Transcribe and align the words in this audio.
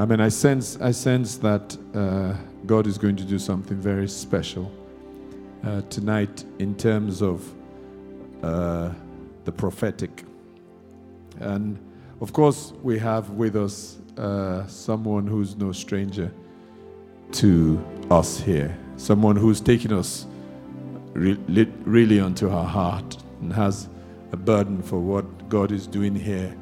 I 0.00 0.06
mean, 0.06 0.18
I 0.18 0.30
sense, 0.30 0.78
I 0.80 0.92
sense 0.92 1.36
that 1.36 1.76
uh, 1.94 2.34
God 2.64 2.86
is 2.86 2.96
going 2.96 3.16
to 3.16 3.22
do 3.22 3.38
something 3.38 3.76
very 3.76 4.08
special 4.08 4.72
uh, 5.62 5.82
tonight 5.90 6.42
in 6.58 6.74
terms 6.74 7.20
of 7.20 7.46
uh, 8.42 8.92
the 9.44 9.52
prophetic. 9.52 10.24
And 11.38 11.78
of 12.22 12.32
course, 12.32 12.72
we 12.82 12.98
have 12.98 13.28
with 13.32 13.56
us 13.56 13.98
uh, 14.16 14.66
someone 14.68 15.26
who's 15.26 15.54
no 15.56 15.70
stranger 15.70 16.32
to 17.32 17.78
us 18.10 18.40
here, 18.40 18.74
someone 18.96 19.36
who's 19.36 19.60
taken 19.60 19.92
us 19.92 20.26
re- 21.12 21.36
really 21.84 22.20
onto 22.20 22.48
her 22.48 22.64
heart 22.64 23.18
and 23.42 23.52
has 23.52 23.90
a 24.32 24.36
burden 24.38 24.80
for 24.80 24.98
what 24.98 25.50
God 25.50 25.70
is 25.70 25.86
doing 25.86 26.14
here, 26.14 26.56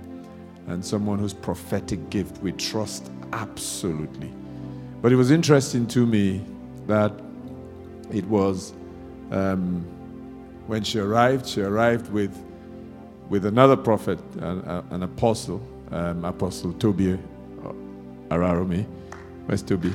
and 0.66 0.84
someone 0.84 1.20
whose 1.20 1.34
prophetic 1.34 2.10
gift 2.10 2.42
we 2.42 2.50
trust 2.50 3.12
absolutely. 3.32 4.32
But 5.00 5.12
it 5.12 5.16
was 5.16 5.30
interesting 5.30 5.86
to 5.88 6.06
me 6.06 6.44
that 6.86 7.12
it 8.10 8.24
was 8.26 8.72
um, 9.30 9.84
when 10.66 10.82
she 10.82 10.98
arrived, 10.98 11.46
she 11.46 11.62
arrived 11.62 12.10
with, 12.10 12.36
with 13.28 13.46
another 13.46 13.76
prophet, 13.76 14.18
an, 14.40 14.60
an 14.90 15.02
apostle, 15.02 15.62
um, 15.90 16.24
Apostle 16.24 16.72
Toby 16.74 17.18
Araromi. 18.30 18.86
Where's 19.46 19.62
Toby? 19.62 19.92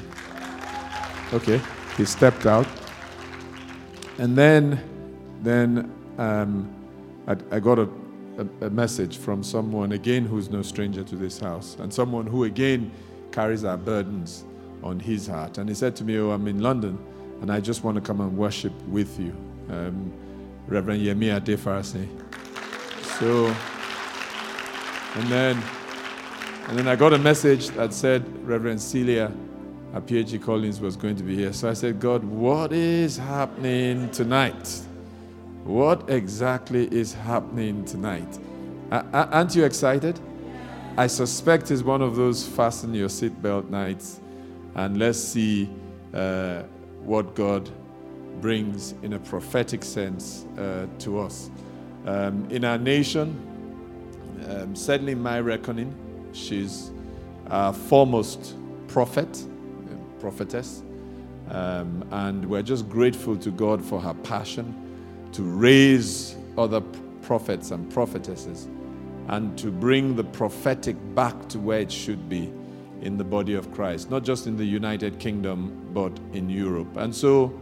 Okay, 1.34 1.62
he 1.98 2.06
stepped 2.06 2.46
out. 2.46 2.68
And 4.18 4.38
then, 4.38 4.82
then 5.42 5.92
um, 6.18 6.74
I, 7.28 7.36
I, 7.52 7.60
got 7.60 7.80
a, 7.80 7.90
a, 8.38 8.66
a 8.66 8.70
message 8.70 9.18
from 9.18 9.44
someone, 9.44 9.92
again, 9.92 10.26
who's 10.26 10.50
no 10.50 10.62
stranger 10.62 11.04
to 11.04 11.16
this 11.16 11.40
house, 11.40 11.76
and 11.80 11.94
someone 11.94 12.28
who, 12.28 12.44
again, 12.44 12.92
carries 13.34 13.66
our 13.66 13.76
burdens 13.76 14.46
on 14.84 15.00
his 15.00 15.28
heart. 15.28 15.58
And 15.58 15.68
he 15.68 15.76
said 15.76 15.96
to 15.98 16.04
me, 16.06 16.18
Oh, 16.18 16.32
I'm 16.32 16.48
in 16.48 16.60
London 16.60 16.98
and 17.42 17.52
I 17.52 17.60
just 17.60 17.84
want 17.84 17.96
to 17.96 18.02
come 18.02 18.22
and 18.22 18.38
worship 18.38 18.74
with 18.88 19.20
you. 19.20 19.36
Um, 19.70 20.14
Reverend 20.68 21.02
Yemi 21.02 21.38
Adefarase. 21.38 22.08
So, 23.20 23.48
and 25.20 25.28
then, 25.30 25.62
and 26.68 26.80
then 26.80 26.88
I 26.88 26.96
got 26.96 27.12
a 27.12 27.18
message 27.18 27.70
that 27.72 27.94
said 27.94 28.24
Reverend 28.48 28.82
Celia 28.82 29.32
Apeagyei-Collins 29.94 30.80
was 30.80 30.96
going 30.96 31.16
to 31.18 31.24
be 31.24 31.36
here. 31.36 31.52
So 31.54 31.70
I 31.70 31.74
said, 31.74 32.00
God, 32.00 32.24
what 32.24 32.72
is 32.72 33.18
happening 33.18 34.10
tonight? 34.12 34.82
What 35.66 36.10
exactly 36.10 36.92
is 36.94 37.14
happening 37.14 37.86
tonight? 37.86 38.40
Uh, 38.92 39.04
aren't 39.14 39.56
you 39.56 39.66
excited? 39.66 40.20
I 40.96 41.08
suspect 41.08 41.72
it's 41.72 41.82
one 41.82 42.04
of 42.04 42.16
those 42.16 42.48
fasten 42.48 42.94
your 42.94 43.10
seatbelt 43.10 43.68
nights 43.72 44.22
and 44.76 45.00
let's 45.00 45.18
see 45.18 45.68
uh, 46.14 46.62
what 47.02 47.34
God 47.34 47.68
brings 48.42 48.94
in 49.02 49.14
a 49.14 49.20
prophetic 49.20 49.84
sense 49.84 50.46
uh, 50.56 50.86
to 51.00 51.20
us. 51.20 51.50
Um, 52.06 52.48
in 52.52 52.64
our 52.64 52.78
nation, 52.78 53.36
um, 54.48 54.76
certainly 54.76 55.14
in 55.14 55.22
my 55.24 55.40
reckoning, 55.40 55.96
she's 56.32 56.92
our 57.50 57.74
foremost 57.74 58.56
prophet, 58.88 59.48
prophetess. 60.20 60.84
Um, 61.50 62.08
and 62.12 62.46
we're 62.48 62.62
just 62.62 62.88
grateful 62.88 63.36
to 63.38 63.50
God 63.50 63.84
for 63.84 64.00
her 64.00 64.14
passion 64.14 64.76
to 65.32 65.42
raise 65.42 66.36
other 66.56 66.82
prophets 67.24 67.72
and 67.72 67.92
prophetesses 67.92 68.68
and 69.28 69.58
to 69.58 69.72
bring 69.72 70.16
the 70.16 70.24
prophetic 70.24 70.96
back 71.16 71.48
to 71.50 71.60
where 71.60 71.80
it 71.80 71.92
should 71.92 72.30
be 72.30 72.54
in 73.02 73.18
the 73.18 73.24
body 73.24 73.54
of 73.54 73.72
Christ, 73.74 74.10
not 74.10 74.24
just 74.24 74.48
in 74.48 74.56
the 74.56 74.66
United 74.66 75.20
Kingdom, 75.20 75.90
but 75.94 76.12
in 76.34 76.50
Europe. 76.50 76.98
And 76.98 77.14
so 77.14 77.54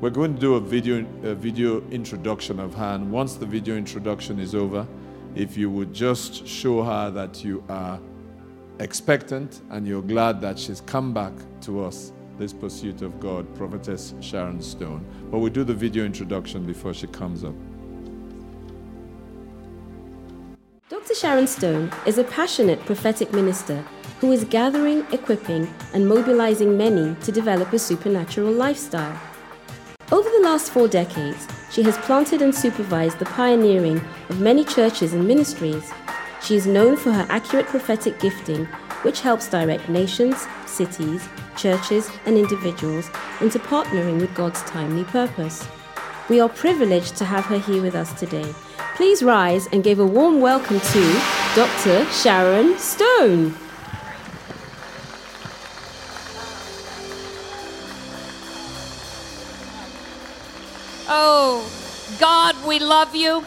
we're 0.00 0.10
going 0.10 0.34
to 0.34 0.40
do 0.40 0.54
a 0.54 0.60
video, 0.60 1.06
a 1.22 1.34
video 1.34 1.82
introduction 1.90 2.60
of 2.60 2.74
her. 2.74 2.94
And 2.94 3.10
once 3.10 3.36
the 3.36 3.46
video 3.46 3.76
introduction 3.76 4.38
is 4.38 4.54
over, 4.54 4.86
if 5.34 5.56
you 5.56 5.70
would 5.70 5.92
just 5.92 6.46
show 6.46 6.82
her 6.82 7.10
that 7.10 7.44
you 7.44 7.62
are 7.68 8.00
expectant 8.78 9.62
and 9.70 9.86
you're 9.86 10.02
glad 10.02 10.40
that 10.40 10.58
she's 10.58 10.80
come 10.82 11.12
back 11.12 11.32
to 11.62 11.82
us, 11.82 12.12
this 12.38 12.52
pursuit 12.52 13.00
of 13.02 13.18
God, 13.20 13.54
Prophetess 13.54 14.14
Sharon 14.20 14.60
Stone. 14.60 15.04
But 15.30 15.38
we 15.38 15.50
do 15.50 15.64
the 15.64 15.74
video 15.74 16.04
introduction 16.04 16.64
before 16.64 16.92
she 16.92 17.06
comes 17.06 17.44
up. 17.44 17.54
Dr. 20.88 21.16
Sharon 21.16 21.48
Stone 21.48 21.90
is 22.06 22.18
a 22.18 22.22
passionate 22.22 22.78
prophetic 22.86 23.32
minister 23.32 23.84
who 24.20 24.30
is 24.30 24.44
gathering, 24.44 25.04
equipping, 25.10 25.66
and 25.92 26.08
mobilizing 26.08 26.76
many 26.76 27.16
to 27.22 27.32
develop 27.32 27.72
a 27.72 27.78
supernatural 27.80 28.52
lifestyle. 28.52 29.20
Over 30.12 30.30
the 30.30 30.44
last 30.44 30.70
four 30.70 30.86
decades, 30.86 31.48
she 31.72 31.82
has 31.82 31.98
planted 31.98 32.40
and 32.40 32.54
supervised 32.54 33.18
the 33.18 33.24
pioneering 33.24 34.00
of 34.28 34.40
many 34.40 34.64
churches 34.64 35.12
and 35.12 35.26
ministries. 35.26 35.90
She 36.40 36.54
is 36.54 36.68
known 36.68 36.96
for 36.96 37.10
her 37.10 37.26
accurate 37.30 37.66
prophetic 37.66 38.20
gifting, 38.20 38.66
which 39.02 39.22
helps 39.22 39.50
direct 39.50 39.88
nations, 39.88 40.46
cities, 40.66 41.28
churches, 41.56 42.08
and 42.26 42.38
individuals 42.38 43.10
into 43.40 43.58
partnering 43.58 44.20
with 44.20 44.32
God's 44.36 44.62
timely 44.62 45.02
purpose. 45.02 45.66
We 46.28 46.38
are 46.38 46.48
privileged 46.48 47.16
to 47.16 47.24
have 47.24 47.46
her 47.46 47.58
here 47.58 47.82
with 47.82 47.96
us 47.96 48.12
today 48.12 48.54
Please 48.96 49.22
rise 49.22 49.66
and 49.66 49.84
give 49.84 49.98
a 49.98 50.06
warm 50.06 50.40
welcome 50.40 50.80
to 50.80 51.22
Dr. 51.54 52.06
Sharon 52.06 52.78
Stone. 52.78 53.54
Oh, 61.08 61.70
God, 62.18 62.56
we 62.66 62.78
love 62.78 63.14
you. 63.14 63.44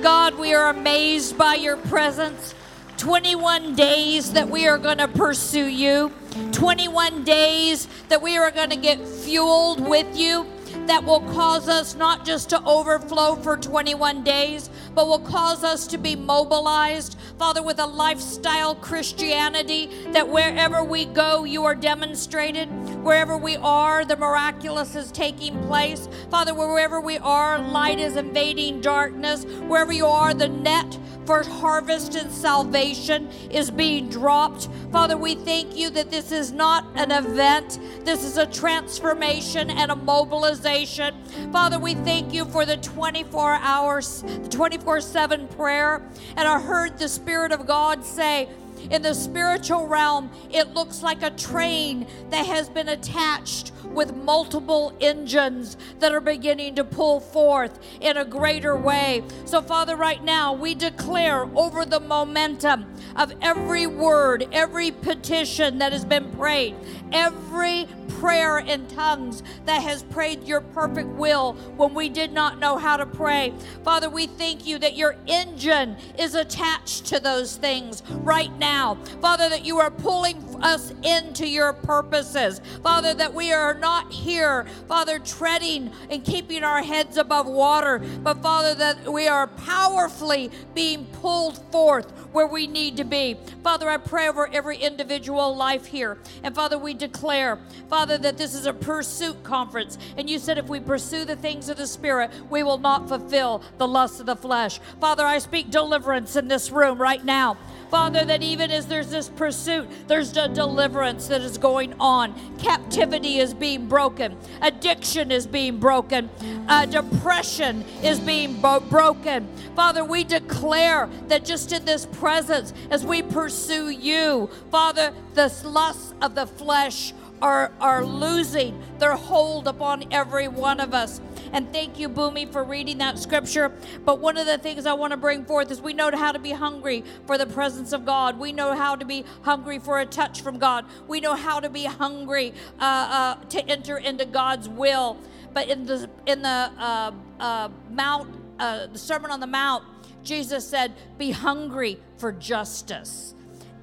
God, 0.00 0.38
we 0.38 0.54
are 0.54 0.68
amazed 0.68 1.36
by 1.36 1.56
your 1.56 1.76
presence. 1.76 2.54
21 2.96 3.74
days 3.74 4.30
that 4.30 4.48
we 4.48 4.68
are 4.68 4.78
going 4.78 4.98
to 4.98 5.08
pursue 5.08 5.66
you, 5.66 6.12
21 6.52 7.24
days 7.24 7.88
that 8.10 8.22
we 8.22 8.38
are 8.38 8.52
going 8.52 8.70
to 8.70 8.76
get 8.76 9.00
fueled 9.00 9.84
with 9.84 10.16
you 10.16 10.46
that 10.86 11.04
will 11.04 11.20
cause 11.20 11.68
us 11.68 11.94
not 11.94 12.24
just 12.24 12.50
to 12.50 12.62
overflow 12.64 13.36
for 13.36 13.56
21 13.56 14.22
days, 14.22 14.70
but 14.94 15.08
will 15.08 15.18
cause 15.18 15.64
us 15.64 15.86
to 15.88 15.98
be 15.98 16.16
mobilized, 16.16 17.16
Father, 17.38 17.62
with 17.62 17.78
a 17.78 17.86
lifestyle 17.86 18.74
Christianity 18.76 19.90
that 20.12 20.28
wherever 20.28 20.84
we 20.84 21.04
go, 21.04 21.44
you 21.44 21.64
are 21.64 21.74
demonstrated. 21.74 22.68
Wherever 23.02 23.36
we 23.36 23.56
are, 23.56 24.04
the 24.04 24.16
miraculous 24.16 24.94
is 24.94 25.10
taking 25.10 25.60
place. 25.64 26.08
Father, 26.30 26.54
wherever 26.54 27.00
we 27.00 27.18
are, 27.18 27.58
light 27.58 27.98
is 27.98 28.16
invading 28.16 28.80
darkness. 28.80 29.44
Wherever 29.44 29.92
you 29.92 30.06
are, 30.06 30.32
the 30.32 30.48
net 30.48 30.98
for 31.26 31.42
harvest 31.42 32.14
and 32.14 32.30
salvation 32.30 33.30
is 33.50 33.70
being 33.70 34.08
dropped. 34.08 34.68
Father, 34.92 35.16
we 35.16 35.34
thank 35.34 35.76
you 35.76 35.90
that 35.90 36.10
this 36.10 36.30
is 36.32 36.52
not 36.52 36.86
an 36.94 37.10
event, 37.10 37.78
this 38.04 38.24
is 38.24 38.36
a 38.36 38.46
transformation 38.46 39.70
and 39.70 39.90
a 39.90 39.96
mobilization. 39.96 41.14
Father, 41.50 41.78
we 41.78 41.94
thank 41.94 42.32
you 42.32 42.44
for 42.44 42.66
the 42.66 42.76
24 42.76 43.54
hours, 43.54 44.22
the 44.22 44.48
24 44.48 44.83
7 45.00 45.48
prayer. 45.48 46.02
And 46.36 46.46
I 46.48 46.60
heard 46.60 46.98
the 46.98 47.08
Spirit 47.08 47.52
of 47.52 47.66
God 47.66 48.04
say, 48.04 48.48
in 48.90 49.00
the 49.00 49.14
spiritual 49.14 49.86
realm, 49.86 50.30
it 50.50 50.74
looks 50.74 51.02
like 51.02 51.22
a 51.22 51.30
train 51.30 52.06
that 52.28 52.44
has 52.44 52.68
been 52.68 52.88
attached 52.88 53.72
with 53.84 54.14
multiple 54.14 54.94
engines 55.00 55.78
that 56.00 56.12
are 56.12 56.20
beginning 56.20 56.74
to 56.74 56.84
pull 56.84 57.20
forth 57.20 57.78
in 58.00 58.16
a 58.16 58.24
greater 58.24 58.76
way. 58.76 59.22
So, 59.46 59.62
Father, 59.62 59.96
right 59.96 60.22
now, 60.22 60.52
we 60.52 60.74
declare 60.74 61.44
over 61.56 61.84
the 61.86 62.00
momentum 62.00 62.94
of 63.16 63.32
every 63.40 63.86
word, 63.86 64.48
every 64.52 64.90
petition 64.90 65.78
that 65.78 65.92
has 65.92 66.04
been 66.04 66.30
prayed, 66.32 66.74
every 67.12 67.86
prayer 68.08 68.58
in 68.58 68.86
tongues 68.88 69.42
that 69.64 69.82
has 69.82 70.02
prayed 70.04 70.44
your 70.44 70.60
perfect 70.60 71.08
will 71.10 71.54
when 71.76 71.94
we 71.94 72.08
did 72.08 72.32
not 72.32 72.58
know 72.58 72.76
how 72.76 72.96
to 72.96 73.06
pray. 73.06 73.52
Father, 73.82 74.08
we 74.08 74.26
thank 74.26 74.66
you 74.66 74.78
that 74.78 74.96
your 74.96 75.16
engine 75.26 75.96
is 76.18 76.34
attached 76.34 77.06
to 77.06 77.20
those 77.20 77.56
things 77.56 78.02
right 78.10 78.56
now. 78.58 78.96
Father, 79.20 79.48
that 79.48 79.64
you 79.64 79.78
are 79.78 79.90
pulling 79.90 80.42
us 80.62 80.92
into 81.02 81.46
your 81.46 81.72
purposes. 81.72 82.60
Father, 82.82 83.14
that 83.14 83.34
we 83.34 83.52
are 83.52 83.74
not 83.74 84.12
here, 84.12 84.66
Father, 84.88 85.18
treading 85.18 85.90
and 86.10 86.24
keeping 86.24 86.64
our 86.64 86.82
heads 86.82 87.16
above 87.16 87.46
water, 87.46 88.00
but 88.22 88.42
Father, 88.42 88.74
that 88.74 89.12
we 89.12 89.28
are 89.28 89.46
powerfully 89.46 90.50
being 90.74 91.04
pulled 91.06 91.58
forth 91.70 92.23
where 92.34 92.46
we 92.48 92.66
need 92.66 92.96
to 92.96 93.04
be. 93.04 93.36
Father, 93.62 93.88
I 93.88 93.96
pray 93.96 94.28
over 94.28 94.48
every 94.52 94.76
individual 94.76 95.56
life 95.56 95.86
here. 95.86 96.18
And 96.42 96.54
Father, 96.54 96.76
we 96.76 96.92
declare, 96.92 97.58
Father, 97.88 98.18
that 98.18 98.36
this 98.36 98.54
is 98.54 98.66
a 98.66 98.72
pursuit 98.72 99.42
conference. 99.44 99.96
And 100.16 100.28
you 100.28 100.40
said 100.40 100.58
if 100.58 100.68
we 100.68 100.80
pursue 100.80 101.24
the 101.24 101.36
things 101.36 101.68
of 101.68 101.76
the 101.76 101.86
Spirit, 101.86 102.32
we 102.50 102.64
will 102.64 102.78
not 102.78 103.08
fulfill 103.08 103.62
the 103.78 103.86
lusts 103.86 104.18
of 104.18 104.26
the 104.26 104.36
flesh. 104.36 104.80
Father, 105.00 105.24
I 105.24 105.38
speak 105.38 105.70
deliverance 105.70 106.34
in 106.34 106.48
this 106.48 106.72
room 106.72 107.00
right 107.00 107.24
now. 107.24 107.56
Father, 107.94 108.24
that 108.24 108.42
even 108.42 108.72
as 108.72 108.86
there's 108.86 109.10
this 109.10 109.28
pursuit, 109.28 109.88
there's 110.08 110.36
a 110.36 110.48
deliverance 110.48 111.28
that 111.28 111.42
is 111.42 111.58
going 111.58 111.94
on. 112.00 112.34
Captivity 112.58 113.38
is 113.38 113.54
being 113.54 113.86
broken, 113.86 114.36
addiction 114.62 115.30
is 115.30 115.46
being 115.46 115.78
broken, 115.78 116.28
uh, 116.66 116.86
depression 116.86 117.84
is 118.02 118.18
being 118.18 118.60
bo- 118.60 118.80
broken. 118.80 119.46
Father, 119.76 120.04
we 120.04 120.24
declare 120.24 121.08
that 121.28 121.44
just 121.44 121.72
in 121.72 121.84
this 121.84 122.06
presence, 122.24 122.72
as 122.88 123.04
we 123.04 123.20
pursue 123.20 123.90
you, 123.90 124.48
Father, 124.70 125.12
the 125.34 125.54
lusts 125.62 126.14
of 126.22 126.34
the 126.34 126.46
flesh 126.46 127.12
are, 127.42 127.70
are 127.82 128.02
losing 128.02 128.82
their 128.98 129.14
hold 129.14 129.68
upon 129.68 130.10
every 130.10 130.48
one 130.48 130.80
of 130.80 130.94
us. 130.94 131.20
And 131.52 131.70
thank 131.70 131.98
you, 131.98 132.08
Boomy, 132.08 132.50
for 132.50 132.64
reading 132.64 132.96
that 132.96 133.18
scripture. 133.18 133.70
But 134.06 134.20
one 134.20 134.38
of 134.38 134.46
the 134.46 134.56
things 134.56 134.86
I 134.86 134.94
want 134.94 135.10
to 135.10 135.18
bring 135.18 135.44
forth 135.44 135.70
is 135.70 135.82
we 135.82 135.92
know 135.92 136.10
how 136.16 136.32
to 136.32 136.38
be 136.38 136.52
hungry 136.52 137.04
for 137.26 137.36
the 137.36 137.44
presence 137.44 137.92
of 137.92 138.06
God. 138.06 138.38
We 138.38 138.52
know 138.52 138.74
how 138.74 138.96
to 138.96 139.04
be 139.04 139.26
hungry 139.42 139.78
for 139.78 140.00
a 140.00 140.06
touch 140.06 140.40
from 140.40 140.58
God. 140.58 140.86
We 141.06 141.20
know 141.20 141.34
how 141.34 141.60
to 141.60 141.68
be 141.68 141.84
hungry 141.84 142.54
uh, 142.80 142.84
uh, 142.84 143.34
to 143.50 143.68
enter 143.68 143.98
into 143.98 144.24
God's 144.24 144.66
will. 144.66 145.18
But 145.52 145.68
in 145.68 145.84
the 145.84 146.08
in 146.24 146.40
the 146.40 146.48
uh, 146.78 147.12
uh 147.38 147.68
Mount, 147.90 148.34
uh, 148.58 148.86
the 148.86 148.98
Sermon 148.98 149.30
on 149.30 149.40
the 149.40 149.46
Mount, 149.46 149.84
Jesus 150.24 150.66
said, 150.66 150.92
"Be 151.18 151.30
hungry 151.30 152.00
for 152.16 152.32
justice." 152.32 153.34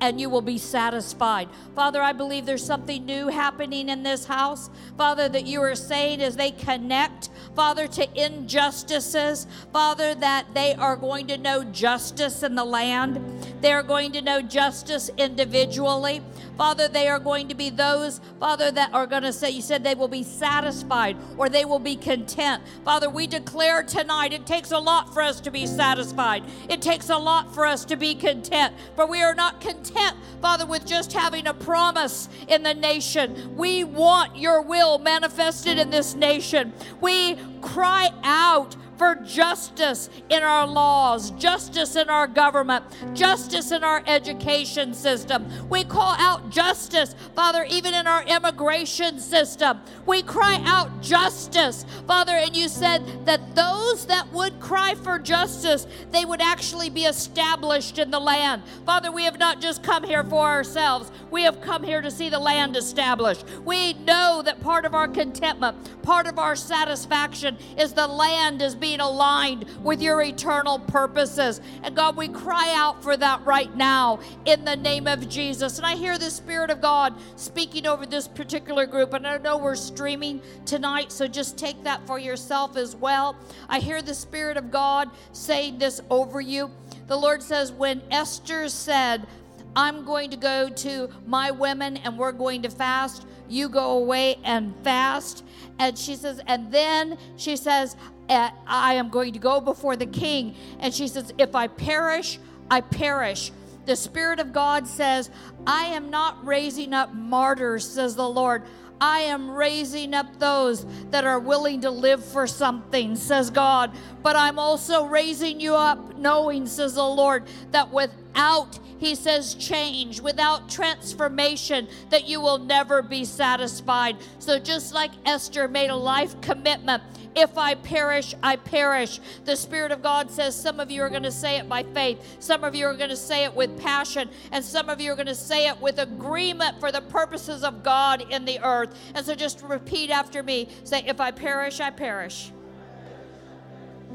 and 0.02 0.20
you 0.20 0.30
will 0.30 0.42
be 0.42 0.58
satisfied. 0.58 1.48
Father, 1.76 2.02
I 2.02 2.12
believe 2.12 2.48
there's 2.48 2.66
something 2.66 3.06
new 3.06 3.28
happening 3.28 3.88
in 3.88 4.02
this 4.02 4.26
house. 4.26 4.72
Father, 4.98 5.30
that 5.30 5.46
you 5.46 5.62
are 5.62 5.76
saying 5.76 6.22
as 6.22 6.36
they 6.36 6.50
connect, 6.52 7.30
Father, 7.56 7.88
to 7.88 8.08
injustices, 8.20 9.46
Father, 9.72 10.16
that 10.16 10.48
they 10.56 10.74
are 10.74 10.96
going 10.96 11.28
to 11.28 11.38
know 11.38 11.64
justice 11.64 12.42
in 12.42 12.56
the 12.56 12.66
land. 12.66 13.20
They 13.62 13.72
are 13.72 13.84
going 13.84 14.12
to 14.14 14.22
know 14.22 14.42
justice 14.42 15.10
individually. 15.18 16.22
Father, 16.58 16.88
they 16.88 17.08
are 17.08 17.20
going 17.20 17.48
to 17.48 17.56
be 17.56 17.70
those, 17.70 18.20
Father, 18.40 18.72
that 18.72 18.94
are 18.94 19.08
going 19.08 19.24
to 19.24 19.34
say, 19.34 19.50
you 19.50 19.62
said 19.62 19.84
they 19.84 19.96
will 19.96 20.08
be 20.08 20.24
satisfied 20.24 21.18
or 21.38 21.50
they 21.50 21.66
will 21.66 21.80
be 21.80 21.96
content. 21.96 22.64
Father, 22.84 23.10
we 23.10 23.28
declare 23.28 23.84
tonight 23.84 24.34
it 24.34 24.46
takes 24.46 24.72
a 24.72 24.78
lot 24.78 25.14
for 25.14 25.22
us 25.22 25.40
to 25.42 25.52
be 25.52 25.66
satisfied. 25.66 26.44
It 26.70 26.82
takes 26.82 27.10
a 27.10 27.18
lot 27.18 27.54
for 27.54 27.66
us 27.66 27.86
to 27.86 27.96
be 27.96 28.16
content, 28.16 28.76
but 28.96 29.10
we 29.10 29.24
are 29.24 29.36
not 29.36 29.62
content, 29.62 30.18
Father, 30.42 30.66
with 30.66 30.86
just 30.86 31.14
having 31.14 31.48
a 31.48 31.54
promise 31.54 32.30
in 32.48 32.64
the 32.64 32.74
nation. 32.74 33.56
We 33.56 33.84
want 33.84 34.38
your 34.38 34.62
will 34.62 35.00
manifested 35.00 35.78
in 35.78 35.90
this 35.90 36.16
nation. 36.16 36.74
We 37.00 37.38
cry 37.62 38.10
out 38.24 38.76
for 39.02 39.16
justice 39.16 40.12
in 40.30 40.44
our 40.44 40.68
laws, 40.68 41.32
justice 41.32 41.96
in 41.96 42.08
our 42.08 42.28
government, 42.28 42.86
justice 43.16 43.72
in 43.72 43.84
our 43.84 44.04
education 44.06 44.94
system. 44.94 45.44
We 45.70 45.84
call 45.84 46.14
out 46.20 46.52
justice, 46.52 47.16
Father, 47.36 47.66
even 47.68 47.96
in 47.96 48.06
our 48.06 48.22
immigration 48.22 49.20
system. 49.20 49.80
We 50.06 50.22
cry 50.22 50.62
out 50.68 51.02
justice, 51.02 51.84
Father, 52.06 52.34
and 52.34 52.56
you 52.56 52.68
said 52.68 53.26
that 53.26 53.56
those 53.56 54.06
that 54.06 54.32
would 54.32 54.60
cry 54.60 54.94
for 54.94 55.18
justice, 55.18 55.88
they 56.12 56.24
would 56.24 56.40
actually 56.40 56.92
be 56.92 57.06
established 57.06 57.98
in 57.98 58.12
the 58.12 58.20
land. 58.20 58.62
Father, 58.86 59.12
we 59.12 59.24
have 59.24 59.40
not 59.40 59.60
just 59.60 59.82
come 59.82 60.04
here 60.04 60.24
for 60.24 60.46
ourselves, 60.46 61.12
we 61.32 61.42
have 61.42 61.60
come 61.60 61.82
here 61.82 62.04
to 62.04 62.12
see 62.12 62.30
the 62.30 62.38
land 62.38 62.78
established. 62.78 63.46
We 63.66 63.94
know 63.94 64.44
that 64.46 64.62
part 64.62 64.86
of 64.86 64.94
our 64.94 65.08
contentment, 65.08 66.04
part 66.04 66.28
of 66.28 66.38
our 66.38 66.56
satisfaction 66.56 67.58
is 67.80 67.94
the 67.94 68.06
land 68.06 68.62
is 68.62 68.76
being 68.76 68.91
being 68.92 69.00
aligned 69.00 69.66
with 69.84 70.02
your 70.02 70.22
eternal 70.22 70.78
purposes. 70.78 71.62
And 71.82 71.96
God, 71.96 72.18
we 72.18 72.28
cry 72.28 72.74
out 72.76 73.02
for 73.02 73.16
that 73.16 73.46
right 73.46 73.74
now 73.74 74.20
in 74.44 74.66
the 74.66 74.76
name 74.76 75.08
of 75.08 75.30
Jesus. 75.30 75.78
And 75.78 75.88
I 75.88 75.96
hear 75.96 76.18
the 76.18 76.30
Spirit 76.30 76.70
of 76.70 76.82
God 76.82 77.14
speaking 77.38 77.88
over 77.88 78.06
this 78.06 78.28
particular 78.28 78.86
group. 78.86 79.14
And 79.14 79.26
I 79.26 79.38
know 79.38 79.58
we're 79.58 79.78
streaming 79.78 80.42
tonight, 80.66 81.14
so 81.14 81.26
just 81.26 81.58
take 81.58 81.82
that 81.86 82.06
for 82.06 82.20
yourself 82.20 82.76
as 82.76 82.94
well. 82.94 83.38
I 83.70 83.80
hear 83.80 84.02
the 84.02 84.14
Spirit 84.14 84.58
of 84.58 84.72
God 84.72 85.10
saying 85.32 85.78
this 85.78 86.02
over 86.10 86.42
you. 86.42 86.70
The 87.08 87.16
Lord 87.16 87.42
says, 87.42 87.72
when 87.72 88.02
Esther 88.12 88.68
said, 88.68 89.26
I'm 89.74 90.04
going 90.04 90.32
to 90.32 90.38
go 90.38 90.68
to 90.68 91.10
my 91.26 91.52
women 91.52 91.96
and 91.96 92.18
we're 92.18 92.34
going 92.34 92.64
to 92.64 92.70
fast. 92.70 93.26
You 93.48 93.70
go 93.70 93.98
away 93.98 94.36
and 94.44 94.74
fast. 94.84 95.46
And 95.80 95.98
she 95.98 96.16
says, 96.16 96.42
and 96.46 96.72
then 96.72 97.18
she 97.38 97.56
says, 97.56 97.96
I 98.32 98.94
am 98.94 99.10
going 99.10 99.34
to 99.34 99.40
go 99.40 99.60
before 99.60 99.96
the 99.96 100.06
king. 100.06 100.56
And 100.80 100.94
she 100.94 101.08
says, 101.08 101.34
If 101.38 101.56
I 101.56 101.68
perish, 101.68 102.40
I 102.70 102.82
perish. 102.82 103.52
The 103.86 103.96
Spirit 103.96 104.40
of 104.40 104.54
God 104.54 104.88
says, 104.88 105.30
I 105.66 105.86
am 105.86 106.10
not 106.10 106.46
raising 106.46 106.94
up 106.94 107.14
martyrs, 107.14 107.88
says 107.88 108.16
the 108.16 108.30
Lord. 108.30 108.64
I 109.02 109.22
am 109.22 109.50
raising 109.50 110.14
up 110.14 110.38
those 110.38 110.86
that 111.10 111.26
are 111.26 111.40
willing 111.40 111.82
to 111.82 111.90
live 111.90 112.24
for 112.24 112.46
something, 112.46 113.16
says 113.16 113.50
God. 113.50 113.92
But 114.22 114.36
I'm 114.36 114.60
also 114.60 115.06
raising 115.06 115.60
you 115.60 115.76
up, 115.76 116.18
knowing, 116.18 116.68
says 116.68 116.94
the 116.94 117.04
Lord, 117.04 117.48
that 117.72 117.92
without 117.92 118.80
he 119.02 119.16
says, 119.16 119.56
change, 119.56 120.22
without 120.22 120.70
transformation, 120.70 121.88
that 122.12 122.28
you 122.28 122.40
will 122.40 122.60
never 122.60 123.02
be 123.02 123.26
satisfied. 123.26 124.16
So, 124.38 124.60
just 124.60 124.94
like 124.94 125.10
Esther 125.26 125.68
made 125.68 125.90
a 125.90 125.96
life 125.96 126.40
commitment, 126.42 127.02
if 127.36 127.58
I 127.58 127.76
perish, 127.76 128.36
I 128.44 128.58
perish. 128.58 129.20
The 129.46 129.56
Spirit 129.56 129.92
of 129.92 130.02
God 130.02 130.30
says 130.30 130.56
some 130.56 130.80
of 130.80 130.92
you 130.92 131.02
are 131.02 131.10
going 131.10 131.24
to 131.24 131.32
say 131.32 131.58
it 131.58 131.70
by 131.70 131.84
faith, 131.84 132.38
some 132.40 132.64
of 132.64 132.76
you 132.76 132.86
are 132.88 132.94
going 132.94 133.10
to 133.10 133.16
say 133.16 133.46
it 133.46 133.56
with 133.56 133.80
passion, 133.80 134.30
and 134.52 134.64
some 134.64 134.90
of 134.90 135.00
you 135.00 135.12
are 135.12 135.16
going 135.16 135.28
to 135.28 135.36
say 135.36 135.68
it 135.68 135.80
with 135.80 136.00
agreement 136.00 136.80
for 136.80 136.92
the 136.92 137.02
purposes 137.02 137.64
of 137.64 137.84
God 137.84 138.26
in 138.30 138.46
the 138.46 138.60
earth. 138.64 138.98
And 139.16 139.26
so 139.26 139.36
just 139.36 139.62
repeat 139.64 140.10
after 140.10 140.44
me 140.44 140.68
say, 140.84 141.04
If 141.06 141.20
I 141.22 141.32
perish, 141.32 141.80
I 141.80 141.90
perish. 141.90 142.52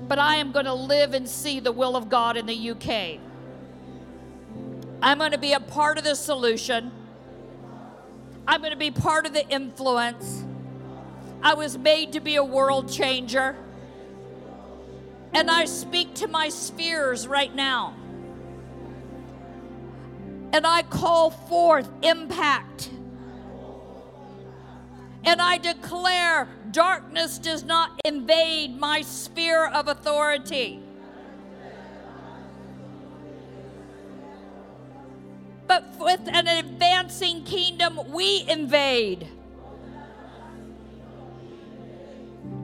But 0.09 0.19
I 0.19 0.37
am 0.37 0.52
going 0.52 0.67
to 0.67 0.75
live 0.75 1.14
and 1.14 1.29
see 1.29 1.59
the 1.59 1.73
will 1.73 1.97
of 1.97 2.09
God 2.09 2.37
in 2.37 2.47
the 2.47 2.71
UK. 2.71 3.19
I'm 5.02 5.19
going 5.19 5.33
to 5.33 5.38
be 5.38 5.52
a 5.52 5.61
part 5.61 5.99
of 5.99 6.05
the 6.05 6.14
solution. 6.14 6.93
I'm 8.47 8.61
going 8.61 8.73
to 8.73 8.79
be 8.79 8.91
part 8.91 9.26
of 9.26 9.33
the 9.33 9.47
influence. 9.49 10.45
I 11.43 11.55
was 11.55 11.78
made 11.78 12.12
to 12.12 12.21
be 12.21 12.37
a 12.37 12.45
world 12.45 12.90
changer. 12.90 13.57
And 15.33 15.50
I 15.50 15.66
speak 15.66 16.14
to 16.14 16.28
my 16.28 16.49
spheres 16.49 17.28
right 17.28 17.55
now. 17.55 17.95
And 20.52 20.66
I 20.66 20.83
call 20.83 21.31
forth 21.31 21.88
impact. 22.02 22.90
And 25.25 25.43
I 25.43 25.59
declare 25.59 26.49
darkness 26.71 27.38
does 27.38 27.64
not 27.64 28.00
invade 28.05 28.78
my 28.78 29.02
sphere 29.02 29.66
of 29.66 29.88
authority. 29.88 30.81
But 35.66 35.85
with 35.99 36.21
an 36.28 36.47
advancing 36.47 37.43
kingdom, 37.43 38.00
we 38.12 38.45
invade. 38.49 39.28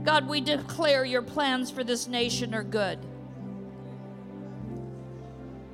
God, 0.04 0.28
we 0.28 0.40
declare 0.40 1.04
your 1.04 1.22
plans 1.22 1.70
for 1.70 1.84
this 1.84 2.08
nation 2.08 2.54
are 2.54 2.64
good. 2.64 2.98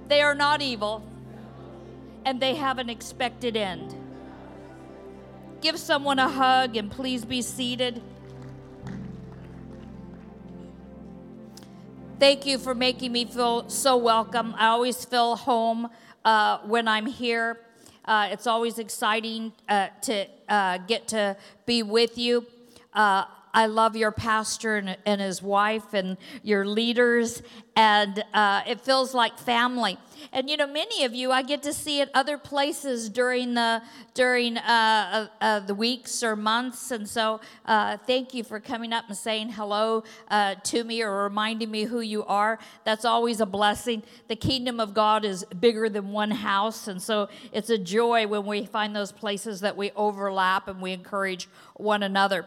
They 0.08 0.22
are 0.22 0.34
not 0.34 0.62
evil, 0.62 1.02
and 2.24 2.40
they 2.40 2.54
have 2.54 2.78
an 2.78 2.90
expected 2.90 3.56
end. 3.56 3.94
Give 5.60 5.78
someone 5.78 6.18
a 6.18 6.28
hug 6.28 6.76
and 6.76 6.90
please 6.90 7.24
be 7.24 7.42
seated. 7.42 8.00
Thank 12.20 12.46
you 12.46 12.58
for 12.58 12.74
making 12.74 13.12
me 13.12 13.24
feel 13.24 13.68
so 13.68 13.96
welcome. 13.96 14.54
I 14.58 14.66
always 14.66 15.04
feel 15.04 15.36
home 15.36 15.88
uh, 16.24 16.58
when 16.58 16.88
I'm 16.88 17.06
here. 17.06 17.60
Uh, 18.04 18.28
it's 18.30 18.46
always 18.46 18.78
exciting 18.78 19.52
uh, 19.68 19.88
to 20.02 20.26
uh, 20.48 20.78
get 20.78 21.08
to 21.08 21.36
be 21.66 21.82
with 21.82 22.18
you. 22.18 22.46
I 23.58 23.66
love 23.66 23.96
your 23.96 24.12
pastor 24.12 24.76
and, 24.76 24.96
and, 25.04 25.20
his 25.20 25.42
wife 25.42 25.92
and 25.92 26.16
your 26.44 26.64
leaders, 26.64 27.42
and 27.74 28.22
uh, 28.32 28.62
it 28.68 28.80
feels 28.80 29.14
like 29.14 29.36
family. 29.36 29.98
And 30.32 30.48
you 30.48 30.56
know, 30.56 30.68
many 30.68 31.02
of 31.02 31.12
you 31.12 31.32
I 31.32 31.42
get 31.42 31.64
to 31.64 31.72
see 31.72 32.00
at 32.00 32.08
other 32.14 32.38
places 32.38 33.08
during 33.08 33.54
the 33.54 33.82
during 34.14 34.58
uh, 34.58 35.26
uh 35.40 35.58
the 35.58 35.74
weeks 35.74 36.22
or 36.22 36.36
months, 36.36 36.92
and 36.92 37.08
so 37.08 37.40
uh, 37.66 37.96
thank 38.06 38.32
you 38.32 38.44
for 38.44 38.60
coming 38.60 38.92
up 38.92 39.06
and 39.08 39.16
saying 39.16 39.48
hello 39.48 40.04
uh, 40.30 40.54
to 40.62 40.84
me 40.84 41.02
or 41.02 41.24
reminding 41.24 41.68
me 41.68 41.82
who 41.82 41.98
you 41.98 42.24
are. 42.26 42.60
That's 42.84 43.04
always 43.04 43.40
a 43.40 43.46
blessing. 43.46 44.04
The 44.28 44.36
kingdom 44.36 44.78
of 44.78 44.94
God 44.94 45.24
is 45.24 45.44
bigger 45.58 45.88
than 45.88 46.12
one 46.12 46.30
house, 46.30 46.86
and 46.86 47.02
so 47.02 47.28
it's 47.50 47.70
a 47.70 47.78
joy 47.78 48.28
when 48.28 48.46
we 48.46 48.66
find 48.66 48.94
those 48.94 49.10
places 49.10 49.62
that 49.62 49.76
we 49.76 49.90
overlap 49.96 50.68
and 50.68 50.80
we 50.80 50.92
encourage 50.92 51.48
one 51.74 52.04
another. 52.04 52.46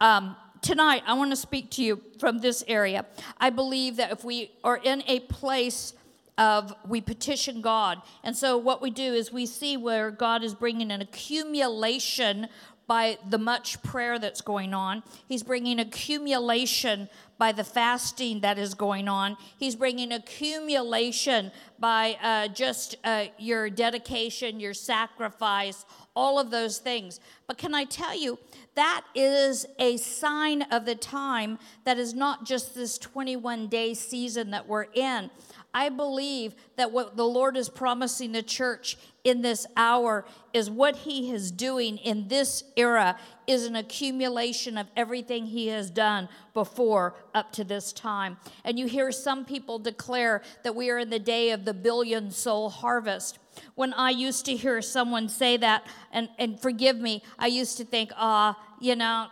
Um, 0.00 0.36
tonight, 0.62 1.02
I 1.06 1.14
want 1.14 1.30
to 1.30 1.36
speak 1.36 1.70
to 1.72 1.82
you 1.82 2.00
from 2.18 2.38
this 2.38 2.64
area. 2.66 3.04
I 3.38 3.50
believe 3.50 3.96
that 3.96 4.12
if 4.12 4.24
we 4.24 4.52
are 4.64 4.78
in 4.78 5.02
a 5.06 5.20
place 5.20 5.92
of 6.38 6.74
we 6.88 7.00
petition 7.00 7.60
God, 7.60 8.00
and 8.24 8.36
so 8.36 8.56
what 8.56 8.80
we 8.80 8.90
do 8.90 9.14
is 9.14 9.32
we 9.32 9.46
see 9.46 9.76
where 9.76 10.10
God 10.10 10.42
is 10.42 10.54
bringing 10.54 10.90
an 10.90 11.00
accumulation 11.00 12.48
by 12.86 13.16
the 13.28 13.38
much 13.38 13.82
prayer 13.82 14.18
that's 14.18 14.40
going 14.40 14.74
on. 14.74 15.02
He's 15.26 15.42
bringing 15.42 15.78
accumulation 15.78 17.08
by 17.38 17.52
the 17.52 17.64
fasting 17.64 18.40
that 18.40 18.58
is 18.58 18.74
going 18.74 19.08
on. 19.08 19.36
He's 19.58 19.74
bringing 19.74 20.12
accumulation 20.12 21.52
by 21.78 22.18
uh, 22.22 22.48
just 22.48 22.96
uh, 23.02 23.26
your 23.38 23.70
dedication, 23.70 24.60
your 24.60 24.74
sacrifice, 24.74 25.84
all 26.14 26.38
of 26.38 26.50
those 26.50 26.78
things. 26.78 27.18
But 27.46 27.58
can 27.58 27.74
I 27.74 27.84
tell 27.84 28.14
you, 28.14 28.38
that 28.74 29.04
is 29.14 29.66
a 29.78 29.96
sign 29.96 30.62
of 30.62 30.84
the 30.84 30.94
time 30.94 31.58
that 31.84 31.98
is 31.98 32.14
not 32.14 32.44
just 32.44 32.74
this 32.74 32.98
21 32.98 33.68
day 33.68 33.94
season 33.94 34.50
that 34.50 34.68
we're 34.68 34.86
in. 34.94 35.30
I 35.74 35.88
believe 35.88 36.54
that 36.76 36.92
what 36.92 37.16
the 37.16 37.24
Lord 37.24 37.56
is 37.56 37.68
promising 37.68 38.32
the 38.32 38.42
church 38.42 38.98
in 39.24 39.40
this 39.40 39.66
hour 39.76 40.26
is 40.52 40.68
what 40.70 40.96
He 40.96 41.30
is 41.30 41.50
doing 41.50 41.96
in 41.98 42.28
this 42.28 42.64
era 42.76 43.16
is 43.46 43.64
an 43.64 43.76
accumulation 43.76 44.76
of 44.76 44.88
everything 44.96 45.46
He 45.46 45.68
has 45.68 45.90
done 45.90 46.28
before 46.52 47.14
up 47.34 47.52
to 47.52 47.64
this 47.64 47.92
time. 47.92 48.36
And 48.64 48.78
you 48.78 48.86
hear 48.86 49.10
some 49.12 49.44
people 49.44 49.78
declare 49.78 50.42
that 50.62 50.74
we 50.74 50.90
are 50.90 50.98
in 50.98 51.10
the 51.10 51.18
day 51.18 51.50
of 51.50 51.64
the 51.64 51.74
billion 51.74 52.30
soul 52.30 52.68
harvest. 52.68 53.38
When 53.74 53.94
I 53.94 54.10
used 54.10 54.44
to 54.46 54.56
hear 54.56 54.82
someone 54.82 55.28
say 55.28 55.56
that, 55.58 55.86
and, 56.12 56.28
and 56.38 56.60
forgive 56.60 56.96
me, 56.96 57.22
I 57.38 57.46
used 57.46 57.78
to 57.78 57.84
think, 57.84 58.10
ah, 58.16 58.58
you 58.80 58.96
know, 58.96 59.28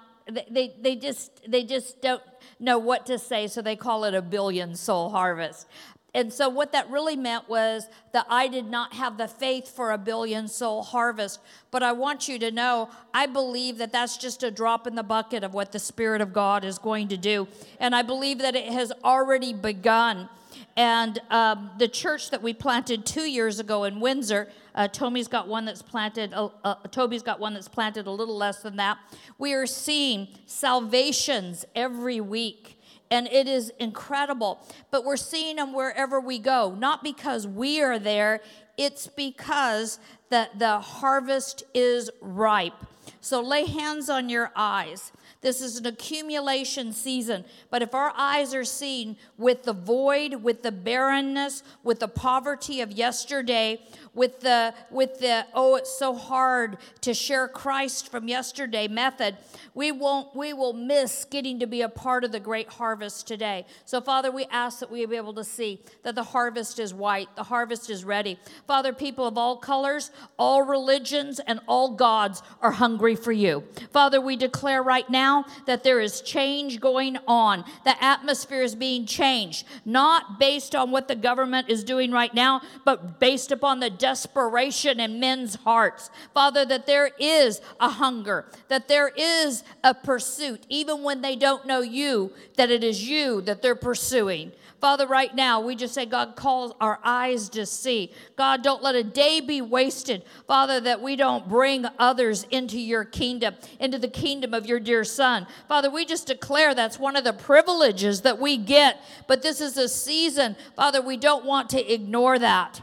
they, 0.50 0.74
they 0.80 0.96
just 0.96 1.50
they 1.50 1.64
just 1.64 2.00
don't 2.00 2.22
know 2.58 2.78
what 2.78 3.06
to 3.06 3.18
say, 3.18 3.46
so 3.46 3.62
they 3.62 3.76
call 3.76 4.04
it 4.04 4.14
a 4.14 4.22
billion 4.22 4.74
soul 4.74 5.10
harvest. 5.10 5.66
And 6.12 6.32
so, 6.32 6.48
what 6.48 6.72
that 6.72 6.90
really 6.90 7.14
meant 7.14 7.48
was 7.48 7.88
that 8.12 8.26
I 8.28 8.48
did 8.48 8.66
not 8.66 8.94
have 8.94 9.16
the 9.16 9.28
faith 9.28 9.68
for 9.68 9.92
a 9.92 9.98
billion 9.98 10.48
soul 10.48 10.82
harvest. 10.82 11.38
But 11.70 11.84
I 11.84 11.92
want 11.92 12.26
you 12.26 12.38
to 12.40 12.50
know, 12.50 12.90
I 13.14 13.26
believe 13.26 13.78
that 13.78 13.92
that's 13.92 14.16
just 14.16 14.42
a 14.42 14.50
drop 14.50 14.86
in 14.86 14.96
the 14.96 15.04
bucket 15.04 15.44
of 15.44 15.54
what 15.54 15.70
the 15.70 15.78
Spirit 15.78 16.20
of 16.20 16.32
God 16.32 16.64
is 16.64 16.78
going 16.78 17.08
to 17.08 17.16
do. 17.16 17.46
And 17.78 17.94
I 17.94 18.02
believe 18.02 18.38
that 18.38 18.56
it 18.56 18.72
has 18.72 18.92
already 19.04 19.52
begun. 19.52 20.28
And 20.76 21.20
um, 21.30 21.70
the 21.78 21.88
church 21.88 22.30
that 22.30 22.42
we 22.42 22.54
planted 22.54 23.06
two 23.06 23.28
years 23.28 23.60
ago 23.60 23.84
in 23.84 24.00
Windsor, 24.00 24.48
uh, 24.74 24.88
Toby's 24.88 25.28
got 25.28 25.46
one 25.46 25.64
that's 25.64 25.82
planted. 25.82 26.32
Uh, 26.32 26.48
uh, 26.64 26.74
Toby's 26.90 27.22
got 27.22 27.38
one 27.38 27.54
that's 27.54 27.68
planted 27.68 28.06
a 28.06 28.10
little 28.10 28.36
less 28.36 28.62
than 28.62 28.76
that. 28.76 28.98
We 29.38 29.52
are 29.52 29.66
seeing 29.66 30.28
salvations 30.46 31.64
every 31.74 32.20
week 32.20 32.79
and 33.10 33.26
it 33.28 33.48
is 33.48 33.72
incredible. 33.78 34.60
But 34.90 35.04
we're 35.04 35.16
seeing 35.16 35.56
them 35.56 35.72
wherever 35.72 36.20
we 36.20 36.38
go, 36.38 36.74
not 36.78 37.02
because 37.02 37.46
we 37.46 37.82
are 37.82 37.98
there, 37.98 38.40
it's 38.76 39.06
because 39.08 39.98
the, 40.30 40.48
the 40.56 40.78
harvest 40.78 41.64
is 41.74 42.10
ripe. 42.20 42.86
So 43.20 43.40
lay 43.42 43.66
hands 43.66 44.08
on 44.08 44.28
your 44.28 44.50
eyes. 44.56 45.12
This 45.42 45.62
is 45.62 45.78
an 45.78 45.86
accumulation 45.86 46.92
season. 46.92 47.44
But 47.70 47.82
if 47.82 47.94
our 47.94 48.12
eyes 48.16 48.54
are 48.54 48.64
seen 48.64 49.16
with 49.38 49.62
the 49.62 49.72
void, 49.72 50.42
with 50.42 50.62
the 50.62 50.72
barrenness, 50.72 51.62
with 51.82 52.00
the 52.00 52.08
poverty 52.08 52.80
of 52.80 52.92
yesterday, 52.92 53.80
with 54.14 54.40
the 54.40 54.74
with 54.90 55.20
the 55.20 55.46
oh 55.54 55.76
it's 55.76 55.96
so 55.96 56.14
hard 56.14 56.76
to 57.02 57.14
share 57.14 57.48
Christ 57.48 58.10
from 58.10 58.28
yesterday 58.28 58.88
method, 58.88 59.36
we 59.74 59.92
won't 59.92 60.34
we 60.34 60.52
will 60.52 60.72
miss 60.72 61.24
getting 61.24 61.58
to 61.60 61.66
be 61.66 61.82
a 61.82 61.88
part 61.88 62.24
of 62.24 62.32
the 62.32 62.40
great 62.40 62.68
harvest 62.68 63.26
today. 63.26 63.66
So 63.84 64.00
Father, 64.00 64.30
we 64.30 64.44
ask 64.46 64.80
that 64.80 64.90
we 64.90 65.06
be 65.06 65.16
able 65.16 65.34
to 65.34 65.44
see 65.44 65.80
that 66.02 66.14
the 66.14 66.22
harvest 66.22 66.78
is 66.78 66.92
white, 66.92 67.34
the 67.36 67.44
harvest 67.44 67.88
is 67.88 68.04
ready. 68.04 68.38
Father, 68.66 68.92
people 68.92 69.26
of 69.26 69.38
all 69.38 69.56
colors, 69.56 70.10
all 70.38 70.62
religions 70.62 71.40
and 71.40 71.60
all 71.66 71.92
gods 71.92 72.42
are 72.60 72.72
hungry 72.72 73.09
for 73.16 73.32
you. 73.32 73.64
Father, 73.92 74.20
we 74.20 74.36
declare 74.36 74.82
right 74.82 75.08
now 75.08 75.44
that 75.66 75.84
there 75.84 76.00
is 76.00 76.20
change 76.20 76.80
going 76.80 77.18
on. 77.26 77.64
The 77.84 78.02
atmosphere 78.02 78.62
is 78.62 78.74
being 78.74 79.06
changed, 79.06 79.66
not 79.84 80.38
based 80.38 80.74
on 80.74 80.90
what 80.90 81.08
the 81.08 81.16
government 81.16 81.68
is 81.68 81.84
doing 81.84 82.10
right 82.10 82.32
now, 82.34 82.62
but 82.84 83.18
based 83.20 83.52
upon 83.52 83.80
the 83.80 83.90
desperation 83.90 85.00
in 85.00 85.20
men's 85.20 85.56
hearts. 85.56 86.10
Father, 86.34 86.64
that 86.64 86.86
there 86.86 87.10
is 87.18 87.60
a 87.80 87.88
hunger, 87.88 88.46
that 88.68 88.88
there 88.88 89.08
is 89.08 89.62
a 89.84 89.94
pursuit, 89.94 90.64
even 90.68 91.02
when 91.02 91.20
they 91.20 91.36
don't 91.36 91.66
know 91.66 91.80
you, 91.80 92.32
that 92.56 92.70
it 92.70 92.84
is 92.84 93.08
you 93.08 93.40
that 93.42 93.62
they're 93.62 93.74
pursuing. 93.74 94.52
Father, 94.80 95.06
right 95.06 95.34
now, 95.34 95.60
we 95.60 95.76
just 95.76 95.92
say, 95.92 96.06
God, 96.06 96.36
call 96.36 96.74
our 96.80 96.98
eyes 97.04 97.50
to 97.50 97.66
see. 97.66 98.12
God, 98.36 98.62
don't 98.62 98.82
let 98.82 98.94
a 98.94 99.04
day 99.04 99.40
be 99.40 99.60
wasted. 99.60 100.24
Father, 100.46 100.80
that 100.80 101.02
we 101.02 101.16
don't 101.16 101.48
bring 101.48 101.84
others 101.98 102.46
into 102.50 102.80
your 102.80 103.04
kingdom, 103.04 103.54
into 103.78 103.98
the 103.98 104.08
kingdom 104.08 104.54
of 104.54 104.66
your 104.66 104.80
dear 104.80 105.04
Son. 105.04 105.46
Father, 105.68 105.90
we 105.90 106.06
just 106.06 106.26
declare 106.26 106.74
that's 106.74 106.98
one 106.98 107.14
of 107.14 107.24
the 107.24 107.34
privileges 107.34 108.22
that 108.22 108.38
we 108.38 108.56
get. 108.56 109.00
But 109.26 109.42
this 109.42 109.60
is 109.60 109.76
a 109.76 109.88
season, 109.88 110.56
Father, 110.76 111.02
we 111.02 111.18
don't 111.18 111.44
want 111.44 111.68
to 111.70 111.92
ignore 111.92 112.38
that. 112.38 112.80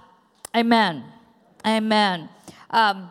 Amen. 0.56 1.04
Amen. 1.66 2.30
Um, 2.70 3.10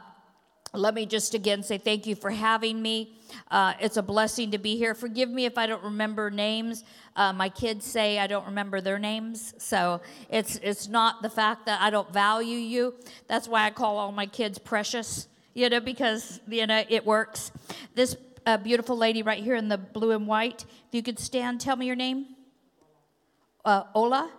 let 0.76 0.94
me 0.94 1.06
just 1.06 1.34
again 1.34 1.62
say 1.62 1.78
thank 1.78 2.06
you 2.06 2.14
for 2.14 2.30
having 2.30 2.80
me. 2.80 3.16
Uh, 3.50 3.72
it's 3.80 3.96
a 3.96 4.02
blessing 4.02 4.50
to 4.50 4.58
be 4.58 4.76
here. 4.76 4.94
Forgive 4.94 5.30
me 5.30 5.46
if 5.46 5.58
I 5.58 5.66
don't 5.66 5.82
remember 5.82 6.30
names. 6.30 6.84
Uh, 7.16 7.32
my 7.32 7.48
kids 7.48 7.84
say 7.84 8.18
I 8.18 8.26
don't 8.26 8.46
remember 8.46 8.80
their 8.80 8.98
names, 8.98 9.54
so 9.58 10.00
it's 10.28 10.56
it's 10.56 10.88
not 10.88 11.22
the 11.22 11.30
fact 11.30 11.66
that 11.66 11.80
I 11.80 11.90
don't 11.90 12.12
value 12.12 12.58
you. 12.58 12.94
That's 13.26 13.48
why 13.48 13.64
I 13.64 13.70
call 13.70 13.98
all 13.98 14.12
my 14.12 14.26
kids 14.26 14.58
precious. 14.58 15.28
You 15.54 15.70
know, 15.70 15.80
because 15.80 16.40
you 16.46 16.66
know 16.66 16.84
it 16.88 17.06
works. 17.06 17.50
This 17.94 18.16
uh, 18.44 18.58
beautiful 18.58 18.96
lady 18.96 19.22
right 19.22 19.42
here 19.42 19.56
in 19.56 19.68
the 19.68 19.78
blue 19.78 20.12
and 20.12 20.26
white. 20.26 20.64
If 20.88 20.92
you 20.92 21.02
could 21.02 21.18
stand, 21.18 21.60
tell 21.60 21.76
me 21.76 21.86
your 21.86 21.96
name. 21.96 22.26
Uh, 23.64 23.84
Ola. 23.94 24.30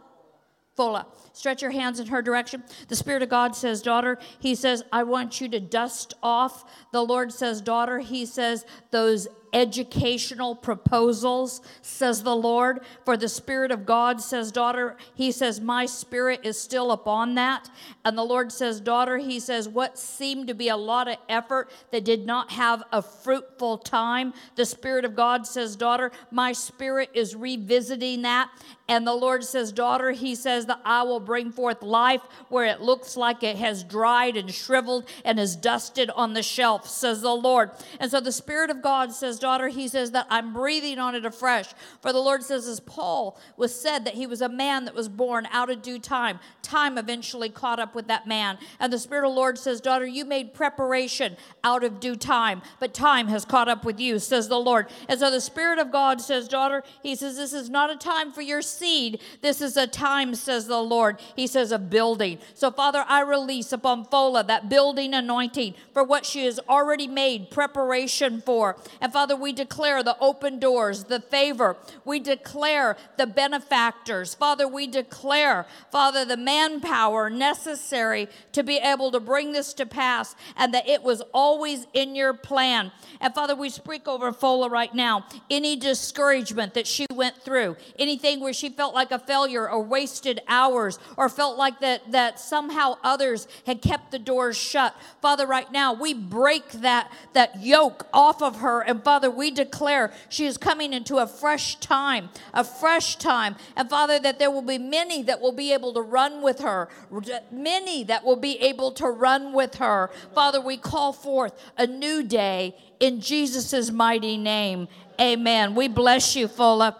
Fola. 0.77 1.05
Stretch 1.33 1.61
your 1.61 1.71
hands 1.71 1.99
in 1.99 2.07
her 2.07 2.21
direction. 2.21 2.63
The 2.87 2.95
Spirit 2.95 3.21
of 3.21 3.29
God 3.29 3.55
says, 3.55 3.81
Daughter, 3.81 4.17
He 4.39 4.55
says, 4.55 4.83
I 4.91 5.03
want 5.03 5.39
you 5.39 5.47
to 5.49 5.59
dust 5.59 6.13
off. 6.23 6.65
The 6.91 7.03
Lord 7.03 7.31
says, 7.31 7.61
Daughter, 7.61 7.99
He 7.99 8.25
says, 8.25 8.65
those 8.91 9.27
educational 9.53 10.55
proposals, 10.55 11.61
says 11.81 12.23
the 12.23 12.35
Lord. 12.35 12.81
For 13.05 13.17
the 13.17 13.29
Spirit 13.29 13.71
of 13.71 13.85
God 13.85 14.21
says, 14.21 14.51
Daughter, 14.51 14.97
He 15.15 15.31
says, 15.31 15.61
My 15.61 15.85
Spirit 15.85 16.41
is 16.43 16.59
still 16.59 16.91
upon 16.91 17.35
that. 17.35 17.69
And 18.03 18.17
the 18.17 18.23
Lord 18.23 18.51
says, 18.51 18.79
Daughter, 18.79 19.17
He 19.17 19.39
says, 19.39 19.67
What 19.67 19.97
seemed 19.97 20.47
to 20.47 20.53
be 20.53 20.69
a 20.69 20.77
lot 20.77 21.07
of 21.07 21.17
effort 21.29 21.71
that 21.91 22.05
did 22.05 22.25
not 22.25 22.51
have 22.51 22.83
a 22.91 23.01
fruitful 23.01 23.79
time, 23.79 24.33
the 24.55 24.65
Spirit 24.65 25.05
of 25.05 25.15
God 25.15 25.45
says, 25.47 25.75
Daughter, 25.75 26.11
my 26.31 26.51
Spirit 26.51 27.09
is 27.13 27.35
revisiting 27.35 28.23
that. 28.23 28.49
And 28.89 29.05
the 29.05 29.13
Lord 29.13 29.43
says, 29.43 29.71
Daughter, 29.71 30.11
He 30.11 30.35
says 30.35 30.65
that 30.67 30.81
I 30.85 31.03
will 31.03 31.19
bring 31.19 31.51
forth 31.51 31.81
life 31.81 32.21
where 32.49 32.65
it 32.65 32.81
looks 32.81 33.17
like 33.17 33.43
it 33.43 33.57
has 33.57 33.83
dried 33.83 34.37
and 34.37 34.53
shriveled 34.53 35.09
and 35.25 35.39
is 35.39 35.55
dusted 35.55 36.09
on 36.11 36.33
the 36.33 36.43
shelf, 36.43 36.87
says 36.87 37.21
the 37.21 37.33
Lord. 37.33 37.71
And 37.99 38.09
so 38.09 38.19
the 38.21 38.31
Spirit 38.31 38.69
of 38.69 38.81
God 38.81 39.11
says, 39.11 39.39
Daughter, 39.39 39.67
He 39.67 39.87
says 39.87 40.11
that 40.11 40.27
I'm 40.29 40.53
breathing 40.53 40.99
on 40.99 41.15
it 41.15 41.25
afresh. 41.25 41.73
For 42.01 42.13
the 42.13 42.19
Lord 42.19 42.43
says, 42.43 42.67
as 42.67 42.79
Paul 42.79 43.39
was 43.57 43.73
said, 43.73 44.05
that 44.05 44.15
he 44.15 44.27
was 44.27 44.41
a 44.41 44.49
man 44.49 44.85
that 44.85 44.95
was 44.95 45.09
born 45.09 45.47
out 45.51 45.69
of 45.69 45.81
due 45.81 45.99
time. 45.99 46.39
Time 46.61 46.97
eventually 46.97 47.49
caught 47.49 47.79
up 47.79 47.95
with 47.95 48.07
that 48.07 48.27
man. 48.27 48.57
And 48.79 48.91
the 48.91 48.99
Spirit 48.99 49.25
of 49.25 49.31
the 49.31 49.39
Lord 49.39 49.57
says, 49.57 49.81
Daughter, 49.81 50.05
you 50.05 50.25
made 50.25 50.53
preparation 50.53 51.35
out 51.63 51.83
of 51.83 51.99
due 51.99 52.15
time, 52.15 52.61
but 52.79 52.93
time 52.93 53.27
has 53.27 53.45
caught 53.45 53.67
up 53.67 53.83
with 53.83 53.99
you, 53.99 54.19
says 54.19 54.47
the 54.47 54.59
Lord. 54.59 54.87
And 55.09 55.19
so 55.19 55.29
the 55.29 55.41
Spirit 55.41 55.79
of 55.79 55.91
God 55.91 56.21
says, 56.21 56.47
Daughter, 56.47 56.83
He 57.03 57.15
says, 57.15 57.35
this 57.35 57.53
is 57.53 57.69
not 57.69 57.89
a 57.89 57.97
time 57.97 58.31
for 58.31 58.41
your 58.41 58.61
seed, 58.77 59.21
this 59.41 59.61
is 59.61 59.77
a 59.77 59.87
time, 59.87 60.35
says 60.35 60.67
the 60.67 60.81
Lord. 60.81 61.19
He 61.35 61.47
says, 61.47 61.71
a 61.71 61.79
building. 61.79 62.39
So, 62.53 62.71
Father, 62.71 63.03
I 63.07 63.21
release 63.21 63.71
upon 63.71 64.05
Fola 64.05 64.45
that 64.47 64.69
building 64.69 65.13
anointing 65.13 65.75
for 65.93 66.03
what 66.03 66.25
she 66.25 66.45
has 66.45 66.59
already 66.69 67.07
made 67.07 67.51
preparation 67.51 68.41
for. 68.41 68.77
And, 69.01 69.11
Father, 69.11 69.35
we 69.35 69.53
declare 69.53 70.03
the 70.03 70.17
open 70.19 70.59
doors, 70.59 71.05
the 71.05 71.19
favor. 71.19 71.77
We 72.05 72.19
declare 72.19 72.97
the 73.17 73.27
benefactors. 73.27 74.33
Father, 74.33 74.67
we 74.67 74.87
declare, 74.87 75.65
Father, 75.91 76.25
the 76.25 76.37
manpower 76.37 77.29
necessary 77.29 78.27
to 78.51 78.63
be 78.63 78.77
able 78.77 79.11
to 79.11 79.19
bring 79.19 79.51
this 79.51 79.73
to 79.75 79.85
pass 79.85 80.35
and 80.55 80.73
that 80.73 80.87
it 80.87 81.03
was 81.03 81.21
always 81.33 81.87
in 81.93 82.15
your 82.15 82.33
plan. 82.33 82.91
And, 83.19 83.33
Father, 83.33 83.55
we 83.55 83.69
speak 83.69 84.07
over 84.07 84.31
Fola 84.31 84.69
right 84.69 84.93
now 84.93 85.25
any 85.49 85.75
discouragement 85.75 86.73
that 86.73 86.87
she 86.87 87.05
went 87.11 87.41
through, 87.41 87.75
anything 87.97 88.39
where 88.39 88.53
she 88.53 88.66
felt 88.69 88.93
like 88.93 89.11
a 89.11 89.19
failure 89.19 89.69
or 89.69 89.81
wasted 89.81 90.41
hours 90.47 90.99
or 91.17 91.29
felt 91.29 91.57
like 91.57 91.79
that, 91.79 92.11
that 92.11 92.39
somehow 92.39 92.97
others 93.03 93.47
had 93.65 93.81
kept 93.81 94.11
the 94.11 94.19
doors 94.19 94.57
shut. 94.57 94.95
Father, 95.21 95.45
right 95.45 95.71
now, 95.71 95.93
we 95.93 96.13
break 96.13 96.69
that, 96.71 97.11
that 97.33 97.61
yoke 97.61 98.07
off 98.13 98.41
of 98.41 98.57
her. 98.57 98.81
And 98.81 99.03
Father, 99.03 99.29
we 99.29 99.51
declare 99.51 100.11
she 100.29 100.45
is 100.45 100.57
coming 100.57 100.93
into 100.93 101.17
a 101.17 101.27
fresh 101.27 101.75
time, 101.75 102.29
a 102.53 102.63
fresh 102.63 103.15
time. 103.17 103.55
And 103.75 103.89
Father, 103.89 104.19
that 104.19 104.39
there 104.39 104.51
will 104.51 104.61
be 104.61 104.77
many 104.77 105.23
that 105.23 105.41
will 105.41 105.51
be 105.51 105.73
able 105.73 105.93
to 105.93 106.01
run 106.01 106.41
with 106.41 106.59
her, 106.59 106.89
many 107.51 108.03
that 108.05 108.23
will 108.23 108.35
be 108.35 108.59
able 108.59 108.91
to 108.93 109.07
run 109.07 109.53
with 109.53 109.75
her. 109.75 110.09
Father, 110.33 110.61
we 110.61 110.77
call 110.77 111.13
forth 111.13 111.53
a 111.77 111.87
new 111.87 112.23
day 112.23 112.75
in 112.99 113.21
Jesus' 113.21 113.91
mighty 113.91 114.37
name. 114.37 114.87
Amen. 115.19 115.75
We 115.75 115.87
bless 115.87 116.35
you, 116.35 116.47
Fola. 116.47 116.95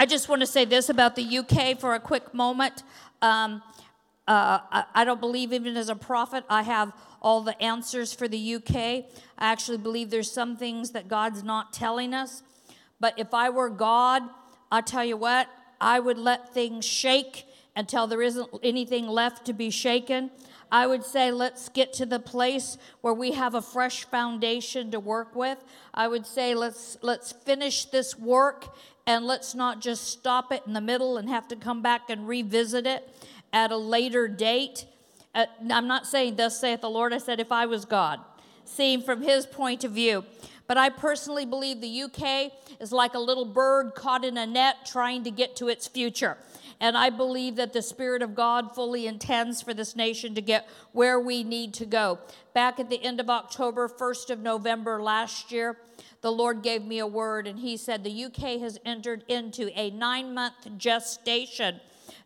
I 0.00 0.06
just 0.06 0.30
want 0.30 0.40
to 0.40 0.46
say 0.46 0.64
this 0.64 0.88
about 0.88 1.14
the 1.14 1.38
UK 1.40 1.78
for 1.78 1.94
a 1.94 2.00
quick 2.00 2.32
moment. 2.32 2.84
Um, 3.20 3.62
uh, 4.26 4.60
I, 4.72 4.84
I, 4.94 5.04
don't 5.04 5.20
believe, 5.20 5.52
even 5.52 5.76
as 5.76 5.90
a 5.90 5.94
prophet, 5.94 6.42
I 6.48 6.62
have 6.62 6.94
all 7.20 7.42
the 7.42 7.62
answers 7.62 8.14
for 8.14 8.26
the 8.26 8.54
UK. 8.54 8.74
I 8.74 9.04
actually 9.38 9.76
believe 9.76 10.08
there's 10.08 10.32
some 10.32 10.56
things 10.56 10.92
that 10.92 11.06
God's 11.06 11.44
not 11.44 11.74
telling 11.74 12.14
us. 12.14 12.42
But 12.98 13.12
if 13.18 13.34
I 13.34 13.50
were 13.50 13.68
God, 13.68 14.22
i 14.72 14.80
tell 14.80 15.04
you 15.04 15.18
what, 15.18 15.48
I 15.82 16.00
would 16.00 16.16
let 16.16 16.54
things 16.54 16.86
shake 16.86 17.44
until 17.76 18.06
there 18.06 18.22
isn't 18.22 18.48
anything 18.62 19.06
left 19.06 19.44
to 19.44 19.52
be 19.52 19.68
shaken. 19.68 20.30
I 20.72 20.86
would 20.86 21.04
say 21.04 21.32
let's 21.32 21.68
get 21.68 21.92
to 21.94 22.06
the 22.06 22.20
place 22.20 22.78
where 23.00 23.14
we 23.14 23.32
have 23.32 23.54
a 23.54 23.62
fresh 23.62 24.04
foundation 24.04 24.90
to 24.92 25.00
work 25.00 25.34
with. 25.34 25.58
I 25.92 26.06
would 26.08 26.26
say 26.26 26.54
let's 26.54 26.96
let's 27.02 27.32
finish 27.32 27.86
this 27.86 28.18
work 28.18 28.74
and 29.06 29.26
let's 29.26 29.54
not 29.54 29.80
just 29.80 30.06
stop 30.08 30.52
it 30.52 30.62
in 30.66 30.72
the 30.72 30.80
middle 30.80 31.16
and 31.16 31.28
have 31.28 31.48
to 31.48 31.56
come 31.56 31.82
back 31.82 32.10
and 32.10 32.28
revisit 32.28 32.86
it 32.86 33.08
at 33.52 33.72
a 33.72 33.76
later 33.76 34.28
date. 34.28 34.86
Uh, 35.34 35.46
I'm 35.68 35.88
not 35.88 36.06
saying 36.06 36.36
thus 36.36 36.60
saith 36.60 36.80
the 36.82 36.90
Lord. 36.90 37.12
I 37.12 37.18
said 37.18 37.40
if 37.40 37.50
I 37.50 37.66
was 37.66 37.84
God, 37.84 38.20
seeing 38.64 39.02
from 39.02 39.22
his 39.22 39.46
point 39.46 39.82
of 39.84 39.92
view. 39.92 40.24
But 40.68 40.78
I 40.78 40.88
personally 40.88 41.44
believe 41.44 41.80
the 41.80 42.02
UK 42.02 42.52
is 42.78 42.92
like 42.92 43.14
a 43.14 43.18
little 43.18 43.44
bird 43.44 43.96
caught 43.96 44.24
in 44.24 44.36
a 44.36 44.46
net 44.46 44.86
trying 44.86 45.24
to 45.24 45.32
get 45.32 45.56
to 45.56 45.66
its 45.66 45.88
future. 45.88 46.38
And 46.80 46.96
I 46.96 47.10
believe 47.10 47.56
that 47.56 47.74
the 47.74 47.82
Spirit 47.82 48.22
of 48.22 48.34
God 48.34 48.74
fully 48.74 49.06
intends 49.06 49.60
for 49.60 49.74
this 49.74 49.94
nation 49.94 50.34
to 50.34 50.40
get 50.40 50.66
where 50.92 51.20
we 51.20 51.44
need 51.44 51.74
to 51.74 51.84
go. 51.84 52.18
Back 52.54 52.80
at 52.80 52.88
the 52.88 53.02
end 53.02 53.20
of 53.20 53.28
October, 53.28 53.86
1st 53.86 54.30
of 54.30 54.38
November 54.40 55.02
last 55.02 55.52
year, 55.52 55.76
the 56.22 56.32
Lord 56.32 56.62
gave 56.62 56.82
me 56.82 56.98
a 56.98 57.06
word, 57.06 57.46
and 57.46 57.58
He 57.58 57.76
said 57.76 58.02
the 58.02 58.24
UK 58.24 58.60
has 58.60 58.78
entered 58.84 59.24
into 59.28 59.70
a 59.78 59.90
nine 59.90 60.32
month 60.32 60.54
gestation 60.78 61.80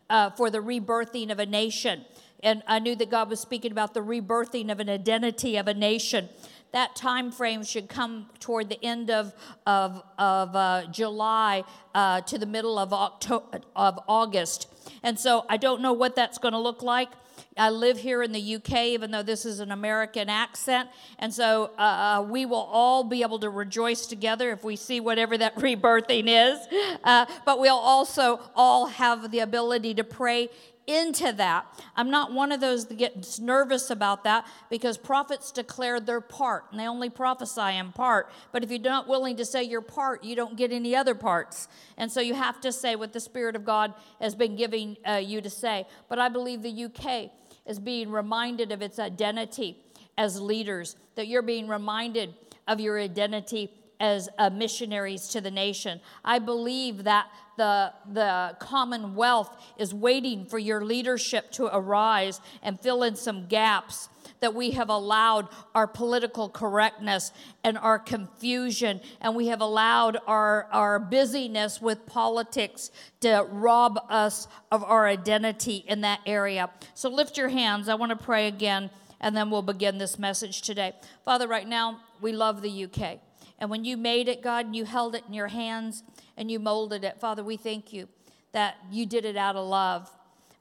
uh, 0.09 0.29
for 0.31 0.49
the 0.49 0.59
rebirthing 0.59 1.31
of 1.31 1.39
a 1.39 1.45
nation. 1.45 2.05
And 2.41 2.61
I 2.67 2.79
knew 2.79 2.95
that 2.95 3.09
God 3.09 3.29
was 3.29 3.39
speaking 3.39 3.71
about 3.71 3.93
the 3.93 4.01
rebirthing 4.01 4.71
of 4.71 4.79
an 4.79 4.89
identity 4.89 5.57
of 5.57 5.67
a 5.67 5.73
nation 5.73 6.29
that 6.75 6.93
time 6.93 7.31
frame 7.31 7.63
should 7.63 7.87
come 7.87 8.29
toward 8.41 8.67
the 8.67 8.83
end 8.83 9.09
of, 9.09 9.33
of, 9.65 10.03
of 10.19 10.55
uh, 10.55 10.85
July 10.91 11.63
uh, 11.93 12.19
to 12.21 12.37
the 12.37 12.45
middle 12.45 12.77
of, 12.77 12.91
October, 12.91 13.61
of 13.77 13.97
August. 14.09 14.67
And 15.01 15.17
so 15.17 15.45
I 15.47 15.55
don't 15.55 15.81
know 15.81 15.93
what 15.93 16.17
that's 16.17 16.37
going 16.37 16.51
to 16.51 16.59
look 16.59 16.83
like. 16.83 17.09
I 17.57 17.69
live 17.69 17.97
here 17.97 18.21
in 18.21 18.33
the 18.33 18.55
UK, 18.55 18.73
even 18.87 19.11
though 19.11 19.23
this 19.23 19.45
is 19.45 19.61
an 19.61 19.71
American 19.71 20.27
accent. 20.27 20.89
And 21.19 21.33
so 21.33 21.71
uh, 21.77 21.81
uh, 21.81 22.27
we 22.29 22.45
will 22.45 22.67
all 22.69 23.05
be 23.05 23.21
able 23.21 23.39
to 23.39 23.49
rejoice 23.49 24.05
together 24.05 24.51
if 24.51 24.65
we 24.65 24.75
see 24.75 24.99
whatever 24.99 25.37
that 25.37 25.55
rebirthing 25.59 26.25
is. 26.27 26.59
Uh, 27.05 27.25
but 27.45 27.59
we'll 27.59 27.75
also 27.75 28.41
all 28.53 28.87
have 28.87 29.31
the 29.31 29.39
ability 29.39 29.93
to 29.93 30.03
pray 30.03 30.49
into 30.87 31.31
that. 31.33 31.65
I'm 31.95 32.09
not 32.09 32.31
one 32.33 32.51
of 32.51 32.61
those 32.61 32.85
that 32.87 32.97
gets 32.97 33.39
nervous 33.39 33.89
about 33.89 34.23
that 34.23 34.47
because 34.69 34.97
prophets 34.97 35.51
declare 35.51 35.99
their 35.99 36.21
part 36.21 36.65
and 36.71 36.79
they 36.79 36.87
only 36.87 37.09
prophesy 37.09 37.77
in 37.77 37.91
part. 37.91 38.31
But 38.51 38.63
if 38.63 38.69
you're 38.69 38.79
not 38.79 39.07
willing 39.07 39.37
to 39.37 39.45
say 39.45 39.63
your 39.63 39.81
part, 39.81 40.23
you 40.23 40.35
don't 40.35 40.55
get 40.55 40.71
any 40.71 40.95
other 40.95 41.15
parts. 41.15 41.67
And 41.97 42.11
so 42.11 42.21
you 42.21 42.33
have 42.33 42.61
to 42.61 42.71
say 42.71 42.95
what 42.95 43.13
the 43.13 43.19
Spirit 43.19 43.55
of 43.55 43.65
God 43.65 43.93
has 44.19 44.35
been 44.35 44.55
giving 44.55 44.97
uh, 45.07 45.13
you 45.13 45.41
to 45.41 45.49
say. 45.49 45.87
But 46.09 46.19
I 46.19 46.29
believe 46.29 46.61
the 46.61 46.85
UK 46.85 47.31
is 47.65 47.79
being 47.79 48.11
reminded 48.11 48.71
of 48.71 48.81
its 48.81 48.99
identity 48.99 49.77
as 50.17 50.39
leaders, 50.39 50.95
that 51.15 51.27
you're 51.27 51.41
being 51.41 51.67
reminded 51.67 52.33
of 52.67 52.79
your 52.79 52.99
identity 52.99 53.71
as 53.99 54.29
uh, 54.37 54.49
missionaries 54.49 55.27
to 55.29 55.41
the 55.41 55.51
nation. 55.51 55.99
I 56.23 56.39
believe 56.39 57.03
that 57.03 57.27
the, 57.57 57.93
the 58.11 58.55
commonwealth 58.59 59.55
is 59.77 59.93
waiting 59.93 60.45
for 60.45 60.59
your 60.59 60.83
leadership 60.83 61.51
to 61.51 61.75
arise 61.75 62.41
and 62.61 62.79
fill 62.79 63.03
in 63.03 63.15
some 63.15 63.47
gaps 63.47 64.09
that 64.39 64.53
we 64.53 64.71
have 64.71 64.89
allowed 64.89 65.47
our 65.73 65.87
political 65.87 66.49
correctness 66.49 67.31
and 67.63 67.77
our 67.77 67.97
confusion, 67.97 68.99
and 69.21 69.35
we 69.35 69.47
have 69.47 69.61
allowed 69.61 70.17
our, 70.27 70.67
our 70.71 70.99
busyness 70.99 71.81
with 71.81 72.05
politics 72.05 72.91
to 73.21 73.45
rob 73.49 73.99
us 74.09 74.47
of 74.71 74.83
our 74.83 75.07
identity 75.07 75.83
in 75.87 76.01
that 76.01 76.19
area. 76.25 76.69
So 76.93 77.09
lift 77.09 77.37
your 77.37 77.49
hands. 77.49 77.89
I 77.89 77.95
want 77.95 78.11
to 78.11 78.15
pray 78.15 78.47
again, 78.47 78.89
and 79.21 79.35
then 79.35 79.49
we'll 79.49 79.61
begin 79.61 79.97
this 79.97 80.19
message 80.19 80.61
today. 80.61 80.93
Father, 81.23 81.47
right 81.47 81.67
now, 81.67 81.99
we 82.21 82.31
love 82.31 82.61
the 82.61 82.85
UK. 82.85 83.19
And 83.59 83.69
when 83.69 83.85
you 83.85 83.97
made 83.97 84.27
it, 84.27 84.41
God, 84.41 84.65
and 84.65 84.75
you 84.75 84.85
held 84.85 85.15
it 85.15 85.23
in 85.27 85.33
your 85.33 85.47
hands 85.47 86.03
and 86.37 86.51
you 86.51 86.59
molded 86.59 87.03
it, 87.03 87.19
Father, 87.19 87.43
we 87.43 87.57
thank 87.57 87.93
you 87.93 88.07
that 88.51 88.75
you 88.91 89.05
did 89.05 89.25
it 89.25 89.37
out 89.37 89.55
of 89.55 89.67
love. 89.67 90.09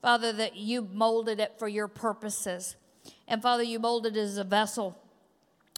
Father, 0.00 0.32
that 0.32 0.56
you 0.56 0.88
molded 0.92 1.40
it 1.40 1.54
for 1.58 1.66
your 1.66 1.88
purposes. 1.88 2.76
And 3.26 3.40
Father, 3.42 3.62
you 3.62 3.78
molded 3.78 4.16
it 4.16 4.20
as 4.20 4.36
a 4.36 4.44
vessel 4.44 4.98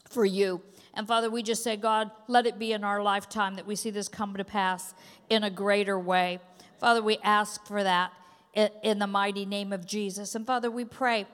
for 0.08 0.24
you. 0.24 0.62
And 0.94 1.06
Father, 1.06 1.30
we 1.30 1.42
just 1.42 1.62
say, 1.62 1.76
God, 1.76 2.10
let 2.26 2.46
it 2.46 2.58
be 2.58 2.72
in 2.72 2.84
our 2.84 3.02
lifetime 3.02 3.56
that 3.56 3.66
we 3.66 3.76
see 3.76 3.90
this 3.90 4.08
come 4.08 4.34
to 4.36 4.44
pass 4.44 4.94
in 5.28 5.44
a 5.44 5.50
greater 5.50 5.98
way. 5.98 6.40
Father, 6.80 7.02
we 7.02 7.18
ask 7.22 7.66
for 7.66 7.82
that 7.82 8.12
in 8.54 8.98
the 8.98 9.06
mighty 9.06 9.44
name 9.44 9.72
of 9.72 9.86
Jesus. 9.86 10.34
And 10.34 10.46
Father, 10.46 10.70
we 10.70 10.84
pray 10.84 11.26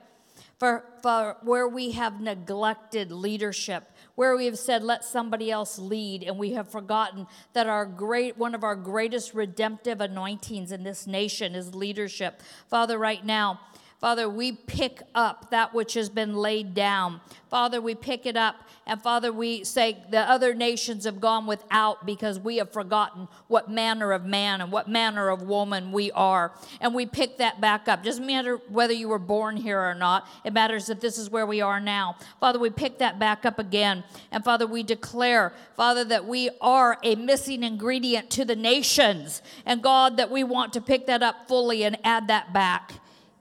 for, 0.58 0.84
for 1.02 1.36
where 1.42 1.68
we 1.68 1.92
have 1.92 2.20
neglected 2.20 3.12
leadership 3.12 3.91
where 4.14 4.36
we 4.36 4.46
have 4.46 4.58
said, 4.58 4.82
let 4.82 5.04
somebody 5.04 5.50
else 5.50 5.78
lead, 5.78 6.22
and 6.22 6.38
we 6.38 6.52
have 6.52 6.68
forgotten 6.68 7.26
that 7.52 7.66
our 7.66 7.86
great, 7.86 8.36
one 8.36 8.54
of 8.54 8.62
our 8.62 8.76
greatest 8.76 9.34
redemptive 9.34 10.00
anointings 10.00 10.72
in 10.72 10.82
this 10.82 11.06
nation 11.06 11.54
is 11.54 11.74
leadership. 11.74 12.42
Father, 12.68 12.98
right 12.98 13.24
now, 13.24 13.60
Father, 14.02 14.28
we 14.28 14.50
pick 14.50 15.00
up 15.14 15.52
that 15.52 15.72
which 15.72 15.94
has 15.94 16.08
been 16.08 16.34
laid 16.34 16.74
down. 16.74 17.20
Father, 17.48 17.80
we 17.80 17.94
pick 17.94 18.26
it 18.26 18.36
up. 18.36 18.56
And 18.84 19.00
Father, 19.00 19.32
we 19.32 19.62
say 19.62 19.96
the 20.10 20.28
other 20.28 20.54
nations 20.54 21.04
have 21.04 21.20
gone 21.20 21.46
without 21.46 22.04
because 22.04 22.40
we 22.40 22.56
have 22.56 22.72
forgotten 22.72 23.28
what 23.46 23.70
manner 23.70 24.10
of 24.10 24.24
man 24.24 24.60
and 24.60 24.72
what 24.72 24.88
manner 24.88 25.28
of 25.28 25.42
woman 25.42 25.92
we 25.92 26.10
are. 26.10 26.50
And 26.80 26.96
we 26.96 27.06
pick 27.06 27.38
that 27.38 27.60
back 27.60 27.86
up. 27.86 28.02
Doesn't 28.02 28.26
matter 28.26 28.56
whether 28.68 28.92
you 28.92 29.08
were 29.08 29.20
born 29.20 29.56
here 29.56 29.78
or 29.78 29.94
not, 29.94 30.26
it 30.42 30.52
matters 30.52 30.86
that 30.86 31.00
this 31.00 31.16
is 31.16 31.30
where 31.30 31.46
we 31.46 31.60
are 31.60 31.78
now. 31.78 32.16
Father, 32.40 32.58
we 32.58 32.70
pick 32.70 32.98
that 32.98 33.20
back 33.20 33.46
up 33.46 33.60
again. 33.60 34.02
And 34.32 34.42
Father, 34.42 34.66
we 34.66 34.82
declare, 34.82 35.52
Father, 35.76 36.02
that 36.06 36.26
we 36.26 36.50
are 36.60 36.98
a 37.04 37.14
missing 37.14 37.62
ingredient 37.62 38.30
to 38.30 38.44
the 38.44 38.56
nations. 38.56 39.42
And 39.64 39.80
God, 39.80 40.16
that 40.16 40.28
we 40.28 40.42
want 40.42 40.72
to 40.72 40.80
pick 40.80 41.06
that 41.06 41.22
up 41.22 41.46
fully 41.46 41.84
and 41.84 41.96
add 42.02 42.26
that 42.26 42.52
back 42.52 42.94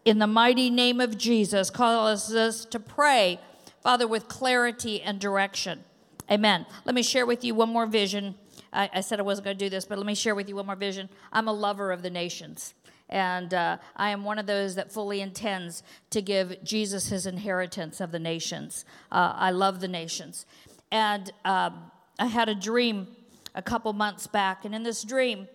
in 0.06 0.20
the 0.20 0.28
mighty 0.28 0.70
name 0.70 1.00
of 1.00 1.18
Jesus, 1.18 1.70
calls 1.70 2.34
us 2.34 2.66
to 2.66 2.80
pray, 2.80 3.40
Father, 3.82 4.08
with 4.08 4.28
clarity 4.28 5.02
and 5.02 5.20
direction. 5.20 5.84
Amen. 6.30 6.66
Let 6.86 6.96
me 6.96 7.04
share 7.04 7.26
with 7.26 7.44
you 7.44 7.54
one 7.54 7.70
more 7.70 7.86
vision. 7.86 8.36
I, 8.74 8.90
I 8.94 9.02
said 9.02 9.20
I 9.20 9.24
wasn't 9.24 9.46
going 9.46 9.58
to 9.58 9.66
do 9.66 9.70
this, 9.70 9.86
but 9.86 9.98
let 9.98 10.08
me 10.08 10.16
share 10.16 10.34
with 10.34 10.48
you 10.48 10.56
one 10.56 10.66
more 10.66 10.76
vision. 10.76 11.10
I'm 11.32 11.48
a 11.48 11.54
lover 11.54 11.92
of 11.92 12.02
the 12.02 12.10
nations. 12.10 12.74
And 13.10 13.54
uh, 13.54 13.78
I 13.98 14.12
am 14.12 14.24
one 14.24 14.40
of 14.40 14.46
those 14.46 14.76
that 14.76 14.92
fully 14.92 15.20
intends 15.20 15.84
to 16.12 16.22
give 16.22 16.64
Jesus 16.64 17.10
his 17.10 17.26
inheritance 17.26 18.00
of 18.00 18.12
the 18.12 18.20
nations. 18.20 18.86
Uh, 19.12 19.34
I 19.36 19.52
love 19.52 19.82
the 19.82 19.90
nations. 19.90 20.46
And 20.92 21.32
um, 21.44 21.92
I 22.18 22.28
had 22.28 22.48
a 22.48 22.56
dream 22.56 23.08
a 23.54 23.62
couple 23.62 23.92
months 23.92 24.28
back. 24.28 24.64
And 24.64 24.74
in 24.74 24.84
this 24.84 25.04
dream, 25.04 25.50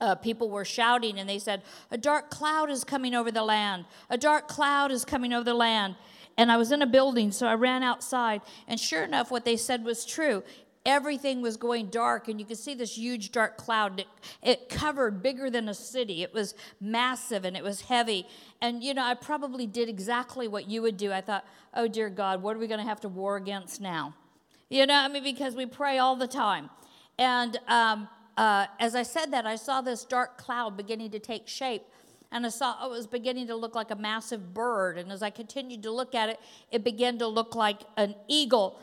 uh, 0.00 0.14
people 0.14 0.50
were 0.50 0.64
shouting 0.64 1.18
and 1.18 1.28
they 1.28 1.38
said, 1.38 1.62
A 1.90 1.98
dark 1.98 2.30
cloud 2.30 2.70
is 2.70 2.84
coming 2.84 3.14
over 3.14 3.30
the 3.30 3.42
land. 3.42 3.86
A 4.10 4.18
dark 4.18 4.48
cloud 4.48 4.90
is 4.90 5.04
coming 5.04 5.32
over 5.32 5.44
the 5.44 5.54
land. 5.54 5.96
And 6.38 6.52
I 6.52 6.58
was 6.58 6.70
in 6.70 6.82
a 6.82 6.86
building, 6.86 7.32
so 7.32 7.46
I 7.46 7.54
ran 7.54 7.82
outside. 7.82 8.42
And 8.68 8.78
sure 8.78 9.02
enough, 9.02 9.30
what 9.30 9.44
they 9.46 9.56
said 9.56 9.84
was 9.84 10.04
true. 10.04 10.42
Everything 10.84 11.40
was 11.40 11.56
going 11.56 11.86
dark, 11.86 12.28
and 12.28 12.38
you 12.38 12.46
could 12.46 12.58
see 12.58 12.74
this 12.74 12.96
huge 12.96 13.32
dark 13.32 13.56
cloud. 13.56 14.00
It, 14.00 14.06
it 14.42 14.68
covered 14.68 15.22
bigger 15.22 15.50
than 15.50 15.68
a 15.68 15.74
city. 15.74 16.22
It 16.22 16.32
was 16.32 16.54
massive 16.80 17.44
and 17.44 17.56
it 17.56 17.64
was 17.64 17.80
heavy. 17.80 18.26
And, 18.60 18.84
you 18.84 18.94
know, 18.94 19.02
I 19.02 19.14
probably 19.14 19.66
did 19.66 19.88
exactly 19.88 20.46
what 20.46 20.68
you 20.68 20.82
would 20.82 20.96
do. 20.96 21.10
I 21.10 21.22
thought, 21.22 21.44
oh, 21.74 21.88
dear 21.88 22.10
God, 22.10 22.42
what 22.42 22.54
are 22.54 22.60
we 22.60 22.66
going 22.68 22.80
to 22.80 22.86
have 22.86 23.00
to 23.00 23.08
war 23.08 23.36
against 23.36 23.80
now? 23.80 24.14
You 24.68 24.86
know, 24.86 24.94
I 24.94 25.08
mean, 25.08 25.24
because 25.24 25.56
we 25.56 25.66
pray 25.66 25.98
all 25.98 26.16
the 26.16 26.28
time. 26.28 26.70
And 27.18 27.58
um, 27.66 28.08
uh, 28.36 28.66
as 28.78 28.94
I 28.94 29.02
said 29.02 29.32
that, 29.32 29.46
I 29.46 29.56
saw 29.56 29.80
this 29.80 30.04
dark 30.04 30.36
cloud 30.36 30.76
beginning 30.76 31.10
to 31.10 31.18
take 31.18 31.48
shape. 31.48 31.82
And 32.32 32.44
I 32.44 32.48
saw 32.48 32.84
it 32.84 32.90
was 32.90 33.06
beginning 33.06 33.46
to 33.46 33.56
look 33.56 33.74
like 33.74 33.90
a 33.90 33.96
massive 33.96 34.52
bird. 34.52 34.98
And 34.98 35.12
as 35.12 35.22
I 35.22 35.30
continued 35.30 35.82
to 35.84 35.90
look 35.90 36.14
at 36.14 36.28
it, 36.28 36.40
it 36.70 36.84
began 36.84 37.18
to 37.18 37.26
look 37.26 37.54
like 37.54 37.80
an 37.96 38.14
eagle. 38.28 38.80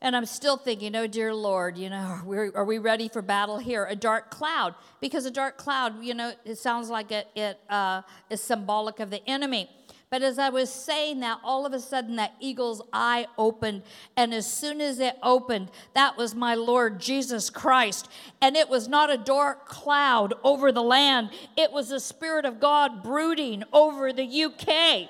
And 0.00 0.14
I'm 0.14 0.26
still 0.26 0.56
thinking, 0.56 0.94
oh, 0.94 1.06
dear 1.06 1.34
Lord, 1.34 1.76
you 1.76 1.90
know, 1.90 1.96
are 1.96 2.24
we, 2.24 2.36
are 2.36 2.64
we 2.64 2.78
ready 2.78 3.08
for 3.08 3.22
battle 3.22 3.58
here? 3.58 3.86
A 3.86 3.96
dark 3.96 4.30
cloud. 4.30 4.74
Because 5.00 5.26
a 5.26 5.30
dark 5.30 5.56
cloud, 5.56 6.04
you 6.04 6.14
know, 6.14 6.32
it 6.44 6.56
sounds 6.56 6.88
like 6.88 7.10
it, 7.10 7.26
it 7.34 7.58
uh, 7.68 8.02
is 8.30 8.40
symbolic 8.40 9.00
of 9.00 9.10
the 9.10 9.26
enemy. 9.28 9.68
But 10.14 10.22
as 10.22 10.38
I 10.38 10.48
was 10.48 10.70
saying 10.70 11.18
that, 11.20 11.40
all 11.42 11.66
of 11.66 11.72
a 11.72 11.80
sudden 11.80 12.14
that 12.14 12.34
eagle's 12.38 12.80
eye 12.92 13.26
opened. 13.36 13.82
And 14.16 14.32
as 14.32 14.46
soon 14.46 14.80
as 14.80 15.00
it 15.00 15.16
opened, 15.24 15.72
that 15.94 16.16
was 16.16 16.36
my 16.36 16.54
Lord 16.54 17.00
Jesus 17.00 17.50
Christ. 17.50 18.08
And 18.40 18.54
it 18.54 18.68
was 18.68 18.86
not 18.86 19.10
a 19.10 19.18
dark 19.18 19.66
cloud 19.66 20.32
over 20.44 20.70
the 20.70 20.84
land, 20.84 21.30
it 21.56 21.72
was 21.72 21.88
the 21.88 21.98
Spirit 21.98 22.44
of 22.44 22.60
God 22.60 23.02
brooding 23.02 23.64
over 23.72 24.12
the 24.12 24.44
UK. 24.44 25.08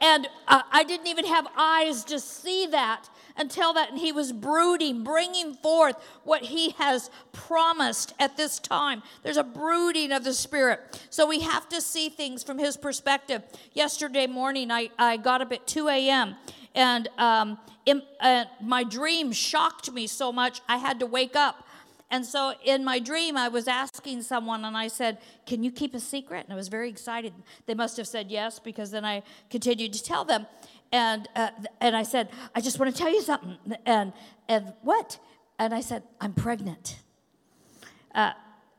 And 0.00 0.26
uh, 0.48 0.62
I 0.72 0.84
didn't 0.84 1.08
even 1.08 1.26
have 1.26 1.46
eyes 1.54 2.02
to 2.04 2.18
see 2.18 2.66
that 2.68 3.10
until 3.36 3.72
that 3.74 3.90
and 3.90 3.98
he 3.98 4.12
was 4.12 4.32
brooding 4.32 5.04
bringing 5.04 5.54
forth 5.54 5.96
what 6.24 6.42
he 6.42 6.70
has 6.70 7.10
promised 7.32 8.14
at 8.18 8.36
this 8.36 8.58
time. 8.58 9.02
There's 9.22 9.36
a 9.36 9.44
brooding 9.44 10.12
of 10.12 10.24
the 10.24 10.34
spirit. 10.34 11.00
So 11.10 11.26
we 11.26 11.40
have 11.40 11.68
to 11.70 11.80
see 11.80 12.08
things 12.08 12.42
from 12.42 12.58
his 12.58 12.76
perspective. 12.76 13.42
Yesterday 13.72 14.26
morning 14.26 14.70
i, 14.70 14.90
I 14.98 15.16
got 15.16 15.42
up 15.42 15.52
at 15.52 15.66
2 15.66 15.88
a.m 15.88 16.36
and 16.74 17.08
um, 17.16 17.58
in, 17.86 18.02
uh, 18.20 18.44
my 18.60 18.84
dream 18.84 19.32
shocked 19.32 19.90
me 19.92 20.06
so 20.06 20.32
much 20.32 20.60
i 20.68 20.76
had 20.76 21.00
to 21.00 21.06
wake 21.06 21.36
up. 21.36 21.66
And 22.10 22.24
so 22.24 22.54
in 22.64 22.84
my 22.84 23.00
dream, 23.00 23.36
I 23.36 23.48
was 23.48 23.66
asking 23.66 24.22
someone, 24.22 24.64
and 24.64 24.76
I 24.76 24.86
said, 24.86 25.18
Can 25.44 25.64
you 25.64 25.72
keep 25.72 25.92
a 25.92 25.98
secret? 26.00 26.44
And 26.44 26.52
I 26.52 26.56
was 26.56 26.68
very 26.68 26.88
excited. 26.88 27.32
They 27.66 27.74
must 27.74 27.96
have 27.96 28.06
said 28.06 28.30
yes, 28.30 28.60
because 28.60 28.92
then 28.92 29.04
I 29.04 29.24
continued 29.50 29.92
to 29.94 30.02
tell 30.02 30.24
them 30.24 30.46
and 30.92 31.28
uh, 31.34 31.50
and 31.80 31.96
I 31.96 32.02
said, 32.02 32.28
I 32.54 32.60
just 32.60 32.78
want 32.78 32.94
to 32.94 32.98
tell 32.98 33.12
you 33.12 33.22
something. 33.22 33.56
And 33.84 34.12
and 34.48 34.72
what? 34.82 35.18
And 35.58 35.74
I 35.74 35.80
said, 35.80 36.02
I'm 36.20 36.32
pregnant. 36.32 36.98
Uh, 38.14 38.32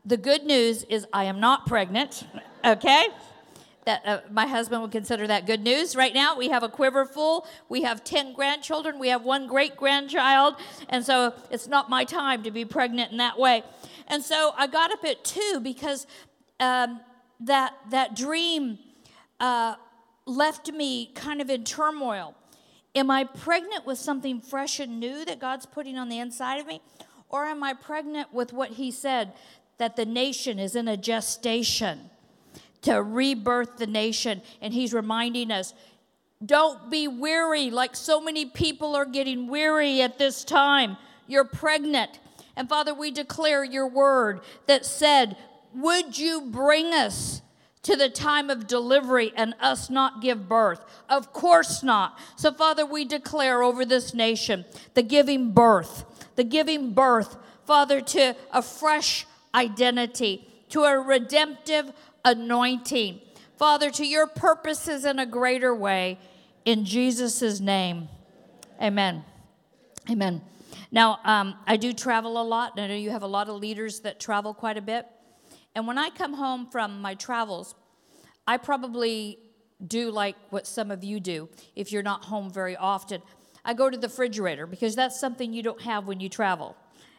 the 0.06 0.18
good 0.18 0.44
news 0.44 0.84
is 0.84 1.06
I 1.12 1.26
am 1.26 1.40
not 1.40 1.66
pregnant. 1.66 2.24
Okay. 2.66 3.08
That, 3.86 4.02
uh, 4.06 4.20
my 4.30 4.46
husband 4.46 4.82
would 4.82 4.92
consider 4.92 5.26
that 5.28 5.46
good 5.46 5.62
news. 5.62 5.96
Right 5.96 6.14
now, 6.14 6.36
we 6.36 6.50
have 6.50 6.64
a 6.64 6.68
quiver 6.68 7.06
full. 7.06 7.48
We 7.70 7.84
have 7.84 8.04
10 8.04 8.34
grandchildren. 8.34 9.00
We 9.00 9.08
have 9.08 9.24
one 9.24 9.48
great 9.48 9.78
grandchild. 9.78 10.56
And 10.90 11.06
so 11.06 11.34
it's 11.50 11.68
not 11.68 11.90
my 11.90 12.04
time 12.04 12.44
to 12.44 12.52
be 12.52 12.66
pregnant 12.66 13.14
in 13.14 13.20
that 13.20 13.40
way. 13.40 13.64
And 14.10 14.22
so 14.22 14.52
I 14.58 14.68
got 14.68 14.92
up 14.92 15.06
at 15.06 15.24
2 15.24 15.62
because 15.64 16.08
um, 16.60 17.00
that, 17.40 17.76
that 17.92 18.14
dream 18.14 18.80
uh, 19.40 19.76
left 20.28 20.72
me 20.72 21.12
kind 21.16 21.42
of 21.42 21.50
in 21.50 21.64
turmoil. 21.64 22.36
Am 22.96 23.10
I 23.10 23.24
pregnant 23.24 23.86
with 23.86 23.98
something 23.98 24.42
fresh 24.42 24.80
and 24.80 25.00
new 25.00 25.24
that 25.26 25.40
God's 25.40 25.66
putting 25.66 25.98
on 25.98 26.10
the 26.10 26.20
inside 26.20 26.60
of 26.60 26.68
me? 26.68 26.82
Or 27.30 27.46
am 27.46 27.64
I 27.64 27.74
pregnant 27.74 28.34
with 28.34 28.54
what 28.54 28.72
He 28.72 28.92
said 28.92 29.34
that 29.78 29.96
the 29.96 30.06
nation 30.06 30.60
is 30.60 30.76
in 30.76 30.88
a 30.88 30.98
gestation 30.98 32.10
to 32.82 33.02
rebirth 33.02 33.78
the 33.78 33.88
nation? 33.88 34.42
And 34.62 34.74
He's 34.74 34.94
reminding 34.94 35.52
us 35.52 35.74
don't 36.46 36.92
be 36.92 37.08
weary 37.08 37.72
like 37.72 37.96
so 37.96 38.22
many 38.22 38.46
people 38.46 38.96
are 38.96 39.06
getting 39.06 39.48
weary 39.48 40.02
at 40.02 40.20
this 40.20 40.44
time. 40.44 40.98
You're 41.28 41.46
pregnant. 41.46 42.20
And 42.56 42.70
Father, 42.70 42.94
we 42.94 43.12
declare 43.12 43.64
your 43.64 43.88
word 43.88 44.42
that 44.68 44.86
said, 44.86 45.36
Would 45.74 46.18
you 46.18 46.42
bring 46.42 46.94
us 46.94 47.42
to 47.88 47.96
the 47.96 48.10
time 48.10 48.50
of 48.50 48.68
delivery 48.68 49.32
and 49.34 49.56
us 49.62 49.90
not 49.90 50.22
give 50.22 50.50
birth? 50.50 50.84
Of 51.08 51.32
course 51.32 51.82
not. 51.84 52.20
So, 52.36 52.52
Father, 52.52 52.86
we 52.86 53.06
declare 53.06 53.64
over 53.64 53.86
this 53.86 54.14
nation 54.14 54.66
the 54.94 55.04
giving 55.04 55.54
birth, 55.54 56.04
the 56.36 56.44
giving 56.44 56.94
birth, 56.94 57.38
Father, 57.66 58.02
to 58.02 58.36
a 58.52 58.62
fresh 58.62 59.26
identity, 59.56 60.46
to 60.68 60.84
a 60.84 61.00
redemptive 61.00 61.94
anointing. 62.26 63.22
Father, 63.56 63.90
to 63.92 64.06
your 64.06 64.28
purposes 64.28 65.06
in 65.06 65.18
a 65.18 65.26
greater 65.26 65.74
way. 65.74 66.20
In 66.66 66.84
Jesus' 66.84 67.62
name, 67.62 68.10
amen. 68.82 69.24
Amen. 70.10 70.42
Now, 70.92 71.20
um, 71.24 71.56
I 71.66 71.78
do 71.78 71.94
travel 71.94 72.42
a 72.42 72.44
lot, 72.44 72.74
and 72.76 72.84
I 72.84 72.88
know 72.90 72.96
you 72.96 73.12
have 73.12 73.24
a 73.24 73.28
lot 73.28 73.48
of 73.48 73.56
leaders 73.56 74.02
that 74.02 74.20
travel 74.20 74.54
quite 74.54 74.76
a 74.76 74.82
bit. 74.82 75.08
And 75.78 75.86
when 75.86 76.00
I 76.00 76.10
come 76.10 76.34
home 76.34 76.66
from 76.66 77.04
my 77.04 77.14
travels, 77.14 77.76
I 78.48 78.58
probably 78.58 79.38
do 79.86 80.10
like 80.10 80.36
what 80.50 80.66
some 80.66 80.90
of 80.90 81.04
you 81.04 81.20
do 81.20 81.50
if 81.76 81.92
you're 81.92 82.02
not 82.02 82.26
home 82.26 82.50
very 82.50 82.76
often. 82.76 83.22
I 83.64 83.76
go 83.76 83.88
to 83.88 83.96
the 83.96 84.08
refrigerator 84.08 84.66
because 84.66 84.96
that's 84.96 85.20
something 85.20 85.54
you 85.54 85.62
don't 85.62 85.80
have 85.82 86.08
when 86.08 86.20
you 86.20 86.30
travel. 86.30 86.76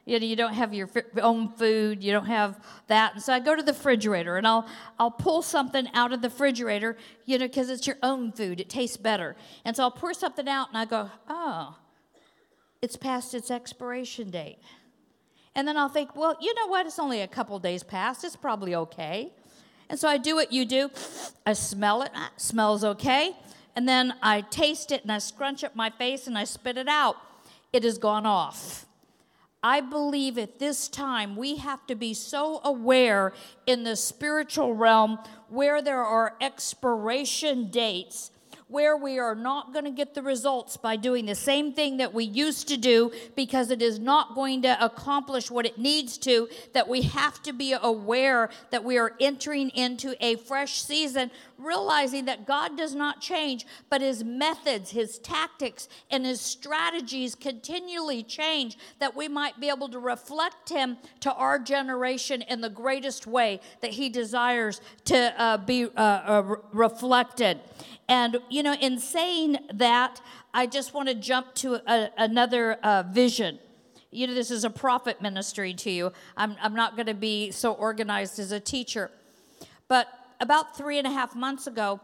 You 0.07 0.18
know, 0.18 0.27
you 0.27 0.35
don't 0.35 0.55
have 0.55 0.75
your 0.75 0.90
own 1.23 1.51
food, 1.51 2.03
you 2.03 2.11
don't 2.11 2.27
have 2.27 2.59
that. 2.88 3.14
And 3.14 3.23
so 3.23 3.33
I 3.33 3.38
go 3.38 3.55
to 3.55 3.62
the 3.62 3.73
refrigerator 3.73 4.38
and 4.38 4.44
I'll 4.44 4.66
I'll 4.99 5.12
pull 5.12 5.40
something 5.42 5.87
out 5.94 6.12
of 6.12 6.21
the 6.21 6.29
refrigerator, 6.29 6.97
you 7.27 7.38
know, 7.38 7.47
because 7.47 7.71
it's 7.71 7.87
your 7.87 7.99
own 8.03 8.33
food. 8.33 8.61
It 8.61 8.68
tastes 8.68 8.97
better. 8.97 9.37
And 9.64 9.77
so 9.77 9.85
I'll 9.85 9.92
pour 9.92 10.12
something 10.14 10.49
out 10.49 10.66
and 10.71 10.79
I 10.79 10.85
go, 10.85 11.12
oh, 11.29 11.77
it's 12.83 12.97
past 12.97 13.35
its 13.35 13.53
expiration 13.53 14.31
date. 14.31 14.59
And 15.55 15.67
then 15.67 15.77
I'll 15.77 15.89
think, 15.89 16.15
well, 16.15 16.37
you 16.41 16.55
know 16.55 16.67
what? 16.67 16.87
It's 16.87 16.99
only 16.99 17.21
a 17.21 17.29
couple 17.29 17.59
days 17.59 17.83
past. 17.83 18.25
It's 18.25 18.37
probably 18.37 18.75
okay. 18.75 19.33
And 19.91 19.99
so 19.99 20.09
I 20.09 20.19
do 20.19 20.35
what 20.35 20.53
you 20.53 20.65
do. 20.65 20.91
I 21.47 21.55
smell 21.55 22.03
it. 22.03 22.11
Ah, 22.15 22.31
smells 22.37 22.85
okay. 22.85 23.35
And 23.75 23.89
then 23.89 24.15
I 24.23 24.43
taste 24.43 24.93
it 24.93 25.03
and 25.03 25.13
I 25.13 25.19
scrunch 25.19 25.65
up 25.65 25.75
my 25.75 25.91
face 25.91 26.27
and 26.27 26.37
I 26.37 26.45
spit 26.45 26.77
it 26.77 26.89
out. 26.89 27.17
It 27.73 27.85
has 27.85 27.99
gone 27.99 28.27
off. 28.27 28.87
I 29.63 29.81
believe 29.81 30.39
at 30.39 30.59
this 30.59 30.89
time 30.89 31.35
we 31.35 31.57
have 31.57 31.85
to 31.89 31.97
be 31.97 32.15
so 32.15 32.61
aware 32.63 33.33
in 33.67 33.83
the 33.83 33.97
spiritual 33.97 34.75
realm 34.75 35.19
where 35.49 35.83
there 35.83 36.05
are 36.05 36.37
expiration 36.41 37.71
dates 37.71 38.31
where 38.69 38.97
we 38.97 39.19
are 39.19 39.35
not 39.35 39.73
going 39.73 39.85
to 39.85 39.91
get 39.91 40.15
the 40.15 40.23
results 40.23 40.77
by 40.77 40.95
doing 40.95 41.27
the 41.27 41.35
same 41.35 41.73
thing 41.73 41.97
that 41.97 42.13
we 42.13 42.25
used 42.25 42.69
to 42.69 42.77
do 42.77 43.11
because 43.35 43.71
it 43.71 43.81
is 43.81 43.99
not 43.99 44.35
going 44.35 44.63
to 44.63 44.85
accomplish 44.85 45.51
what 45.51 45.67
it 45.67 45.79
needs 45.79 46.19
to, 46.19 46.49
that 46.75 46.87
we 46.87 47.03
have 47.03 47.43
to 47.43 47.53
be 47.53 47.75
aware 47.81 48.51
that 48.71 48.85
we 48.85 48.99
are 48.99 49.15
entering 49.21 49.71
into 49.71 50.15
a 50.25 50.37
fresh 50.37 50.83
season, 50.83 51.31
realizing 51.57 52.27
that 52.27 52.47
God 52.47 52.77
does 52.77 52.95
not 52.95 53.21
change, 53.21 53.67
but 53.89 54.03
his 54.03 54.23
methods, 54.23 54.91
his 54.91 55.19
tactics, 55.19 55.89
and 56.11 56.27
his 56.27 56.41
strategies 56.41 57.35
continually 57.35 58.23
change, 58.23 58.77
that 58.99 59.17
we 59.17 59.29
might 59.29 59.59
be 59.59 59.69
able 59.69 59.89
to 59.89 59.99
reflect 59.99 60.69
him 60.69 60.99
to 61.21 61.33
our 61.33 61.59
generation 61.59 62.43
in 62.43 62.61
the 62.61 62.71
greatest 62.71 63.27
way 63.27 63.61
that 63.81 63.93
he 63.93 64.11
desires 64.11 64.83
to 65.07 65.41
uh, 65.41 65.57
be 65.57 65.85
uh, 65.85 65.89
uh, 65.97 66.57
reflected. 66.73 67.61
And, 68.09 68.38
you 68.49 68.62
know, 68.62 68.75
in 68.75 68.99
saying 68.99 69.59
that, 69.75 70.21
I 70.55 70.66
just 70.66 70.94
want 70.94 71.09
to 71.09 71.14
jump 71.14 71.55
to 71.57 71.75
a, 71.75 72.11
another 72.16 72.75
uh, 72.75 73.03
vision. 73.03 73.59
You 74.11 74.27
know, 74.27 74.35
this 74.35 74.51
is 74.51 74.64
a 74.64 74.71
prophet 74.71 75.21
ministry 75.21 75.75
to 75.75 75.90
you. 75.90 76.12
I'm, 76.37 76.57
I'm 76.62 76.75
not 76.75 76.97
going 76.97 77.07
to 77.07 77.14
be 77.14 77.51
so 77.51 77.73
organized 77.73 78.38
as 78.38 78.51
a 78.51 78.61
teacher. 78.61 79.11
But 79.88 80.09
about 80.40 80.77
three 80.77 80.97
and 80.97 81.07
a 81.07 81.11
half 81.11 81.37
months 81.37 81.66
ago, 81.66 82.01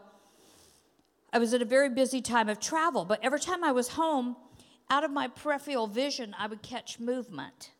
I 1.33 1.39
was 1.39 1.53
at 1.55 1.61
a 1.61 1.65
very 1.65 1.89
busy 1.89 2.21
time 2.21 2.49
of 2.49 2.59
travel. 2.59 3.03
But 3.03 3.19
every 3.23 3.39
time 3.39 3.63
I 3.63 3.71
was 3.71 3.89
home, 3.89 4.35
out 4.91 5.03
of 5.03 5.09
my 5.09 5.27
peripheral 5.27 5.87
vision, 5.87 6.35
I 6.37 6.45
would 6.45 6.61
catch 6.61 6.99
movement. 6.99 7.71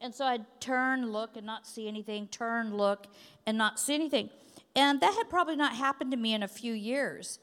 And 0.00 0.12
so 0.12 0.24
I'd 0.24 0.44
turn, 0.60 1.12
look, 1.12 1.36
and 1.36 1.46
not 1.46 1.66
see 1.66 1.86
anything, 1.86 2.26
turn, 2.26 2.76
look, 2.76 3.06
and 3.46 3.56
not 3.56 3.78
see 3.78 3.94
anything. 3.94 4.30
And 4.74 5.00
that 5.00 5.14
had 5.14 5.30
probably 5.30 5.56
not 5.56 5.74
happened 5.74 6.10
to 6.10 6.16
me 6.16 6.34
in 6.34 6.42
a 6.42 6.48
few 6.48 6.72
years 6.72 7.38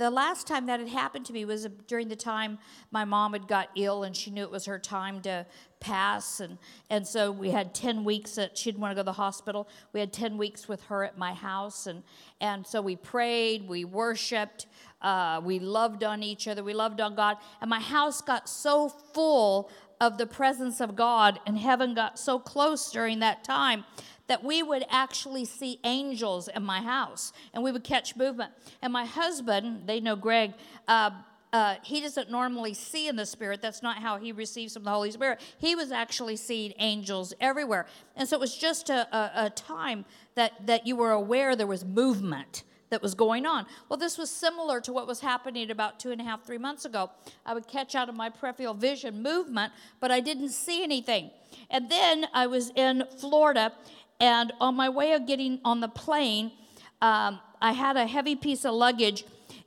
the 0.00 0.10
last 0.10 0.46
time 0.46 0.66
that 0.66 0.80
had 0.80 0.88
happened 0.88 1.26
to 1.26 1.32
me 1.32 1.44
was 1.44 1.68
during 1.86 2.08
the 2.08 2.16
time 2.16 2.58
my 2.90 3.04
mom 3.04 3.34
had 3.34 3.46
got 3.46 3.68
ill 3.76 4.02
and 4.02 4.16
she 4.16 4.30
knew 4.30 4.42
it 4.42 4.50
was 4.50 4.64
her 4.64 4.78
time 4.78 5.20
to 5.22 5.44
pass. 5.78 6.40
And, 6.40 6.56
and 6.88 7.06
so 7.06 7.30
we 7.30 7.50
had 7.50 7.74
10 7.74 8.02
weeks 8.02 8.34
that 8.36 8.56
she 8.56 8.70
didn't 8.70 8.80
want 8.80 8.92
to 8.92 8.94
go 8.94 9.02
to 9.02 9.04
the 9.04 9.12
hospital. 9.12 9.68
We 9.92 10.00
had 10.00 10.10
10 10.12 10.38
weeks 10.38 10.66
with 10.68 10.82
her 10.84 11.04
at 11.04 11.18
my 11.18 11.34
house. 11.34 11.86
And, 11.86 12.02
and 12.40 12.66
so 12.66 12.80
we 12.80 12.96
prayed, 12.96 13.68
we 13.68 13.84
worshiped, 13.84 14.66
uh, 15.02 15.42
we 15.44 15.58
loved 15.58 16.02
on 16.02 16.22
each 16.22 16.48
other, 16.48 16.64
we 16.64 16.72
loved 16.72 17.00
on 17.02 17.14
God. 17.14 17.36
And 17.60 17.68
my 17.68 17.80
house 17.80 18.22
got 18.22 18.48
so 18.48 18.88
full 18.88 19.70
of 20.00 20.18
the 20.18 20.26
presence 20.26 20.80
of 20.80 20.96
God, 20.96 21.40
and 21.46 21.58
heaven 21.58 21.94
got 21.94 22.18
so 22.18 22.38
close 22.38 22.90
during 22.90 23.18
that 23.20 23.44
time 23.44 23.84
that 24.28 24.44
we 24.44 24.62
would 24.62 24.84
actually 24.90 25.44
see 25.44 25.80
angels 25.82 26.48
in 26.48 26.62
my 26.62 26.80
house 26.80 27.32
and 27.52 27.64
we 27.64 27.72
would 27.72 27.82
catch 27.82 28.14
movement. 28.14 28.52
And 28.80 28.92
my 28.92 29.04
husband, 29.04 29.88
they 29.88 29.98
know 29.98 30.14
Greg, 30.14 30.52
uh, 30.86 31.10
uh, 31.52 31.74
he 31.82 32.00
doesn't 32.00 32.30
normally 32.30 32.72
see 32.72 33.08
in 33.08 33.16
the 33.16 33.26
Spirit. 33.26 33.60
That's 33.60 33.82
not 33.82 33.96
how 33.96 34.18
he 34.18 34.30
receives 34.30 34.74
from 34.74 34.84
the 34.84 34.90
Holy 34.90 35.10
Spirit. 35.10 35.40
He 35.58 35.74
was 35.74 35.90
actually 35.90 36.36
seeing 36.36 36.72
angels 36.78 37.34
everywhere. 37.40 37.86
And 38.14 38.28
so 38.28 38.36
it 38.36 38.40
was 38.40 38.56
just 38.56 38.88
a, 38.88 39.14
a, 39.14 39.46
a 39.46 39.50
time 39.50 40.04
that, 40.36 40.64
that 40.66 40.86
you 40.86 40.94
were 40.94 41.10
aware 41.10 41.56
there 41.56 41.66
was 41.66 41.84
movement 41.84 42.62
that 42.90 43.00
was 43.00 43.14
going 43.14 43.46
on. 43.46 43.66
Well, 43.88 43.96
this 43.96 44.18
was 44.18 44.30
similar 44.30 44.80
to 44.82 44.92
what 44.92 45.06
was 45.06 45.20
happening 45.20 45.70
about 45.70 45.98
two 45.98 46.10
and 46.10 46.20
a 46.20 46.24
half, 46.24 46.44
three 46.44 46.58
months 46.58 46.84
ago. 46.84 47.10
I 47.46 47.54
would 47.54 47.66
catch 47.66 47.94
out 47.94 48.08
of 48.08 48.16
my 48.16 48.28
peripheral 48.28 48.74
vision 48.74 49.22
movement, 49.22 49.72
but 50.00 50.10
I 50.10 50.20
didn't 50.20 50.50
see 50.50 50.82
anything. 50.82 51.30
And 51.70 51.90
then 51.90 52.26
I 52.34 52.46
was 52.46 52.70
in 52.74 53.04
Florida 53.18 53.72
and 54.20 54.52
on 54.60 54.74
my 54.74 54.88
way 54.88 55.12
of 55.12 55.26
getting 55.26 55.60
on 55.64 55.80
the 55.80 55.88
plane, 55.88 56.52
um, 57.00 57.40
I 57.62 57.72
had 57.72 57.96
a 57.96 58.06
heavy 58.06 58.36
piece 58.36 58.64
of 58.64 58.74
luggage 58.74 59.24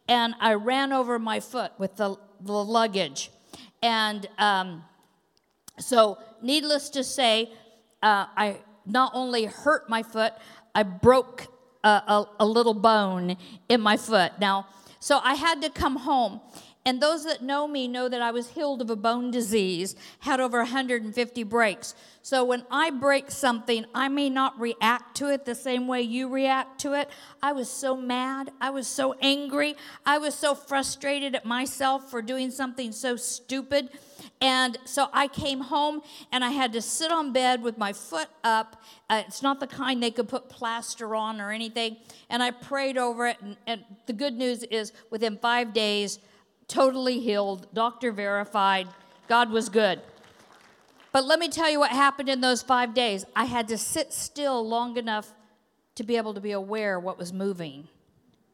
and 0.07 0.35
I 0.39 0.53
ran 0.53 0.93
over 0.93 1.17
my 1.17 1.39
foot 1.39 1.71
with 1.77 1.95
the, 1.95 2.17
the 2.41 2.51
luggage. 2.51 3.31
And 3.81 4.27
um, 4.37 4.83
so, 5.79 6.19
needless 6.41 6.89
to 6.91 7.03
say, 7.03 7.51
uh, 8.01 8.27
I 8.35 8.57
not 8.85 9.11
only 9.13 9.45
hurt 9.45 9.89
my 9.89 10.03
foot, 10.03 10.33
I 10.75 10.83
broke 10.83 11.47
a, 11.83 11.87
a, 11.87 12.25
a 12.41 12.45
little 12.45 12.73
bone 12.73 13.37
in 13.69 13.81
my 13.81 13.97
foot. 13.97 14.33
Now, 14.39 14.67
so 14.99 15.19
I 15.23 15.35
had 15.35 15.61
to 15.61 15.69
come 15.69 15.97
home. 15.97 16.39
And 16.85 17.01
those 17.01 17.23
that 17.23 17.41
know 17.41 17.65
me 17.65 17.87
know 17.87 18.09
that 18.09 18.21
I 18.21 18.31
was 18.31 18.49
healed 18.49 18.81
of 18.81 18.89
a 18.89 18.95
bone 18.97 19.31
disease, 19.31 19.95
had 20.19 20.41
over 20.41 20.57
150 20.57 21.43
breaks. 21.43 21.95
So 22.21 22.43
when 22.43 22.65
I 22.69 22.89
break 22.89 23.31
something, 23.31 23.85
I 23.95 24.09
may 24.09 24.29
not 24.29 24.59
react 24.59 25.15
to 25.17 25.29
it 25.29 25.45
the 25.45 25.55
same 25.55 25.87
way 25.87 26.01
you 26.01 26.27
react 26.27 26.81
to 26.81 26.93
it. 26.93 27.09
I 27.41 27.53
was 27.53 27.69
so 27.69 27.95
mad. 27.95 28.51
I 28.59 28.69
was 28.69 28.85
so 28.85 29.15
angry. 29.21 29.75
I 30.05 30.17
was 30.17 30.35
so 30.35 30.55
frustrated 30.55 31.35
at 31.35 31.45
myself 31.45 32.09
for 32.11 32.21
doing 32.21 32.51
something 32.51 32.91
so 32.91 33.15
stupid. 33.15 33.89
And 34.43 34.77
so 34.83 35.07
I 35.13 35.29
came 35.29 35.61
home 35.61 36.01
and 36.33 36.43
I 36.43 36.49
had 36.49 36.73
to 36.73 36.81
sit 36.81 37.13
on 37.13 37.31
bed 37.31 37.63
with 37.63 37.77
my 37.77 37.93
foot 37.93 38.27
up. 38.43 38.83
Uh, 39.09 39.23
it's 39.25 39.41
not 39.41 39.61
the 39.61 39.67
kind 39.67 40.03
they 40.03 40.11
could 40.11 40.27
put 40.27 40.49
plaster 40.49 41.15
on 41.15 41.39
or 41.39 41.49
anything. 41.49 41.95
And 42.29 42.43
I 42.43 42.51
prayed 42.51 42.97
over 42.97 43.25
it. 43.25 43.37
And, 43.41 43.55
and 43.65 43.85
the 44.05 44.11
good 44.11 44.33
news 44.33 44.63
is 44.63 44.91
within 45.09 45.37
five 45.37 45.73
days, 45.73 46.19
totally 46.67 47.21
healed, 47.21 47.67
doctor 47.73 48.11
verified. 48.11 48.89
God 49.29 49.49
was 49.49 49.69
good. 49.69 50.01
But 51.13 51.23
let 51.23 51.39
me 51.39 51.47
tell 51.47 51.69
you 51.69 51.79
what 51.79 51.91
happened 51.91 52.27
in 52.27 52.41
those 52.41 52.61
five 52.61 52.93
days. 52.93 53.23
I 53.37 53.45
had 53.45 53.69
to 53.69 53.77
sit 53.77 54.11
still 54.11 54.67
long 54.67 54.97
enough 54.97 55.31
to 55.95 56.03
be 56.03 56.17
able 56.17 56.33
to 56.33 56.41
be 56.41 56.51
aware 56.51 56.99
what 56.99 57.17
was 57.17 57.31
moving 57.31 57.87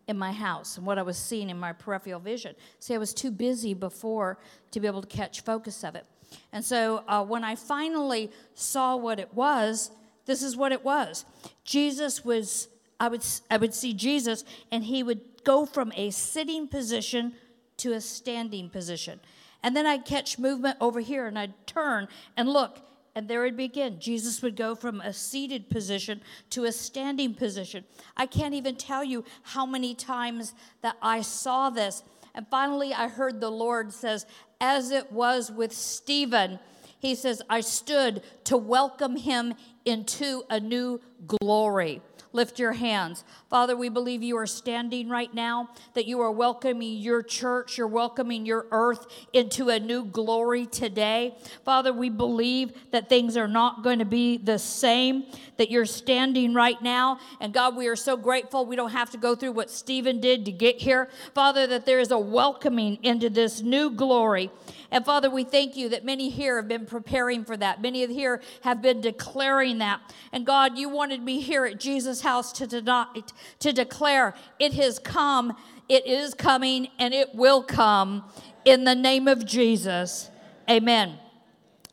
in 0.09 0.17
my 0.17 0.31
house 0.31 0.75
and 0.75 0.85
what 0.85 0.97
I 0.97 1.03
was 1.03 1.17
seeing 1.17 1.49
in 1.49 1.59
my 1.59 1.71
peripheral 1.71 2.19
vision. 2.19 2.55
See, 2.79 2.95
I 2.95 2.97
was 2.97 3.13
too 3.13 3.29
busy 3.29 3.75
before 3.75 4.39
to 4.71 4.79
be 4.79 4.87
able 4.87 5.01
to 5.01 5.07
catch 5.07 5.41
focus 5.41 5.83
of 5.83 5.95
it. 5.95 6.05
And 6.51 6.65
so 6.65 7.03
uh, 7.07 7.23
when 7.23 7.43
I 7.43 7.55
finally 7.55 8.31
saw 8.55 8.95
what 8.97 9.19
it 9.19 9.33
was, 9.33 9.91
this 10.25 10.41
is 10.41 10.57
what 10.57 10.71
it 10.71 10.83
was. 10.83 11.25
Jesus 11.63 12.25
was, 12.25 12.67
I 12.99 13.07
would, 13.07 13.23
I 13.51 13.57
would 13.57 13.73
see 13.73 13.93
Jesus, 13.93 14.43
and 14.71 14.83
he 14.83 15.03
would 15.03 15.21
go 15.43 15.65
from 15.65 15.93
a 15.95 16.09
sitting 16.09 16.67
position 16.67 17.33
to 17.77 17.93
a 17.93 18.01
standing 18.01 18.69
position. 18.69 19.19
And 19.61 19.75
then 19.75 19.85
I'd 19.85 20.05
catch 20.05 20.39
movement 20.39 20.77
over 20.81 21.01
here 21.01 21.27
and 21.27 21.37
I'd 21.37 21.53
turn 21.67 22.07
and 22.35 22.49
look, 22.49 22.79
and 23.15 23.27
there 23.27 23.45
it'd 23.45 23.57
begin. 23.57 23.99
Jesus 23.99 24.41
would 24.41 24.55
go 24.55 24.75
from 24.75 25.01
a 25.01 25.13
seated 25.13 25.69
position 25.69 26.21
to 26.51 26.65
a 26.65 26.71
standing 26.71 27.33
position. 27.33 27.83
I 28.15 28.25
can't 28.25 28.53
even 28.53 28.75
tell 28.75 29.03
you 29.03 29.23
how 29.43 29.65
many 29.65 29.93
times 29.95 30.53
that 30.81 30.97
I 31.01 31.21
saw 31.21 31.69
this. 31.69 32.03
And 32.35 32.47
finally, 32.49 32.93
I 32.93 33.07
heard 33.07 33.41
the 33.41 33.49
Lord 33.49 33.93
says, 33.93 34.25
as 34.61 34.91
it 34.91 35.11
was 35.11 35.51
with 35.51 35.73
Stephen, 35.73 36.59
he 36.99 37.15
says, 37.15 37.41
I 37.49 37.61
stood 37.61 38.21
to 38.49 38.57
welcome 38.57 39.15
him 39.15 39.53
into 39.85 40.41
a 40.49 40.59
new 40.59 40.99
glory. 41.27 42.01
Lift 42.31 42.57
your 42.57 42.73
hands. 42.73 43.23
Father, 43.47 43.75
we 43.75 43.89
believe 43.89 44.23
you 44.23 44.37
are 44.37 44.47
standing 44.47 45.07
right 45.07 45.31
now, 45.33 45.69
that 45.93 46.07
you 46.07 46.19
are 46.21 46.31
welcoming 46.31 46.97
your 46.97 47.21
church, 47.21 47.77
you're 47.77 47.87
welcoming 47.87 48.47
your 48.47 48.65
earth 48.71 49.05
into 49.33 49.69
a 49.69 49.79
new 49.79 50.03
glory 50.03 50.65
today. 50.67 51.35
Father, 51.63 51.91
we 51.93 52.09
believe 52.09 52.71
that 52.91 53.07
things 53.07 53.37
are 53.37 53.47
not 53.47 53.83
going 53.83 53.99
to 53.99 54.05
be 54.05 54.37
the 54.37 54.59
same, 54.59 55.25
that 55.57 55.71
you're 55.71 55.85
standing 55.85 56.53
right 56.55 56.81
now. 56.81 57.19
And 57.39 57.53
God, 57.53 57.75
we 57.75 57.87
are 57.87 57.95
so 57.95 58.15
grateful 58.17 58.65
we 58.65 58.75
don't 58.75 58.91
have 58.91 59.09
to 59.11 59.17
go 59.17 59.35
through 59.35 59.53
what 59.53 59.71
Stephen 59.71 60.19
did 60.19 60.45
to 60.45 60.51
get 60.51 60.77
here. 60.77 61.09
Father, 61.33 61.65
that 61.67 61.87
there 61.87 61.99
is 61.99 62.11
a 62.11 62.19
welcoming 62.19 62.99
into 63.03 63.29
this 63.29 63.61
new 63.61 63.89
glory. 63.89 64.51
And 64.91 65.05
Father, 65.05 65.29
we 65.29 65.43
thank 65.43 65.75
you 65.75 65.89
that 65.89 66.03
many 66.03 66.29
here 66.29 66.57
have 66.57 66.67
been 66.67 66.85
preparing 66.85 67.43
for 67.43 67.55
that. 67.57 67.81
Many 67.81 68.03
of 68.03 68.09
here 68.09 68.38
have 68.61 68.81
been 68.81 69.01
declaring 69.01 69.79
that. 69.79 70.01
And 70.31 70.45
God, 70.45 70.77
you 70.77 70.89
wanted 70.89 71.21
me 71.21 71.39
here 71.39 71.65
at 71.65 71.79
Jesus' 71.79 72.21
house 72.21 72.51
to 72.53 72.67
tonight 72.67 73.33
to 73.59 73.73
declare 73.73 74.35
it 74.59 74.73
has 74.73 74.99
come, 74.99 75.55
it 75.87 76.05
is 76.05 76.33
coming, 76.33 76.89
and 76.99 77.13
it 77.13 77.33
will 77.33 77.63
come 77.63 78.23
in 78.65 78.83
the 78.83 78.95
name 78.95 79.27
of 79.27 79.45
Jesus. 79.45 80.29
Amen. 80.69 81.17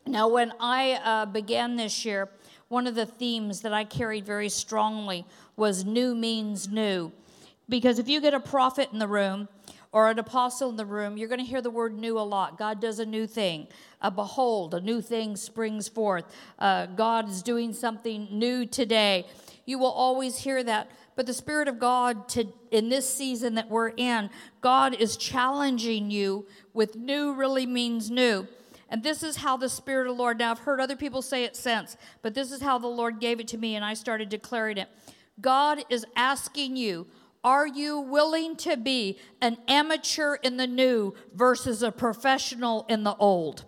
Now, 0.05 0.27
when 0.27 0.53
I 0.59 0.93
uh, 1.03 1.25
began 1.25 1.75
this 1.75 2.05
year, 2.05 2.29
one 2.69 2.87
of 2.87 2.95
the 2.95 3.05
themes 3.05 3.61
that 3.61 3.73
I 3.73 3.83
carried 3.83 4.25
very 4.25 4.49
strongly 4.49 5.25
was 5.55 5.85
new 5.85 6.15
means 6.15 6.67
new. 6.69 7.11
Because 7.69 7.99
if 7.99 8.07
you 8.07 8.21
get 8.21 8.33
a 8.33 8.39
prophet 8.39 8.89
in 8.93 8.99
the 8.99 9.07
room, 9.07 9.49
or 9.91 10.09
an 10.09 10.19
apostle 10.19 10.69
in 10.69 10.75
the 10.75 10.85
room, 10.85 11.17
you're 11.17 11.29
going 11.29 11.39
to 11.39 11.45
hear 11.45 11.61
the 11.61 11.69
word 11.69 11.97
new 11.97 12.19
a 12.19 12.21
lot. 12.21 12.57
God 12.57 12.81
does 12.81 12.99
a 12.99 13.05
new 13.05 13.25
thing. 13.25 13.67
Uh, 14.01 14.09
behold, 14.09 14.73
a 14.73 14.81
new 14.81 15.01
thing 15.01 15.35
springs 15.35 15.87
forth. 15.87 16.25
Uh, 16.59 16.85
God 16.87 17.29
is 17.29 17.41
doing 17.41 17.73
something 17.73 18.27
new 18.31 18.65
today. 18.65 19.25
You 19.65 19.79
will 19.79 19.91
always 19.91 20.37
hear 20.39 20.63
that. 20.63 20.89
But 21.15 21.25
the 21.25 21.33
Spirit 21.33 21.67
of 21.67 21.79
God, 21.79 22.29
to, 22.29 22.45
in 22.69 22.89
this 22.89 23.11
season 23.11 23.55
that 23.55 23.69
we're 23.69 23.89
in, 23.89 24.29
God 24.61 24.93
is 24.93 25.17
challenging 25.17 26.11
you 26.11 26.45
with 26.73 26.95
new, 26.95 27.33
really 27.33 27.65
means 27.65 28.11
new. 28.11 28.47
And 28.89 29.03
this 29.03 29.23
is 29.23 29.37
how 29.37 29.57
the 29.57 29.67
Spirit 29.67 30.07
of 30.07 30.15
the 30.15 30.21
Lord, 30.21 30.37
now 30.37 30.51
I've 30.51 30.59
heard 30.59 30.79
other 30.79 30.95
people 30.95 31.21
say 31.21 31.43
it 31.43 31.55
since, 31.55 31.97
but 32.21 32.35
this 32.35 32.51
is 32.51 32.61
how 32.61 32.77
the 32.77 32.87
Lord 32.87 33.19
gave 33.19 33.39
it 33.39 33.47
to 33.49 33.57
me, 33.57 33.75
and 33.75 33.83
I 33.83 33.95
started 33.95 34.29
declaring 34.29 34.77
it. 34.77 34.89
God 35.41 35.83
is 35.89 36.05
asking 36.15 36.77
you, 36.77 37.07
are 37.47 37.65
you 37.65 38.01
willing 38.01 38.57
to 38.57 38.75
be 38.75 39.17
an 39.41 39.57
amateur 39.69 40.35
in 40.43 40.57
the 40.57 40.67
new 40.67 41.13
versus 41.33 41.81
a 41.81 41.89
professional 41.89 42.85
in 42.89 43.05
the 43.05 43.15
old? 43.15 43.63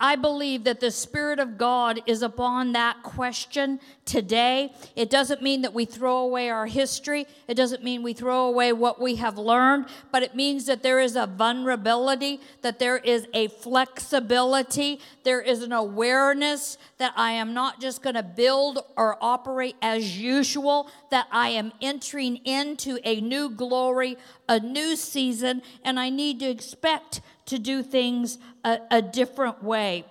I 0.00 0.16
believe 0.16 0.64
that 0.64 0.80
the 0.80 0.90
Spirit 0.90 1.38
of 1.38 1.58
God 1.58 2.00
is 2.06 2.22
upon 2.22 2.72
that 2.72 3.02
question 3.02 3.80
today. 4.06 4.72
It 4.96 5.10
doesn't 5.10 5.42
mean 5.42 5.60
that 5.62 5.74
we 5.74 5.84
throw 5.84 6.18
away 6.18 6.48
our 6.48 6.66
history. 6.66 7.26
It 7.46 7.54
doesn't 7.54 7.84
mean 7.84 8.02
we 8.02 8.14
throw 8.14 8.46
away 8.46 8.72
what 8.72 9.00
we 9.00 9.16
have 9.16 9.36
learned, 9.36 9.86
but 10.10 10.22
it 10.22 10.34
means 10.34 10.64
that 10.66 10.82
there 10.82 11.00
is 11.00 11.16
a 11.16 11.26
vulnerability, 11.26 12.40
that 12.62 12.78
there 12.78 12.96
is 12.96 13.28
a 13.34 13.48
flexibility, 13.48 15.00
there 15.22 15.40
is 15.40 15.62
an 15.62 15.72
awareness 15.72 16.78
that 16.96 17.12
I 17.14 17.32
am 17.32 17.52
not 17.52 17.80
just 17.80 18.02
going 18.02 18.16
to 18.16 18.22
build 18.22 18.78
or 18.96 19.18
operate 19.20 19.76
as 19.82 20.18
usual, 20.18 20.90
that 21.10 21.26
I 21.30 21.50
am 21.50 21.72
entering 21.82 22.36
into 22.38 22.98
a 23.04 23.20
new 23.20 23.50
glory, 23.50 24.16
a 24.48 24.58
new 24.58 24.96
season, 24.96 25.60
and 25.84 26.00
I 26.00 26.08
need 26.08 26.40
to 26.40 26.46
expect 26.46 27.20
to 27.50 27.58
do 27.58 27.82
things 27.82 28.38
a, 28.64 28.78
a 28.92 29.02
different 29.02 29.62
way. 29.62 30.04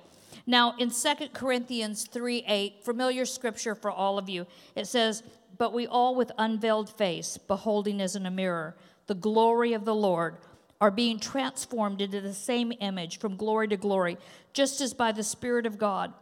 Now, 0.45 0.75
in 0.77 0.91
2 0.91 1.29
Corinthians 1.33 2.05
3 2.05 2.43
8, 2.45 2.83
familiar 2.83 3.25
scripture 3.25 3.75
for 3.75 3.89
all 3.89 4.17
of 4.17 4.27
you, 4.27 4.45
it 4.75 4.87
says, 4.87 5.23
But 5.57 5.73
we 5.73 5.87
all 5.87 6.15
with 6.15 6.33
unveiled 6.37 6.89
face, 6.89 7.37
beholding 7.37 8.01
as 8.01 8.15
in 8.15 8.25
a 8.25 8.31
mirror 8.31 8.75
the 9.07 9.15
glory 9.15 9.73
of 9.73 9.85
the 9.85 9.95
Lord, 9.95 10.35
are 10.81 10.91
being 10.91 11.17
transformed 11.17 12.01
into 12.01 12.21
the 12.21 12.33
same 12.33 12.73
image 12.79 13.19
from 13.19 13.37
glory 13.37 13.67
to 13.69 13.77
glory, 13.77 14.17
just 14.53 14.81
as 14.81 14.93
by 14.93 15.11
the 15.11 15.23
Spirit 15.23 15.65
of 15.65 15.77
God. 15.77 16.13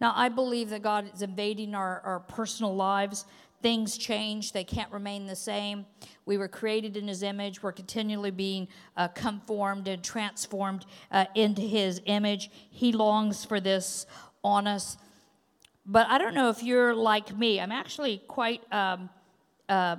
Now, 0.00 0.12
I 0.16 0.28
believe 0.28 0.70
that 0.70 0.82
God 0.82 1.10
is 1.14 1.22
invading 1.22 1.74
our, 1.74 2.00
our 2.04 2.20
personal 2.20 2.74
lives, 2.74 3.24
things 3.64 3.96
change, 3.96 4.52
they 4.52 4.62
can't 4.62 4.92
remain 4.92 5.26
the 5.26 5.34
same. 5.34 5.86
We 6.26 6.36
were 6.36 6.48
created 6.48 6.98
in 6.98 7.08
His 7.08 7.22
image, 7.22 7.62
we're 7.62 7.72
continually 7.72 8.30
being 8.30 8.68
uh, 8.94 9.08
conformed 9.08 9.88
and 9.88 10.04
transformed 10.04 10.84
uh, 11.10 11.24
into 11.34 11.62
His 11.62 12.02
image. 12.04 12.50
He 12.68 12.92
longs 12.92 13.42
for 13.42 13.60
this 13.60 14.04
on 14.42 14.66
us. 14.66 14.98
But 15.86 16.08
I 16.10 16.18
don't 16.18 16.34
know 16.34 16.50
if 16.50 16.62
you're 16.62 16.94
like 16.94 17.34
me. 17.38 17.58
I'm 17.58 17.72
actually 17.72 18.18
quite 18.28 18.60
um, 18.70 19.08
uh, 19.70 19.96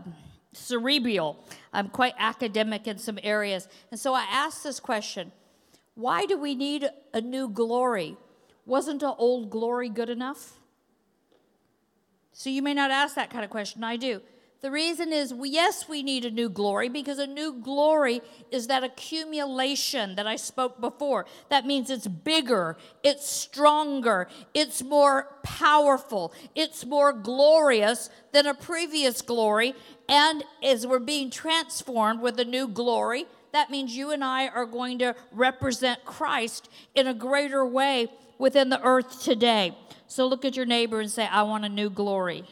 cerebral, 0.54 1.44
I'm 1.74 1.90
quite 1.90 2.14
academic 2.20 2.86
in 2.86 3.00
some 3.00 3.18
areas. 3.24 3.68
And 3.90 4.00
so 4.00 4.14
I 4.14 4.28
asked 4.30 4.64
this 4.64 4.80
question 4.80 5.32
why 5.96 6.28
do 6.28 6.38
we 6.38 6.54
need 6.54 6.88
a 7.16 7.22
new 7.22 7.50
glory? 7.50 8.16
Wasn't 8.68 9.02
an 9.02 9.14
old 9.18 9.50
glory 9.50 9.90
good 9.90 10.12
enough? 10.12 10.60
So 12.38 12.50
you 12.50 12.62
may 12.62 12.74
not 12.74 12.92
ask 12.92 13.16
that 13.16 13.30
kind 13.30 13.46
of 13.46 13.50
question. 13.50 13.82
I 13.84 13.96
do. 13.96 14.22
The 14.60 14.70
reason 14.70 15.14
is, 15.14 15.34
yes, 15.44 15.88
we 15.88 16.04
need 16.04 16.26
a 16.26 16.32
new 16.32 16.50
glory 16.50 16.90
because 16.90 17.18
a 17.18 17.28
new 17.28 17.54
glory 17.54 18.22
is 18.52 18.68
that 18.68 18.84
accumulation 18.84 20.16
that 20.16 20.28
I 20.28 20.36
spoke 20.36 20.82
before. 20.82 21.28
That 21.50 21.66
means 21.66 21.90
it's 21.90 22.08
bigger, 22.08 22.76
it's 23.04 23.30
stronger, 23.30 24.28
it's 24.54 24.84
more 24.84 25.30
powerful, 25.44 26.34
it's 26.56 26.86
more 26.86 27.14
glorious 27.14 28.10
than 28.34 28.48
a 28.48 28.54
previous 28.54 29.22
glory. 29.22 29.74
And 30.10 30.44
as 30.62 30.86
we're 30.86 31.00
being 31.00 31.30
transformed 31.30 32.22
with 32.22 32.38
a 32.40 32.46
new 32.46 32.68
glory, 32.68 33.28
that 33.54 33.70
means 33.70 33.96
you 33.96 34.12
and 34.12 34.24
I 34.24 34.50
are 34.50 34.66
going 34.66 35.00
to 35.00 35.16
represent 35.32 36.04
Christ 36.04 36.70
in 36.96 37.08
a 37.08 37.14
greater 37.14 37.66
way 37.66 38.10
within 38.38 38.70
the 38.70 38.82
earth 38.82 39.24
today. 39.24 39.78
So 40.08 40.28
look 40.28 40.46
at 40.46 40.56
your 40.56 40.66
neighbor 40.66 41.00
and 41.00 41.10
say, 41.10 41.26
I 41.26 41.44
want 41.44 41.66
a 41.66 41.70
new 41.70 41.90
glory. 41.90 42.46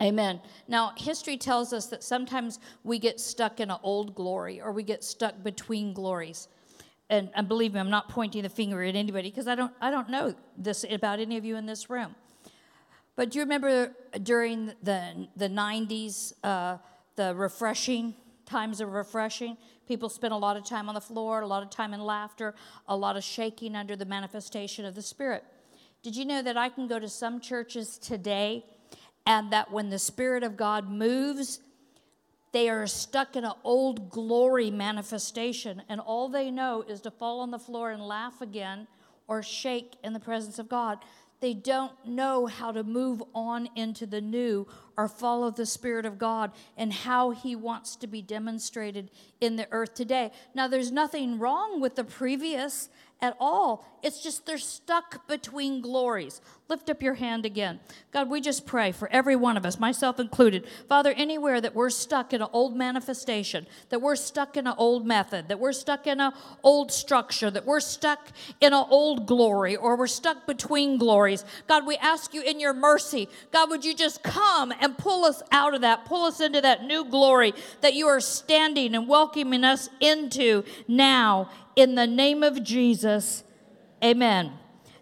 Amen. 0.00 0.40
Now, 0.66 0.92
history 0.96 1.36
tells 1.36 1.72
us 1.72 1.86
that 1.86 2.02
sometimes 2.02 2.58
we 2.82 2.98
get 2.98 3.20
stuck 3.20 3.60
in 3.60 3.70
an 3.70 3.78
old 3.84 4.16
glory 4.16 4.60
or 4.60 4.72
we 4.72 4.82
get 4.82 5.04
stuck 5.04 5.42
between 5.44 5.92
glories. 5.92 6.48
And, 7.08 7.30
and 7.34 7.46
believe 7.46 7.74
me, 7.74 7.80
I'm 7.80 7.90
not 7.90 8.08
pointing 8.08 8.42
the 8.42 8.48
finger 8.48 8.82
at 8.82 8.96
anybody 8.96 9.30
because 9.30 9.46
I 9.46 9.54
don't, 9.54 9.72
I 9.80 9.90
don't 9.92 10.08
know 10.08 10.34
this 10.56 10.84
about 10.90 11.20
any 11.20 11.36
of 11.36 11.44
you 11.44 11.56
in 11.56 11.66
this 11.66 11.88
room. 11.88 12.16
But 13.14 13.30
do 13.30 13.38
you 13.38 13.44
remember 13.44 13.94
during 14.22 14.72
the, 14.82 15.28
the 15.36 15.48
90s, 15.48 16.32
uh, 16.42 16.78
the 17.14 17.34
refreshing, 17.34 18.14
times 18.46 18.80
of 18.80 18.92
refreshing? 18.92 19.56
People 19.88 20.08
spent 20.08 20.32
a 20.32 20.36
lot 20.36 20.56
of 20.56 20.64
time 20.64 20.88
on 20.88 20.94
the 20.94 21.00
floor, 21.00 21.40
a 21.40 21.46
lot 21.46 21.62
of 21.62 21.70
time 21.70 21.92
in 21.92 22.00
laughter, 22.00 22.54
a 22.88 22.96
lot 22.96 23.16
of 23.16 23.24
shaking 23.24 23.74
under 23.74 23.96
the 23.96 24.04
manifestation 24.04 24.84
of 24.84 24.94
the 24.94 25.02
Spirit. 25.02 25.44
Did 26.02 26.16
you 26.16 26.24
know 26.24 26.42
that 26.42 26.56
I 26.56 26.68
can 26.68 26.88
go 26.88 26.98
to 26.98 27.08
some 27.08 27.40
churches 27.40 27.98
today 27.98 28.64
and 29.26 29.52
that 29.52 29.70
when 29.70 29.90
the 29.90 29.98
Spirit 29.98 30.42
of 30.42 30.56
God 30.56 30.88
moves, 30.88 31.60
they 32.52 32.68
are 32.68 32.86
stuck 32.86 33.36
in 33.36 33.44
an 33.44 33.52
old 33.64 34.10
glory 34.10 34.70
manifestation, 34.70 35.82
and 35.88 36.00
all 36.00 36.28
they 36.28 36.50
know 36.50 36.84
is 36.86 37.00
to 37.02 37.10
fall 37.10 37.40
on 37.40 37.50
the 37.50 37.58
floor 37.58 37.90
and 37.90 38.02
laugh 38.02 38.40
again 38.40 38.86
or 39.26 39.42
shake 39.42 39.96
in 40.04 40.12
the 40.12 40.20
presence 40.20 40.58
of 40.58 40.68
God. 40.68 40.98
They 41.42 41.54
don't 41.54 41.92
know 42.06 42.46
how 42.46 42.70
to 42.70 42.84
move 42.84 43.20
on 43.34 43.68
into 43.74 44.06
the 44.06 44.20
new 44.20 44.68
or 44.96 45.08
follow 45.08 45.50
the 45.50 45.66
Spirit 45.66 46.06
of 46.06 46.16
God 46.16 46.52
and 46.76 46.92
how 46.92 47.30
He 47.30 47.56
wants 47.56 47.96
to 47.96 48.06
be 48.06 48.22
demonstrated 48.22 49.10
in 49.40 49.56
the 49.56 49.66
earth 49.72 49.92
today. 49.92 50.30
Now, 50.54 50.68
there's 50.68 50.92
nothing 50.92 51.40
wrong 51.40 51.80
with 51.80 51.96
the 51.96 52.04
previous 52.04 52.88
at 53.22 53.36
all. 53.38 53.86
It's 54.02 54.20
just 54.20 54.44
they're 54.46 54.58
stuck 54.58 55.28
between 55.28 55.80
glories. 55.80 56.40
Lift 56.68 56.90
up 56.90 57.02
your 57.02 57.14
hand 57.14 57.46
again. 57.46 57.78
God, 58.12 58.28
we 58.28 58.40
just 58.40 58.66
pray 58.66 58.90
for 58.90 59.08
every 59.12 59.36
one 59.36 59.56
of 59.56 59.64
us, 59.64 59.78
myself 59.78 60.18
included. 60.18 60.66
Father, 60.88 61.12
anywhere 61.12 61.60
that 61.60 61.74
we're 61.74 61.90
stuck 61.90 62.32
in 62.32 62.42
an 62.42 62.48
old 62.52 62.74
manifestation, 62.74 63.66
that 63.90 64.00
we're 64.02 64.16
stuck 64.16 64.56
in 64.56 64.66
an 64.66 64.74
old 64.76 65.06
method, 65.06 65.48
that 65.48 65.60
we're 65.60 65.72
stuck 65.72 66.06
in 66.06 66.20
an 66.20 66.32
old 66.64 66.90
structure, 66.90 67.50
that 67.50 67.64
we're 67.64 67.78
stuck 67.78 68.32
in 68.60 68.72
an 68.72 68.84
old 68.90 69.26
glory, 69.26 69.76
or 69.76 69.96
we're 69.96 70.06
stuck 70.08 70.46
between 70.46 70.98
glories, 70.98 71.44
God, 71.68 71.86
we 71.86 71.96
ask 71.98 72.34
you 72.34 72.42
in 72.42 72.58
your 72.58 72.74
mercy, 72.74 73.28
God, 73.52 73.70
would 73.70 73.84
you 73.84 73.94
just 73.94 74.22
come 74.24 74.72
and 74.80 74.98
pull 74.98 75.24
us 75.24 75.42
out 75.52 75.74
of 75.74 75.82
that, 75.82 76.06
pull 76.06 76.24
us 76.24 76.40
into 76.40 76.60
that 76.60 76.84
new 76.84 77.04
glory 77.04 77.52
that 77.82 77.94
you 77.94 78.06
are 78.06 78.20
standing 78.20 78.96
and 78.96 79.06
welcoming 79.06 79.62
us 79.62 79.90
into 80.00 80.64
now 80.88 81.50
in 81.76 81.94
the 81.94 82.06
name 82.06 82.42
of 82.42 82.62
Jesus. 82.62 83.44
Amen. 84.02 84.52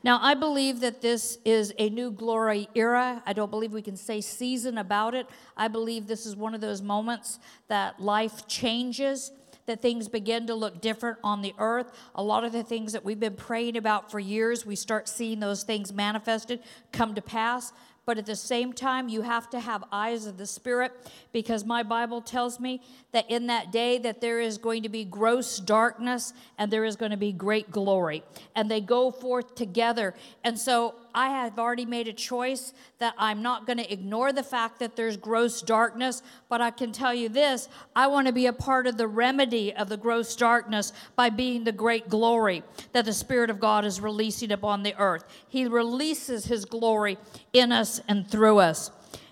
Now, 0.03 0.19
I 0.23 0.35
believe 0.35 0.81
that 0.81 1.03
this 1.03 1.39
is 1.45 1.75
a 1.79 1.91
new 1.91 2.11
glory 2.11 2.69
era. 2.75 3.23
I 3.27 3.35
don't 3.35 3.51
believe 3.51 3.73
we 3.73 3.83
can 3.83 3.97
say 3.97 4.23
season 4.23 4.79
about 4.79 5.15
it. 5.15 5.27
I 5.57 5.69
believe 5.69 6.07
this 6.07 6.25
is 6.25 6.35
one 6.35 6.55
of 6.55 6.63
those 6.63 6.81
moments 6.81 7.39
that 7.69 8.01
life 8.01 8.47
changes, 8.47 9.31
that 9.67 9.83
things 9.83 10.09
begin 10.09 10.47
to 10.47 10.55
look 10.55 10.81
different 10.81 11.19
on 11.23 11.43
the 11.43 11.55
earth. 11.59 11.93
A 12.15 12.23
lot 12.23 12.45
of 12.45 12.53
the 12.53 12.63
things 12.63 12.93
that 12.95 13.05
we've 13.05 13.21
been 13.21 13.37
praying 13.37 13.77
about 13.77 14.11
for 14.11 14.19
years, 14.19 14.65
we 14.65 14.75
start 14.75 15.07
seeing 15.07 15.39
those 15.39 15.65
things 15.65 15.93
manifested, 15.93 16.61
come 16.93 17.15
to 17.15 17.23
pass. 17.23 17.73
But 18.07 18.19
at 18.19 18.27
the 18.27 18.37
same 18.37 18.73
time, 18.73 19.09
you 19.09 19.23
have 19.23 19.51
to 19.51 19.61
have 19.61 19.85
eyes 19.93 20.27
of 20.27 20.37
the 20.37 20.47
Spirit 20.47 20.93
because 21.33 21.65
my 21.65 21.83
Bible 21.83 22.21
tells 22.23 22.59
me 22.59 22.83
that 23.13 23.31
in 23.31 23.47
that 23.49 23.71
day 23.71 23.99
that 23.99 24.21
there 24.21 24.41
is 24.41 24.59
going 24.59 24.83
to 24.83 24.89
be 24.89 25.05
gross 25.05 25.59
darkness 25.59 26.33
and 26.59 26.71
there 26.71 26.85
is 26.85 26.97
going 26.97 27.11
to 27.11 27.17
be 27.17 27.33
great 27.33 27.71
glory. 27.71 28.23
And 28.57 28.71
they 28.71 28.81
go 28.81 29.11
forth 29.11 29.55
together. 29.55 30.15
And 30.43 30.59
so 30.59 30.95
I 31.15 31.29
have 31.29 31.59
already 31.59 31.85
made 31.85 32.09
a 32.09 32.13
choice 32.13 32.73
that 32.99 33.15
I'm 33.19 33.43
not 33.43 33.67
going 33.67 33.79
to 33.79 33.93
ignore 33.93 34.33
the 34.33 34.43
fact 34.43 34.79
that 34.79 34.97
there's 34.97 35.17
gross 35.17 35.63
darkness, 35.63 36.23
but 36.49 36.61
I 36.61 36.71
can 36.71 36.93
tell 36.93 37.15
you 37.15 37.29
this 37.29 37.69
I 37.95 38.07
want 38.07 38.27
to 38.27 38.33
be 38.33 38.47
a 38.47 38.53
part 38.53 38.87
of 38.87 38.97
the 38.97 39.09
remedy 39.09 39.73
of 39.73 39.89
the 39.89 39.97
gross 39.97 40.35
darkness 40.37 40.93
by 41.17 41.31
being 41.31 41.65
the 41.65 41.73
great 41.73 42.09
glory 42.09 42.63
that 42.93 43.05
the 43.05 43.13
Spirit 43.13 43.51
of 43.51 43.61
God 43.61 43.85
is 43.85 44.01
releasing 44.01 44.53
upon 44.53 44.83
the 44.83 44.97
earth. 44.99 45.25
He 45.49 45.67
releases 45.67 46.47
His 46.47 46.65
glory 46.65 47.19
in 47.53 47.73
us 47.73 48.01
and 48.09 48.29
through 48.29 48.59
us. 48.59 48.91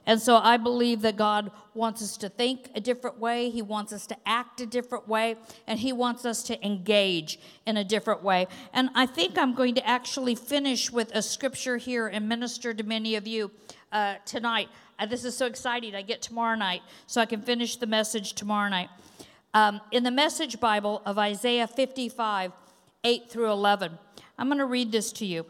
And 0.08 0.22
so 0.22 0.38
I 0.38 0.56
believe 0.56 1.02
that 1.02 1.16
God 1.16 1.50
wants 1.74 2.02
us 2.02 2.16
to 2.16 2.30
think 2.30 2.70
a 2.74 2.80
different 2.80 3.18
way. 3.18 3.50
He 3.50 3.60
wants 3.60 3.92
us 3.92 4.06
to 4.06 4.16
act 4.24 4.58
a 4.62 4.64
different 4.64 5.06
way. 5.06 5.36
And 5.66 5.78
He 5.78 5.92
wants 5.92 6.24
us 6.24 6.42
to 6.44 6.66
engage 6.66 7.38
in 7.66 7.76
a 7.76 7.84
different 7.84 8.22
way. 8.22 8.48
And 8.72 8.88
I 8.94 9.04
think 9.04 9.36
I'm 9.36 9.54
going 9.54 9.74
to 9.74 9.86
actually 9.86 10.34
finish 10.34 10.90
with 10.90 11.14
a 11.14 11.20
scripture 11.20 11.76
here 11.76 12.08
and 12.08 12.26
minister 12.26 12.72
to 12.72 12.82
many 12.82 13.16
of 13.16 13.26
you 13.26 13.50
uh, 13.92 14.14
tonight. 14.24 14.70
Uh, 14.98 15.04
this 15.04 15.26
is 15.26 15.36
so 15.36 15.44
exciting. 15.44 15.94
I 15.94 16.00
get 16.00 16.22
tomorrow 16.22 16.56
night, 16.56 16.80
so 17.06 17.20
I 17.20 17.26
can 17.26 17.42
finish 17.42 17.76
the 17.76 17.86
message 17.86 18.32
tomorrow 18.32 18.70
night. 18.70 18.88
Um, 19.52 19.78
in 19.92 20.04
the 20.04 20.10
Message 20.10 20.58
Bible 20.58 21.02
of 21.04 21.18
Isaiah 21.18 21.66
55, 21.66 22.52
8 23.04 23.30
through 23.30 23.50
11, 23.50 23.98
I'm 24.38 24.48
going 24.48 24.58
to 24.58 24.64
read 24.64 24.90
this 24.90 25.12
to 25.12 25.26
you. 25.26 25.44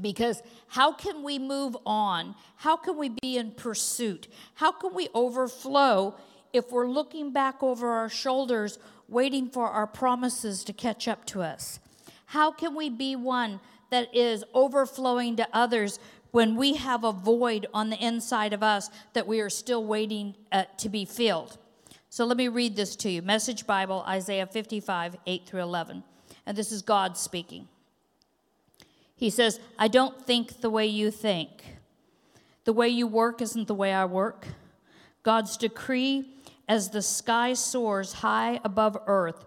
Because 0.00 0.42
how 0.68 0.92
can 0.92 1.22
we 1.22 1.38
move 1.38 1.76
on? 1.86 2.34
How 2.56 2.76
can 2.76 2.96
we 2.98 3.08
be 3.08 3.36
in 3.36 3.52
pursuit? 3.52 4.28
How 4.54 4.72
can 4.72 4.94
we 4.94 5.08
overflow 5.14 6.14
if 6.52 6.70
we're 6.70 6.88
looking 6.88 7.32
back 7.32 7.62
over 7.62 7.88
our 7.90 8.08
shoulders, 8.08 8.78
waiting 9.08 9.48
for 9.48 9.68
our 9.68 9.86
promises 9.86 10.64
to 10.64 10.72
catch 10.72 11.08
up 11.08 11.24
to 11.26 11.42
us? 11.42 11.80
How 12.26 12.50
can 12.50 12.74
we 12.74 12.90
be 12.90 13.16
one 13.16 13.60
that 13.90 14.14
is 14.14 14.44
overflowing 14.52 15.36
to 15.36 15.48
others 15.52 15.98
when 16.32 16.56
we 16.56 16.74
have 16.74 17.04
a 17.04 17.12
void 17.12 17.66
on 17.72 17.90
the 17.90 18.04
inside 18.04 18.52
of 18.52 18.62
us 18.62 18.90
that 19.12 19.26
we 19.26 19.40
are 19.40 19.50
still 19.50 19.84
waiting 19.84 20.34
uh, 20.50 20.64
to 20.78 20.88
be 20.88 21.04
filled? 21.04 21.56
So 22.08 22.24
let 22.24 22.36
me 22.36 22.48
read 22.48 22.76
this 22.76 22.96
to 22.96 23.10
you 23.10 23.22
Message 23.22 23.66
Bible, 23.66 24.02
Isaiah 24.06 24.46
55, 24.46 25.16
8 25.26 25.46
through 25.46 25.62
11. 25.62 26.02
And 26.46 26.56
this 26.56 26.72
is 26.72 26.82
God 26.82 27.16
speaking. 27.16 27.68
He 29.16 29.30
says, 29.30 29.60
I 29.78 29.88
don't 29.88 30.24
think 30.24 30.60
the 30.60 30.70
way 30.70 30.86
you 30.86 31.10
think. 31.10 31.50
The 32.64 32.72
way 32.72 32.88
you 32.88 33.06
work 33.06 33.40
isn't 33.40 33.66
the 33.66 33.74
way 33.74 33.92
I 33.92 34.04
work. 34.04 34.46
God's 35.22 35.56
decree, 35.56 36.26
as 36.68 36.90
the 36.90 37.02
sky 37.02 37.54
soars 37.54 38.14
high 38.14 38.60
above 38.64 38.98
earth, 39.06 39.46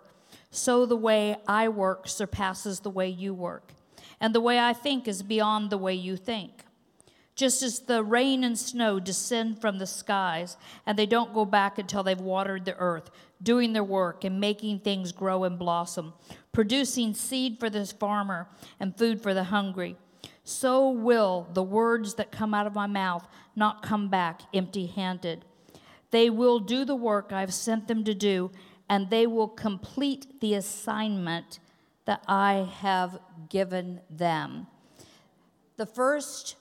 so 0.51 0.85
the 0.85 0.95
way 0.95 1.37
I 1.47 1.67
work 1.67 2.07
surpasses 2.07 2.79
the 2.79 2.89
way 2.89 3.07
you 3.07 3.33
work. 3.33 3.73
And 4.19 4.33
the 4.33 4.41
way 4.41 4.59
I 4.59 4.73
think 4.73 5.07
is 5.07 5.21
beyond 5.21 5.69
the 5.69 5.77
way 5.77 5.93
you 5.93 6.17
think. 6.17 6.63
Just 7.35 7.63
as 7.63 7.79
the 7.79 8.03
rain 8.03 8.43
and 8.43 8.57
snow 8.57 8.99
descend 8.99 9.61
from 9.61 9.77
the 9.77 9.87
skies, 9.87 10.57
and 10.85 10.97
they 10.97 11.05
don't 11.05 11.33
go 11.33 11.45
back 11.45 11.77
until 11.77 12.03
they've 12.03 12.19
watered 12.19 12.65
the 12.65 12.75
earth, 12.77 13.11
doing 13.41 13.71
their 13.71 13.83
work 13.83 14.25
and 14.25 14.41
making 14.41 14.79
things 14.79 15.13
grow 15.13 15.45
and 15.45 15.57
blossom, 15.57 16.13
producing 16.51 17.13
seed 17.13 17.59
for 17.59 17.69
the 17.69 17.85
farmer 17.85 18.47
and 18.79 18.97
food 18.97 19.21
for 19.21 19.33
the 19.33 19.45
hungry. 19.45 19.95
So 20.43 20.89
will 20.89 21.47
the 21.53 21.63
words 21.63 22.15
that 22.15 22.31
come 22.31 22.53
out 22.53 22.67
of 22.67 22.73
my 22.75 22.87
mouth 22.87 23.27
not 23.55 23.83
come 23.83 24.09
back 24.09 24.41
empty 24.53 24.87
handed. 24.87 25.45
They 26.11 26.29
will 26.29 26.59
do 26.59 26.85
the 26.85 26.95
work 26.95 27.31
I've 27.31 27.53
sent 27.53 27.87
them 27.87 28.03
to 28.03 28.15
do, 28.15 28.51
and 28.89 29.09
they 29.09 29.27
will 29.27 29.47
complete 29.47 30.41
the 30.41 30.55
assignment 30.55 31.59
that 32.05 32.23
I 32.27 32.67
have 32.79 33.19
given 33.49 34.01
them. 34.09 34.65
The 35.77 35.85
first 35.85 36.55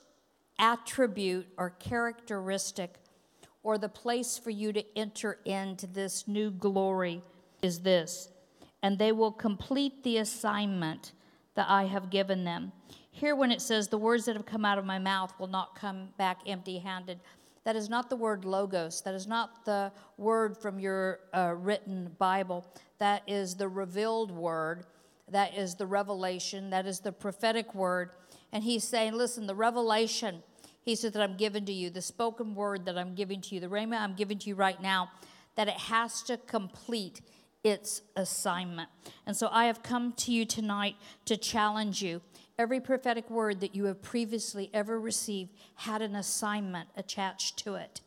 attribute 0.59 1.47
or 1.57 1.71
characteristic 1.71 2.95
or 3.63 3.77
the 3.77 3.89
place 3.89 4.37
for 4.37 4.51
you 4.51 4.71
to 4.73 4.83
enter 4.97 5.39
into 5.45 5.87
this 5.87 6.27
new 6.27 6.51
glory 6.51 7.23
is 7.61 7.79
this. 7.79 8.29
And 8.81 8.97
they 8.97 9.11
will 9.11 9.31
complete 9.31 10.03
the 10.03 10.17
assignment 10.17 11.11
that 11.55 11.69
I 11.69 11.85
have 11.85 12.09
given 12.09 12.43
them. 12.43 12.71
Here, 13.11 13.35
when 13.35 13.51
it 13.51 13.61
says, 13.61 13.87
The 13.87 13.97
words 13.97 14.25
that 14.25 14.35
have 14.35 14.45
come 14.45 14.63
out 14.63 14.77
of 14.77 14.85
my 14.85 14.99
mouth 14.99 15.33
will 15.39 15.47
not 15.47 15.75
come 15.75 16.09
back 16.17 16.39
empty 16.45 16.79
handed, 16.79 17.19
that 17.65 17.75
is 17.75 17.89
not 17.89 18.09
the 18.09 18.15
word 18.15 18.45
logos. 18.45 19.01
That 19.01 19.13
is 19.13 19.27
not 19.27 19.65
the 19.65 19.91
word 20.17 20.57
from 20.57 20.79
your 20.79 21.19
uh, 21.33 21.53
written 21.57 22.15
Bible. 22.17 22.65
That 22.99 23.23
is 23.27 23.55
the 23.55 23.67
revealed 23.67 24.31
word. 24.31 24.85
That 25.29 25.57
is 25.57 25.75
the 25.75 25.85
revelation. 25.85 26.69
That 26.69 26.87
is 26.87 27.01
the 27.01 27.11
prophetic 27.11 27.75
word. 27.75 28.11
And 28.51 28.63
he's 28.63 28.83
saying, 28.85 29.13
Listen, 29.13 29.45
the 29.45 29.55
revelation 29.55 30.41
he 30.81 30.95
said 30.95 31.13
that 31.13 31.21
I'm 31.21 31.37
giving 31.37 31.65
to 31.65 31.73
you, 31.73 31.89
the 31.89 32.01
spoken 32.01 32.55
word 32.55 32.85
that 32.85 32.97
I'm 32.97 33.13
giving 33.13 33.41
to 33.41 33.55
you, 33.55 33.61
the 33.61 33.67
rhema 33.67 33.99
I'm 33.99 34.15
giving 34.15 34.39
to 34.39 34.49
you 34.49 34.55
right 34.55 34.81
now, 34.81 35.11
that 35.55 35.67
it 35.67 35.75
has 35.75 36.23
to 36.23 36.37
complete 36.37 37.21
its 37.63 38.01
assignment. 38.15 38.89
And 39.25 39.35
so 39.35 39.49
I 39.51 39.65
have 39.65 39.83
come 39.83 40.13
to 40.13 40.31
you 40.31 40.45
tonight 40.45 40.95
to 41.25 41.37
challenge 41.37 42.01
you. 42.01 42.21
Every 42.57 42.79
prophetic 42.79 43.29
word 43.29 43.61
that 43.61 43.75
you 43.75 43.85
have 43.85 44.01
previously 44.01 44.69
ever 44.73 44.99
received 44.99 45.51
had 45.75 46.01
an 46.01 46.15
assignment 46.15 46.89
attached 46.95 47.57
to 47.59 47.75
it. 47.75 48.01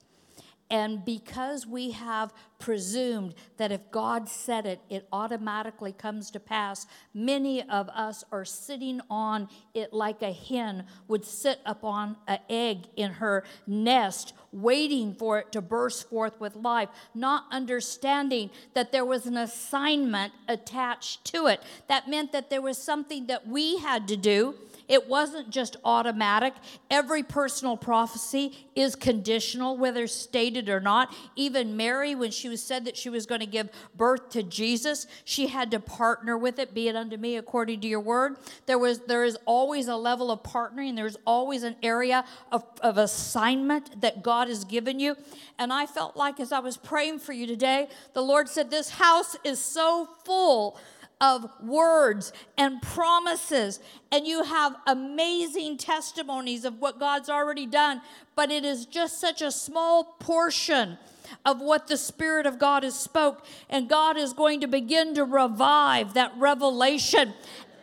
And 0.72 1.04
because 1.04 1.66
we 1.66 1.90
have 1.90 2.32
presumed 2.58 3.34
that 3.58 3.70
if 3.70 3.90
God 3.90 4.26
said 4.26 4.64
it, 4.64 4.80
it 4.88 5.06
automatically 5.12 5.92
comes 5.92 6.30
to 6.30 6.40
pass, 6.40 6.86
many 7.12 7.62
of 7.68 7.90
us 7.90 8.24
are 8.32 8.46
sitting 8.46 9.02
on 9.10 9.50
it 9.74 9.92
like 9.92 10.22
a 10.22 10.32
hen 10.32 10.84
would 11.08 11.26
sit 11.26 11.60
upon 11.66 12.16
an 12.26 12.38
egg 12.48 12.86
in 12.96 13.10
her 13.12 13.44
nest, 13.66 14.32
waiting 14.50 15.14
for 15.14 15.40
it 15.40 15.52
to 15.52 15.60
burst 15.60 16.08
forth 16.08 16.40
with 16.40 16.56
life, 16.56 16.88
not 17.14 17.44
understanding 17.50 18.48
that 18.72 18.92
there 18.92 19.04
was 19.04 19.26
an 19.26 19.36
assignment 19.36 20.32
attached 20.48 21.22
to 21.26 21.48
it. 21.48 21.62
That 21.88 22.08
meant 22.08 22.32
that 22.32 22.48
there 22.48 22.62
was 22.62 22.78
something 22.78 23.26
that 23.26 23.46
we 23.46 23.76
had 23.76 24.08
to 24.08 24.16
do 24.16 24.54
it 24.88 25.08
wasn't 25.08 25.50
just 25.50 25.76
automatic. 25.84 26.54
Every 26.90 27.22
personal 27.22 27.76
prophecy 27.76 28.68
is 28.74 28.94
conditional, 28.94 29.76
whether 29.76 30.06
stated 30.06 30.68
or 30.68 30.80
not. 30.80 31.14
Even 31.36 31.76
Mary, 31.76 32.14
when 32.14 32.30
she 32.30 32.48
was 32.48 32.62
said 32.62 32.84
that 32.84 32.96
she 32.96 33.10
was 33.10 33.26
going 33.26 33.40
to 33.40 33.46
give 33.46 33.68
birth 33.96 34.30
to 34.30 34.42
Jesus, 34.42 35.06
she 35.24 35.48
had 35.48 35.70
to 35.70 35.80
partner 35.80 36.36
with 36.36 36.58
it, 36.58 36.74
be 36.74 36.88
it 36.88 36.96
unto 36.96 37.16
me 37.16 37.36
according 37.36 37.80
to 37.80 37.88
your 37.88 38.00
word. 38.00 38.36
There 38.66 38.78
was 38.78 39.00
there 39.00 39.24
is 39.24 39.38
always 39.46 39.88
a 39.88 39.96
level 39.96 40.30
of 40.30 40.42
partnering, 40.42 40.96
there's 40.96 41.18
always 41.26 41.62
an 41.62 41.76
area 41.82 42.24
of, 42.50 42.64
of 42.80 42.98
assignment 42.98 44.00
that 44.00 44.22
God 44.22 44.48
has 44.48 44.64
given 44.64 45.00
you. 45.00 45.16
And 45.58 45.72
I 45.72 45.86
felt 45.86 46.16
like 46.16 46.40
as 46.40 46.52
I 46.52 46.58
was 46.58 46.76
praying 46.76 47.20
for 47.20 47.32
you 47.32 47.46
today, 47.46 47.88
the 48.14 48.22
Lord 48.22 48.48
said, 48.48 48.70
This 48.70 48.90
house 48.90 49.36
is 49.44 49.58
so 49.58 50.08
full 50.24 50.78
of 51.22 51.48
words 51.62 52.32
and 52.58 52.82
promises, 52.82 53.78
and 54.10 54.26
you 54.26 54.42
have 54.42 54.74
amazing 54.88 55.78
testimonies 55.78 56.64
of 56.64 56.80
what 56.80 56.98
God's 56.98 57.30
already 57.30 57.64
done, 57.64 58.02
but 58.34 58.50
it 58.50 58.64
is 58.64 58.84
just 58.84 59.20
such 59.20 59.40
a 59.40 59.52
small 59.52 60.02
portion 60.18 60.98
of 61.46 61.60
what 61.60 61.86
the 61.86 61.96
Spirit 61.96 62.44
of 62.44 62.58
God 62.58 62.82
has 62.82 62.98
spoke, 62.98 63.46
and 63.70 63.88
God 63.88 64.16
is 64.16 64.32
going 64.32 64.60
to 64.62 64.66
begin 64.66 65.14
to 65.14 65.24
revive 65.24 66.14
that 66.14 66.32
revelation. 66.36 67.34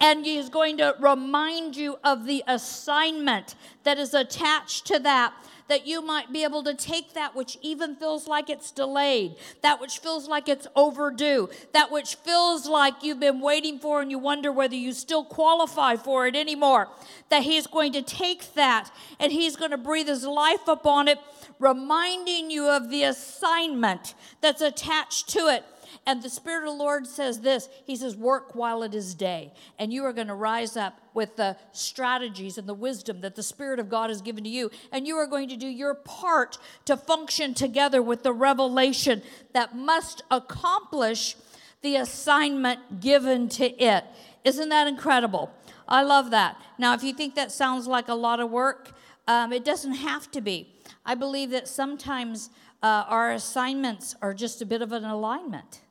And 0.02 0.26
He 0.26 0.38
is 0.38 0.50
going 0.50 0.78
to 0.78 0.96
remind 1.00 1.78
you 1.78 1.98
of 2.04 2.26
the 2.26 2.44
assignment 2.46 3.56
that 3.84 3.98
is 3.98 4.14
attached 4.14 4.86
to 4.88 5.00
that 5.00 5.34
that 5.70 5.88
you 5.88 6.01
might 6.01 6.34
be 6.34 6.43
able 6.43 6.63
to 6.63 6.74
take 6.74 7.13
that 7.13 7.36
which 7.36 7.57
even 7.61 7.95
feels 7.95 8.28
like 8.28 8.49
it's 8.49 8.72
delayed, 8.72 9.36
that 9.61 9.80
which 9.80 9.99
feels 9.99 10.28
like 10.28 10.49
it's 10.49 10.67
overdue, 10.76 11.47
that 11.74 11.91
which 11.91 12.15
feels 12.15 12.67
like 12.67 13.01
you've 13.01 13.20
been 13.20 13.39
waiting 13.39 13.80
for 13.80 14.01
and 14.01 14.11
you 14.11 14.20
wonder 14.20 14.51
whether 14.51 14.76
you 14.76 14.91
still 14.91 15.24
qualify 15.24 15.95
for 15.95 16.28
it 16.28 16.36
anymore, 16.36 16.89
that 17.30 17.43
He's 17.43 17.67
going 17.67 17.93
to 17.93 18.01
take 18.01 18.53
that 18.55 18.89
and 19.20 19.32
He's 19.32 19.55
going 19.55 19.72
to 19.72 19.78
breathe 19.78 20.07
His 20.07 20.26
life 20.26 20.67
upon 20.67 21.07
it, 21.07 21.20
reminding 21.59 22.51
you 22.51 22.67
of 22.67 22.89
the 22.89 23.03
assignment 23.03 24.15
that's 24.41 24.61
attached 24.61 25.30
to 25.30 25.47
it 25.47 25.63
and 26.10 26.24
the 26.24 26.30
Spirit 26.30 26.68
of 26.68 26.72
the 26.76 26.84
Lord 26.84 27.05
says 27.05 27.41
this 27.41 27.70
He 27.86 27.95
says, 27.95 28.16
Work 28.16 28.55
while 28.55 28.82
it 28.82 28.95
is 28.95 29.14
day. 29.14 29.53
And 29.78 29.93
you 29.93 30.03
are 30.05 30.12
going 30.12 30.26
to 30.26 30.34
rise 30.34 30.76
up 30.76 30.99
with 31.14 31.36
the 31.36 31.55
strategies 31.72 32.57
and 32.57 32.68
the 32.68 32.74
wisdom 32.74 33.22
that 33.22 33.36
the 33.36 33.43
Spirit 33.43 33.78
of 33.78 33.89
God 33.89 34.10
has 34.10 34.20
given 34.20 34.43
to 34.43 34.49
you. 34.49 34.72
And 34.91 35.05
you 35.05 35.18
are 35.18 35.28
going 35.28 35.49
to 35.49 35.55
do 35.55 35.68
your 35.68 35.93
part 35.93 36.57
to 36.86 36.97
function 36.97 37.53
together 37.53 38.01
with 38.01 38.24
the 38.24 38.34
revelation 38.34 39.22
that 39.53 39.76
must 39.76 40.24
accomplish 40.32 41.36
the 41.84 41.97
assignment 41.97 43.01
given 43.01 43.47
to 43.49 43.70
it. 43.80 44.03
Isn't 44.43 44.70
that 44.70 44.88
incredible? 44.88 45.53
I 45.88 46.01
love 46.01 46.32
that. 46.32 46.60
Now, 46.80 46.95
if 46.95 47.03
you 47.03 47.14
think 47.14 47.36
that 47.36 47.51
sounds 47.51 47.86
like 47.86 48.07
a 48.07 48.16
lot 48.16 48.39
of 48.39 48.49
work, 48.49 48.93
um, 49.28 49.53
it 49.53 49.64
doesn't 49.64 49.93
have 49.93 50.32
to 50.32 50.41
be. 50.41 50.74
I 51.05 51.14
believe 51.14 51.51
that 51.51 51.68
sometimes 51.68 52.49
uh, 52.82 53.05
our 53.07 53.32
assignments 53.32 54.16
are 54.24 54.34
just 54.34 54.60
a 54.64 54.66
bit 54.66 54.82
of 54.82 54.91
an 54.91 55.03
alignment. 55.05 55.82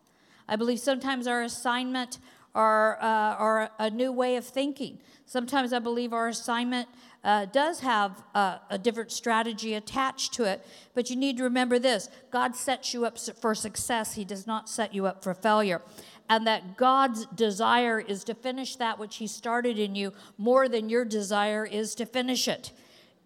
I 0.49 0.57
believe 0.57 0.81
sometimes 0.81 1.27
our 1.27 1.43
assignment 1.43 2.19
are, 2.55 2.97
uh, 3.01 3.37
are 3.37 3.71
a 3.79 3.91
new 3.91 4.11
way 4.11 4.37
of 4.37 4.45
thinking. 4.45 4.99
Sometimes 5.27 5.73
I 5.73 5.79
believe 5.79 6.13
our 6.13 6.29
assignment 6.29 6.89
uh, 7.23 7.45
does 7.47 7.81
have 7.81 8.23
uh, 8.35 8.59
a 8.71 8.79
different 8.79 9.13
strategy 9.13 9.75
attached 9.75 10.33
to 10.35 10.45
it, 10.45 10.65
but 10.95 11.11
you 11.11 11.17
need 11.17 11.37
to 11.37 11.43
remember 11.43 11.79
this 11.79 12.09
God 12.31 12.57
sets 12.57 12.95
you 12.95 13.05
up 13.05 13.19
for 13.19 13.55
success, 13.55 14.15
He 14.15 14.25
does 14.25 14.47
not 14.47 14.69
set 14.69 14.95
you 14.95 15.07
up 15.07 15.23
for 15.23 15.35
failure. 15.35 15.83
And 16.31 16.47
that 16.47 16.77
God's 16.77 17.25
desire 17.27 17.99
is 17.99 18.23
to 18.25 18.35
finish 18.35 18.77
that 18.77 18.99
which 18.99 19.17
He 19.17 19.27
started 19.27 19.79
in 19.79 19.95
you 19.95 20.13
more 20.37 20.69
than 20.69 20.89
your 20.89 21.05
desire 21.05 21.65
is 21.65 21.95
to 21.97 22.07
finish 22.07 22.49
it. 22.49 22.73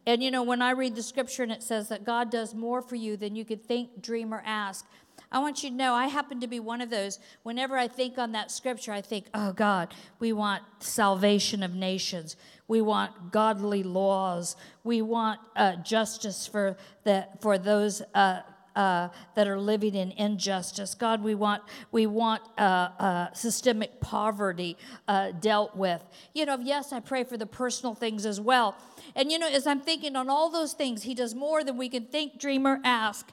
And 0.06 0.22
you 0.22 0.30
know, 0.30 0.42
when 0.42 0.62
I 0.62 0.72
read 0.72 0.96
the 0.96 1.02
scripture 1.02 1.42
and 1.42 1.52
it 1.52 1.62
says 1.62 1.88
that 1.88 2.04
God 2.04 2.30
does 2.30 2.54
more 2.54 2.82
for 2.82 2.96
you 2.96 3.16
than 3.16 3.36
you 3.36 3.44
could 3.44 3.64
think, 3.64 4.02
dream, 4.02 4.34
or 4.34 4.42
ask, 4.44 4.86
I 5.32 5.38
want 5.38 5.64
you 5.64 5.70
to 5.70 5.74
know 5.74 5.94
I 5.94 6.06
happen 6.06 6.40
to 6.40 6.46
be 6.46 6.60
one 6.60 6.80
of 6.80 6.90
those. 6.90 7.18
Whenever 7.42 7.76
I 7.76 7.88
think 7.88 8.18
on 8.18 8.32
that 8.32 8.50
scripture, 8.50 8.92
I 8.92 9.00
think, 9.00 9.26
oh 9.32 9.52
God, 9.52 9.94
we 10.18 10.32
want 10.32 10.62
salvation 10.78 11.62
of 11.62 11.74
nations. 11.74 12.36
We 12.68 12.82
want 12.82 13.32
godly 13.32 13.82
laws. 13.82 14.56
We 14.84 15.02
want 15.02 15.40
uh, 15.56 15.76
justice 15.76 16.46
for, 16.46 16.76
the, 17.04 17.26
for 17.40 17.58
those. 17.58 18.02
Uh, 18.14 18.42
uh, 18.74 19.08
that 19.34 19.46
are 19.48 19.60
living 19.60 19.94
in 19.94 20.12
injustice. 20.12 20.94
God, 20.94 21.22
we 21.22 21.34
want 21.34 21.62
we 21.90 22.06
want 22.06 22.42
uh, 22.56 22.88
uh, 22.98 23.32
systemic 23.34 24.00
poverty 24.00 24.78
uh, 25.06 25.32
dealt 25.32 25.76
with. 25.76 26.02
You 26.32 26.46
know, 26.46 26.58
yes, 26.58 26.90
I 26.92 27.00
pray 27.00 27.24
for 27.24 27.36
the 27.36 27.44
personal 27.44 27.94
things 27.94 28.24
as 28.24 28.40
well. 28.40 28.74
And 29.14 29.30
you 29.30 29.38
know, 29.38 29.48
as 29.48 29.66
I'm 29.66 29.80
thinking 29.80 30.16
on 30.16 30.30
all 30.30 30.50
those 30.50 30.72
things, 30.72 31.02
He 31.02 31.14
does 31.14 31.34
more 31.34 31.62
than 31.62 31.76
we 31.76 31.90
can 31.90 32.06
think, 32.06 32.38
dream, 32.38 32.66
or 32.66 32.80
ask. 32.82 33.30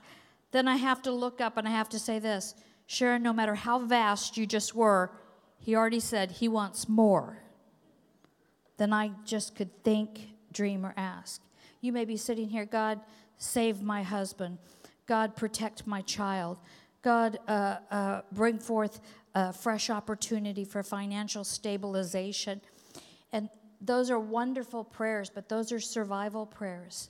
Then 0.52 0.68
I 0.68 0.78
have 0.78 1.02
to 1.04 1.12
look 1.12 1.42
up 1.42 1.58
and 1.58 1.68
I 1.68 1.72
have 1.72 1.90
to 1.90 2.00
say 2.00 2.20
this 2.20 2.56
Sharon, 2.88 3.22
no 3.22 3.34
matter 3.34 3.56
how 3.56 3.80
vast 3.80 4.38
you 4.38 4.46
just 4.46 4.74
were, 4.74 5.12
He 5.58 5.76
already 5.76 6.00
said 6.00 6.32
He 6.32 6.48
wants 6.48 6.90
more 6.90 7.44
than 8.78 8.94
I 8.94 9.12
just 9.26 9.56
could 9.56 9.84
think, 9.84 10.30
dream, 10.52 10.86
or 10.86 10.94
ask. 10.98 11.42
You 11.82 11.92
may 11.92 12.06
be 12.06 12.18
sitting 12.18 12.50
here, 12.50 12.66
God, 12.66 13.00
save 13.38 13.82
my 13.82 14.04
husband. 14.04 14.58
God, 15.06 15.36
protect 15.36 15.86
my 15.86 16.02
child. 16.02 16.58
God, 17.02 17.40
uh, 17.48 17.78
uh, 17.92 18.22
bring 18.32 18.58
forth 18.60 19.02
a 19.36 19.54
fresh 19.54 19.90
opportunity 19.90 20.64
for 20.64 20.82
financial 20.82 21.44
stabilization. 21.44 22.62
And 23.32 23.50
those 23.82 24.10
are 24.10 24.20
wonderful 24.20 24.84
prayers, 24.84 25.30
but 25.30 25.50
those 25.50 25.72
are 25.72 25.80
survival 25.80 26.46
prayers. 26.46 27.10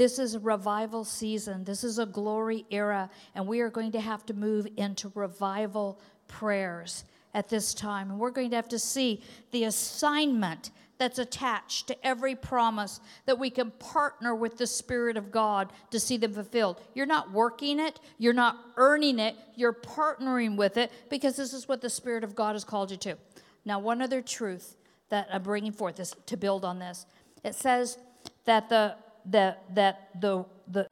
This 0.00 0.18
is 0.18 0.34
a 0.34 0.40
revival 0.40 1.04
season. 1.04 1.64
This 1.64 1.84
is 1.84 1.98
a 1.98 2.06
glory 2.06 2.64
era, 2.70 3.10
and 3.34 3.46
we 3.46 3.60
are 3.60 3.68
going 3.68 3.92
to 3.92 4.00
have 4.00 4.24
to 4.24 4.32
move 4.32 4.66
into 4.78 5.12
revival 5.14 6.00
prayers 6.26 7.04
at 7.34 7.50
this 7.50 7.74
time. 7.74 8.10
And 8.10 8.18
we're 8.18 8.30
going 8.30 8.48
to 8.48 8.56
have 8.56 8.70
to 8.70 8.78
see 8.78 9.22
the 9.50 9.64
assignment 9.64 10.70
that's 10.96 11.18
attached 11.18 11.88
to 11.88 12.06
every 12.06 12.34
promise 12.34 13.00
that 13.26 13.38
we 13.38 13.50
can 13.50 13.72
partner 13.72 14.34
with 14.34 14.56
the 14.56 14.66
Spirit 14.66 15.18
of 15.18 15.30
God 15.30 15.70
to 15.90 16.00
see 16.00 16.16
them 16.16 16.32
fulfilled. 16.32 16.80
You're 16.94 17.04
not 17.04 17.30
working 17.30 17.78
it, 17.78 18.00
you're 18.16 18.32
not 18.32 18.56
earning 18.78 19.18
it, 19.18 19.36
you're 19.54 19.74
partnering 19.74 20.56
with 20.56 20.78
it 20.78 20.90
because 21.10 21.36
this 21.36 21.52
is 21.52 21.68
what 21.68 21.82
the 21.82 21.90
Spirit 21.90 22.24
of 22.24 22.34
God 22.34 22.54
has 22.54 22.64
called 22.64 22.90
you 22.90 22.96
to. 22.96 23.18
Now, 23.66 23.78
one 23.78 24.00
other 24.00 24.22
truth 24.22 24.76
that 25.10 25.28
I'm 25.30 25.42
bringing 25.42 25.72
forth 25.72 26.00
is 26.00 26.16
to 26.24 26.38
build 26.38 26.64
on 26.64 26.78
this. 26.78 27.04
It 27.44 27.54
says 27.54 27.98
that 28.46 28.70
the 28.70 28.94
that, 29.26 29.74
that 29.74 30.08
the, 30.20 30.44
the 30.68 30.88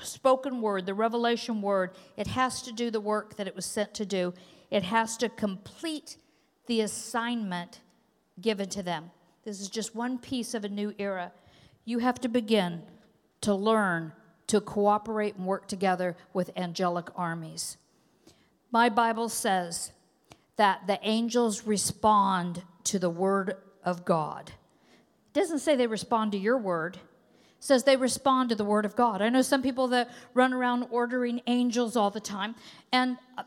spoken 0.00 0.60
word, 0.60 0.86
the 0.86 0.94
revelation 0.94 1.62
word, 1.62 1.90
it 2.16 2.26
has 2.28 2.62
to 2.62 2.72
do 2.72 2.90
the 2.90 3.00
work 3.00 3.36
that 3.36 3.46
it 3.46 3.56
was 3.56 3.66
sent 3.66 3.94
to 3.94 4.06
do. 4.06 4.34
It 4.70 4.84
has 4.84 5.16
to 5.18 5.28
complete 5.28 6.16
the 6.66 6.80
assignment 6.80 7.80
given 8.40 8.68
to 8.70 8.82
them. 8.82 9.10
This 9.44 9.60
is 9.60 9.68
just 9.68 9.94
one 9.94 10.18
piece 10.18 10.54
of 10.54 10.64
a 10.64 10.68
new 10.68 10.94
era. 10.98 11.32
you 11.84 11.98
have 11.98 12.20
to 12.20 12.28
begin 12.28 12.80
to 13.40 13.52
learn 13.52 14.12
to 14.46 14.60
cooperate 14.60 15.34
and 15.34 15.46
work 15.46 15.66
together 15.66 16.16
with 16.32 16.50
angelic 16.56 17.08
armies. 17.16 17.76
My 18.70 18.88
Bible 18.88 19.28
says 19.28 19.92
that 20.56 20.86
the 20.86 20.98
angels 21.02 21.64
respond 21.64 22.62
to 22.84 22.98
the 22.98 23.10
word 23.10 23.56
of 23.84 24.04
God. 24.04 24.52
It 25.26 25.40
doesn't 25.40 25.58
say 25.58 25.74
they 25.74 25.86
respond 25.86 26.32
to 26.32 26.38
your 26.38 26.56
word. 26.56 26.98
Says 27.62 27.84
they 27.84 27.94
respond 27.94 28.48
to 28.48 28.56
the 28.56 28.64
word 28.64 28.84
of 28.84 28.96
God. 28.96 29.22
I 29.22 29.28
know 29.28 29.40
some 29.40 29.62
people 29.62 29.86
that 29.88 30.10
run 30.34 30.52
around 30.52 30.88
ordering 30.90 31.42
angels 31.46 31.94
all 31.94 32.10
the 32.10 32.18
time, 32.18 32.56
and 32.90 33.18
uh, 33.38 33.44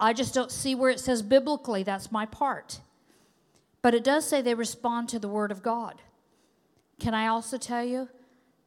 I 0.00 0.14
just 0.14 0.32
don't 0.32 0.50
see 0.50 0.74
where 0.74 0.90
it 0.90 0.98
says 0.98 1.20
biblically 1.20 1.82
that's 1.82 2.10
my 2.10 2.24
part. 2.24 2.80
But 3.82 3.94
it 3.94 4.02
does 4.02 4.26
say 4.26 4.40
they 4.40 4.54
respond 4.54 5.10
to 5.10 5.18
the 5.18 5.28
word 5.28 5.52
of 5.52 5.62
God. 5.62 6.00
Can 6.98 7.12
I 7.12 7.26
also 7.26 7.58
tell 7.58 7.84
you 7.84 8.08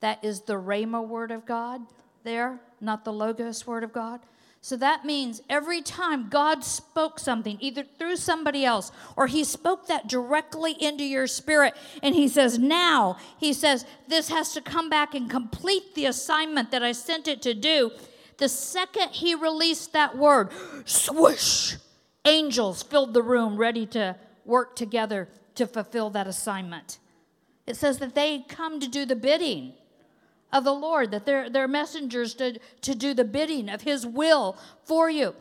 that 0.02 0.24
is 0.24 0.42
the 0.42 0.54
Rhema 0.54 1.08
word 1.08 1.32
of 1.32 1.44
God 1.44 1.82
there, 2.24 2.60
not 2.80 3.04
the 3.04 3.12
Logos 3.12 3.66
word 3.66 3.84
of 3.84 3.92
God? 3.92 4.20
So 4.64 4.78
that 4.78 5.04
means 5.04 5.42
every 5.50 5.82
time 5.82 6.30
God 6.30 6.64
spoke 6.64 7.20
something, 7.20 7.58
either 7.60 7.84
through 7.84 8.16
somebody 8.16 8.64
else 8.64 8.94
or 9.18 9.28
He 9.28 9.44
spoke 9.44 9.88
that 9.88 10.08
directly 10.08 10.72
into 10.82 11.04
your 11.04 11.28
spirit, 11.28 11.74
and 12.02 12.16
He 12.16 12.30
says, 12.30 12.58
Now, 12.58 13.18
He 13.38 13.52
says, 13.52 13.86
this 14.08 14.30
has 14.30 14.54
to 14.54 14.62
come 14.62 14.90
back 14.90 15.16
and 15.16 15.30
complete 15.30 15.96
the 15.96 16.06
assignment 16.06 16.72
that 16.72 16.82
I 16.82 16.94
sent 16.94 17.28
it 17.28 17.42
to 17.42 17.54
do. 17.54 17.92
The 18.38 18.48
second 18.48 19.10
He 19.10 19.36
released 19.36 19.92
that 19.92 20.18
word, 20.18 20.50
swoosh, 20.86 21.76
angels 22.24 22.84
filled 22.84 23.14
the 23.14 23.22
room 23.22 23.58
ready 23.58 23.86
to 23.88 24.16
work 24.46 24.78
together 24.78 25.28
to 25.56 25.68
fulfill 25.68 26.10
that 26.12 26.26
assignment. 26.26 27.00
It 27.68 27.76
says 27.76 27.98
that 27.98 28.16
they 28.16 28.46
come 28.48 28.80
to 28.80 28.88
do 28.88 29.06
the 29.06 29.18
bidding 29.18 29.74
of 30.54 30.64
the 30.64 30.74
Lord, 30.74 31.12
that 31.12 31.26
they're, 31.26 31.50
they're 31.50 31.68
messengers 31.68 32.34
to, 32.36 32.60
to 32.82 32.96
do 32.96 33.14
the 33.14 33.26
bidding 33.26 33.68
of 33.68 33.82
His 33.82 34.06
will 34.06 34.58
for 34.86 35.10
you. 35.10 35.36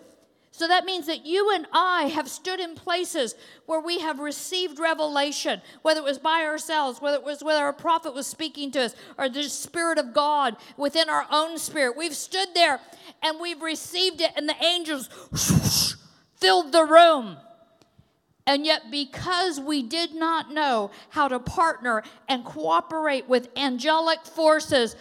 So 0.54 0.68
that 0.68 0.84
means 0.84 1.06
that 1.06 1.24
you 1.24 1.54
and 1.54 1.66
I 1.72 2.08
have 2.08 2.28
stood 2.28 2.60
in 2.60 2.74
places 2.74 3.34
where 3.64 3.80
we 3.80 4.00
have 4.00 4.18
received 4.18 4.78
revelation, 4.78 5.62
whether 5.80 6.00
it 6.00 6.04
was 6.04 6.18
by 6.18 6.42
ourselves, 6.42 7.00
whether 7.00 7.16
it 7.16 7.24
was 7.24 7.42
whether 7.42 7.66
a 7.68 7.72
prophet 7.72 8.12
was 8.14 8.26
speaking 8.26 8.70
to 8.72 8.82
us, 8.82 8.94
or 9.16 9.30
the 9.30 9.44
Spirit 9.44 9.98
of 9.98 10.12
God 10.12 10.56
within 10.76 11.08
our 11.08 11.26
own 11.30 11.56
spirit. 11.56 11.96
We've 11.96 12.14
stood 12.14 12.48
there 12.54 12.80
and 13.22 13.40
we've 13.40 13.62
received 13.62 14.20
it, 14.20 14.32
and 14.36 14.46
the 14.46 14.62
angels 14.62 15.08
whoosh, 15.30 15.94
filled 16.36 16.72
the 16.72 16.84
room. 16.84 17.38
And 18.47 18.66
yet, 18.66 18.90
because 18.90 19.61
we 19.61 19.82
did 19.82 20.14
not 20.14 20.53
know 20.53 20.90
how 21.11 21.28
to 21.28 21.38
partner 21.38 22.03
and 22.28 22.45
cooperate 22.45 23.28
with 23.28 23.49
angelic 23.57 24.24
forces, 24.24 24.97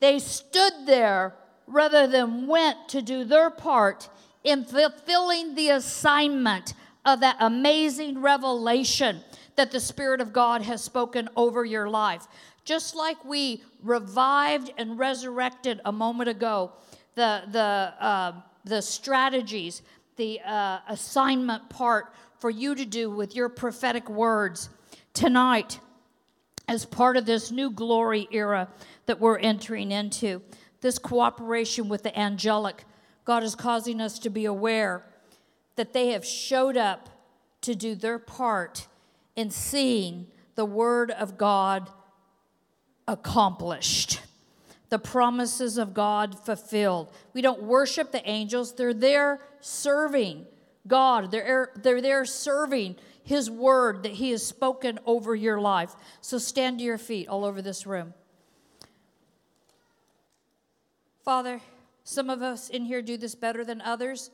they 0.00 0.18
stood 0.18 0.72
there 0.86 1.34
rather 1.66 2.06
than 2.06 2.46
went 2.46 2.88
to 2.88 3.02
do 3.02 3.24
their 3.24 3.50
part 3.50 4.08
in 4.42 4.64
fulfilling 4.64 5.54
the 5.54 5.70
assignment 5.70 6.74
of 7.04 7.20
that 7.20 7.36
amazing 7.40 8.20
revelation 8.20 9.20
that 9.56 9.70
the 9.70 9.80
Spirit 9.80 10.20
of 10.20 10.32
God 10.32 10.62
has 10.62 10.82
spoken 10.82 11.28
over 11.36 11.64
your 11.64 11.88
life. 11.88 12.26
Just 12.64 12.94
like 12.94 13.22
we 13.24 13.62
revived 13.82 14.72
and 14.76 14.98
resurrected 14.98 15.80
a 15.84 15.92
moment 15.92 16.28
ago, 16.28 16.72
the, 17.14 17.42
the, 17.50 17.92
uh, 18.04 18.32
the 18.64 18.82
strategies 18.82 19.82
the 20.18 20.40
uh, 20.44 20.80
assignment 20.88 21.70
part 21.70 22.12
for 22.40 22.50
you 22.50 22.74
to 22.74 22.84
do 22.84 23.08
with 23.08 23.34
your 23.34 23.48
prophetic 23.48 24.10
words 24.10 24.68
tonight 25.14 25.78
as 26.66 26.84
part 26.84 27.16
of 27.16 27.24
this 27.24 27.50
new 27.50 27.70
glory 27.70 28.28
era 28.30 28.68
that 29.06 29.20
we're 29.20 29.38
entering 29.38 29.90
into. 29.90 30.42
This 30.80 30.98
cooperation 30.98 31.88
with 31.88 32.02
the 32.02 32.16
angelic, 32.18 32.84
God 33.24 33.42
is 33.42 33.54
causing 33.54 34.00
us 34.00 34.18
to 34.18 34.28
be 34.28 34.44
aware 34.44 35.04
that 35.76 35.92
they 35.92 36.08
have 36.08 36.24
showed 36.24 36.76
up 36.76 37.08
to 37.62 37.74
do 37.74 37.94
their 37.94 38.18
part 38.18 38.88
in 39.36 39.50
seeing 39.50 40.26
the 40.56 40.64
Word 40.64 41.12
of 41.12 41.38
God 41.38 41.88
accomplished 43.06 44.20
the 44.90 44.98
promises 44.98 45.78
of 45.78 45.94
God 45.94 46.38
fulfilled. 46.38 47.12
We 47.34 47.42
don't 47.42 47.62
worship 47.62 48.10
the 48.10 48.28
angels, 48.28 48.74
they're 48.74 48.94
there 48.94 49.40
serving 49.60 50.46
God, 50.88 51.30
they're, 51.30 51.70
they're 51.76 52.00
there 52.00 52.24
serving 52.24 52.96
His 53.22 53.50
word 53.50 54.02
that 54.02 54.12
He 54.12 54.30
has 54.30 54.44
spoken 54.44 54.98
over 55.06 55.34
your 55.34 55.60
life. 55.60 55.94
So 56.20 56.38
stand 56.38 56.78
to 56.78 56.84
your 56.84 56.98
feet 56.98 57.28
all 57.28 57.44
over 57.44 57.60
this 57.62 57.86
room. 57.86 58.14
Father, 61.24 61.60
some 62.04 62.30
of 62.30 62.40
us 62.40 62.70
in 62.70 62.86
here 62.86 63.02
do 63.02 63.18
this 63.18 63.34
better 63.34 63.64
than 63.64 63.82
others. 63.82 64.30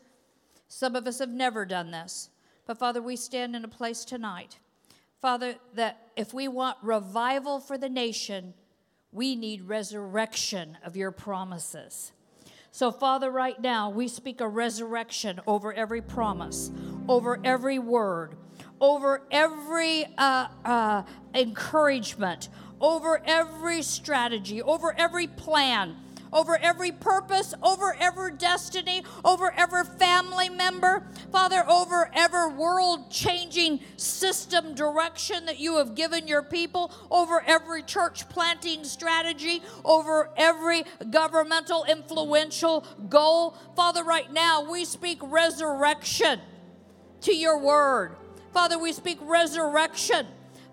Some 0.69 0.95
of 0.95 1.07
us 1.07 1.19
have 1.19 1.31
never 1.31 1.65
done 1.65 1.91
this. 1.91 2.31
But 2.67 2.79
Father, 2.79 3.03
we 3.03 3.17
stand 3.17 3.57
in 3.57 3.65
a 3.65 3.69
place 3.69 4.05
tonight, 4.05 4.59
Father, 5.21 5.57
that 5.75 6.13
if 6.17 6.33
we 6.33 6.49
want 6.49 6.79
revival 6.83 7.59
for 7.59 7.77
the 7.77 7.89
nation, 7.89 8.55
we 9.11 9.37
need 9.37 9.63
resurrection 9.63 10.79
of 10.85 10.97
your 10.97 11.11
promises. 11.11 12.13
So, 12.75 12.91
Father, 12.91 13.31
right 13.31 13.61
now, 13.61 13.89
we 13.89 14.09
speak 14.09 14.41
a 14.41 14.49
resurrection 14.49 15.41
over 15.47 15.73
every 15.73 16.03
promise, 16.03 16.73
over 17.09 17.39
every 17.45 17.79
word, 17.79 18.35
over 18.81 19.23
every 19.31 20.07
uh, 20.19 20.49
uh, 20.65 21.05
encouragement, 21.35 22.49
over 22.81 23.23
every 23.27 23.81
strategy, 23.83 24.61
over 24.61 24.93
every 24.99 25.29
plan 25.29 25.95
over 26.35 26.59
every 26.61 26.91
purpose, 26.93 27.55
over 27.63 27.97
every 27.99 28.33
destiny, 28.37 29.05
over 29.25 29.53
every 29.53 29.85
family 29.85 30.49
member, 30.49 31.07
Father, 31.31 31.65
over 31.71 32.11
every 32.13 32.53
world 32.55 33.11
changing 33.11 33.81
system 33.97 34.75
direction 34.75 35.47
that 35.47 35.61
you 35.61 35.79
have 35.79 35.95
given 35.95 36.27
your 36.27 36.43
people, 36.43 36.93
over 37.11 37.43
every 37.47 37.83
church 37.83 38.29
planting 38.29 38.85
strategy, 38.85 39.63
over 39.85 40.31
every 40.37 40.83
governmental 41.11 41.85
influential 41.85 42.85
goal. 43.09 43.57
Father, 43.77 44.03
right 44.03 44.31
now 44.33 44.69
we 44.69 44.85
speak 44.85 45.19
resurrection 45.23 46.41
to 47.21 47.35
your 47.35 47.59
word. 47.59 48.17
Father, 48.53 48.79
we 48.79 48.93
speak 48.93 49.19
resurrection. 49.23 50.27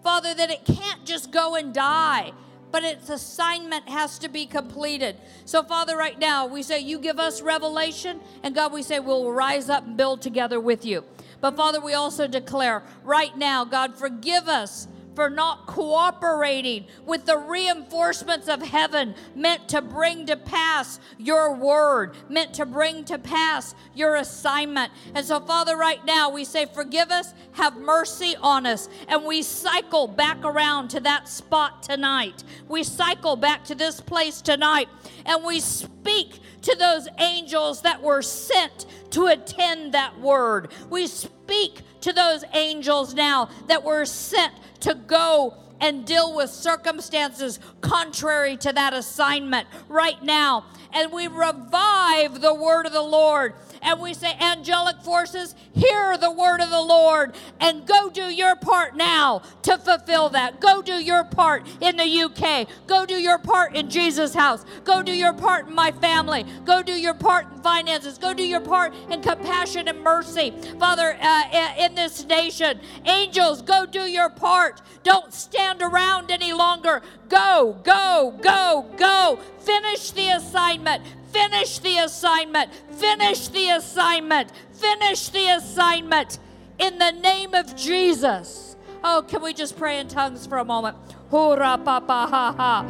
Father, 0.04 0.34
that 0.34 0.50
it 0.50 0.66
can't 0.66 1.06
just 1.06 1.32
go 1.32 1.56
and 1.56 1.74
die 1.74 2.32
but 2.72 2.84
its 2.84 3.10
assignment 3.10 3.88
has 3.90 4.18
to 4.20 4.30
be 4.30 4.46
completed. 4.46 5.18
So, 5.46 5.64
Father, 5.64 5.98
right 5.98 6.18
now, 6.18 6.46
we 6.46 6.64
say, 6.64 6.80
You 6.80 7.00
give 7.00 7.20
us 7.20 7.42
revelation, 7.42 8.20
and 8.44 8.56
God, 8.56 8.74
we 8.74 8.84
say, 8.84 9.00
We'll 9.00 9.32
rise 9.32 9.70
up 9.70 9.86
and 9.86 9.98
build 9.98 10.22
together 10.22 10.60
with 10.60 10.86
you. 10.86 11.04
But, 11.42 11.58
Father, 11.58 11.82
we 11.82 11.94
also 11.94 12.28
declare 12.28 12.84
right 13.04 13.36
now, 13.36 13.66
God, 13.66 13.96
forgive 13.96 14.48
us 14.48 14.88
for 15.16 15.30
not 15.30 15.68
cooperating 15.68 16.86
with 17.06 17.26
the 17.26 17.38
reinforcements 17.38 18.48
of 18.48 18.62
heaven 18.62 19.14
meant 19.36 19.68
to 19.70 19.82
bring 19.82 20.26
to 20.26 20.38
pass 20.38 21.00
your 21.18 21.54
word, 21.54 22.16
meant 22.30 22.54
to 22.54 22.66
bring 22.66 23.04
to 23.06 23.18
pass 23.18 23.76
your 23.94 24.16
assignment. 24.16 24.92
And 25.14 25.26
so, 25.26 25.40
Father, 25.40 25.76
right 25.76 26.04
now 26.06 26.30
we 26.30 26.46
say, 26.46 26.66
Forgive 26.66 27.12
us, 27.12 27.34
have 27.54 27.76
mercy 27.78 28.36
on 28.42 28.66
us. 28.66 28.90
And 29.08 29.26
we 29.26 29.42
cycle 29.42 30.08
back 30.08 30.44
around 30.44 30.90
to 30.90 31.00
that 31.02 31.28
spot 31.28 31.84
tonight. 31.84 32.44
We 32.68 32.84
cycle 32.84 33.36
back 33.36 33.64
to 33.66 33.76
this 33.76 34.00
place 34.00 34.42
tonight 34.42 34.88
and 35.26 35.44
we 35.44 35.60
speak 35.60 36.40
to 36.62 36.76
those 36.76 37.08
angels 37.18 37.82
that 37.82 38.02
were 38.02 38.22
sent 38.22 38.86
to 39.12 39.28
attend 39.28 39.94
that 39.94 40.20
word. 40.20 40.72
We 40.90 41.08
speak 41.08 41.82
to 42.02 42.14
those 42.14 42.44
angels 42.54 43.14
now 43.14 43.50
that 43.68 43.84
were 43.84 44.06
sent 44.06 44.54
to 44.82 44.96
go 44.96 45.56
and 45.80 46.06
deal 46.06 46.36
with 46.36 46.50
circumstances 46.50 47.60
contrary 47.82 48.56
to 48.58 48.72
that 48.72 48.94
assignment 48.94 49.68
right 49.90 50.22
now. 50.24 50.66
And 50.94 51.12
we 51.12 51.28
revive 51.28 52.42
the 52.42 52.54
word 52.54 52.86
of 52.86 52.94
the 52.94 53.02
Lord 53.02 53.54
and 53.82 54.00
we 54.00 54.14
say, 54.14 54.34
angelic 54.40 54.98
forces, 55.02 55.56
hear 55.74 56.18
the 56.18 56.32
word 56.32 56.62
of 56.62 56.70
the 56.70 56.82
Lord 56.82 57.34
and 57.60 57.86
go 57.86 58.10
do 58.10 58.24
your 58.24 58.56
part 58.56 58.96
now 58.96 59.42
to 59.64 59.78
fulfill 59.78 60.30
that. 60.30 60.60
Go 60.60 60.82
do 60.82 60.94
your 60.94 61.24
part 61.24 61.68
in 61.82 61.98
the 61.98 62.22
UK. 62.24 62.68
Go 62.88 63.06
do 63.06 63.16
your 63.16 63.40
part 63.40 63.76
in 63.76 63.90
Jesus' 63.90 64.34
house. 64.34 64.66
Go 64.84 65.02
do 65.02 65.12
your 65.12 65.34
part 65.34 65.68
in 65.68 65.76
my 65.76 65.92
family. 65.92 66.46
Go 66.66 66.84
do 66.84 66.94
your 66.94 67.14
part 67.14 67.52
in 67.52 67.62
finances. 67.62 68.18
Go 68.18 68.34
do 68.34 68.44
your 68.44 68.62
part 68.62 68.94
in 69.10 69.22
compassion 69.22 69.88
and 69.88 70.02
mercy. 70.02 70.54
Father, 70.80 71.18
uh, 71.20 71.74
in 71.78 71.96
this 71.96 72.26
nation, 72.26 72.80
angels, 73.06 73.62
go 73.62 73.86
do 73.86 74.02
your 74.02 74.30
part. 74.30 74.82
Don't 75.04 75.34
stand 75.34 75.82
around 75.82 76.30
any 76.30 76.54
longer. 76.54 77.02
Go, 77.30 77.80
go, 77.84 78.38
go, 78.42 78.88
go. 78.98 79.40
Finish 79.64 80.12
the 80.12 80.30
assignment. 80.30 81.04
Finish 81.32 81.80
the 81.80 81.98
assignment. 81.98 82.74
Finish 82.92 83.48
the 83.48 83.70
assignment. 83.70 84.52
Finish 84.74 85.30
the 85.30 85.48
assignment. 85.48 86.40
In 86.80 86.98
the 86.98 87.12
name 87.12 87.54
of 87.54 87.76
Jesus, 87.76 88.72
Oh, 89.04 89.24
can 89.28 89.42
we 89.42 89.54
just 89.54 89.78
pray 89.78 90.00
in 90.00 90.08
tongues 90.08 90.46
for 90.46 90.60
a 90.60 90.66
moment? 90.66 90.96
Ha 91.32 91.48
ha. 91.88 92.00
Ha. 92.08 92.86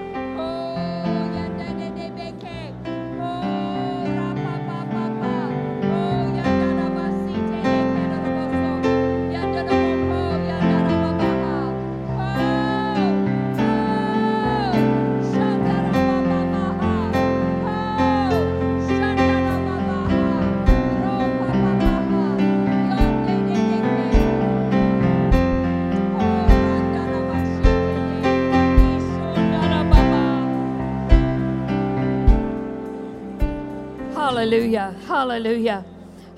Hallelujah, 34.33 34.95
hallelujah, 35.05 35.85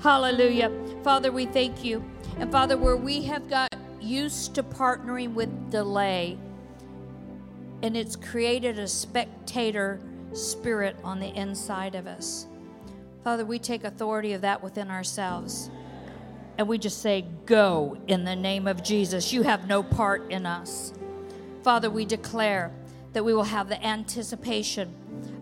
hallelujah. 0.00 0.70
Father, 1.02 1.32
we 1.32 1.46
thank 1.46 1.82
you. 1.82 2.04
And 2.38 2.52
Father, 2.52 2.76
where 2.76 2.94
we 2.94 3.22
have 3.22 3.48
got 3.48 3.74
used 4.02 4.54
to 4.56 4.62
partnering 4.62 5.32
with 5.32 5.70
delay, 5.70 6.36
and 7.82 7.96
it's 7.96 8.14
created 8.14 8.78
a 8.78 8.86
spectator 8.86 9.98
spirit 10.34 10.98
on 11.02 11.20
the 11.20 11.34
inside 11.34 11.94
of 11.94 12.06
us. 12.06 12.46
Father, 13.24 13.46
we 13.46 13.58
take 13.58 13.82
authority 13.82 14.34
of 14.34 14.42
that 14.42 14.62
within 14.62 14.90
ourselves. 14.90 15.70
And 16.58 16.68
we 16.68 16.76
just 16.76 17.00
say, 17.00 17.24
Go 17.46 17.96
in 18.08 18.24
the 18.24 18.36
name 18.36 18.66
of 18.68 18.82
Jesus. 18.82 19.32
You 19.32 19.42
have 19.44 19.68
no 19.68 19.82
part 19.82 20.30
in 20.30 20.44
us. 20.44 20.92
Father, 21.62 21.88
we 21.88 22.04
declare 22.04 22.70
that 23.14 23.24
we 23.24 23.32
will 23.32 23.44
have 23.44 23.70
the 23.70 23.82
anticipation 23.82 24.94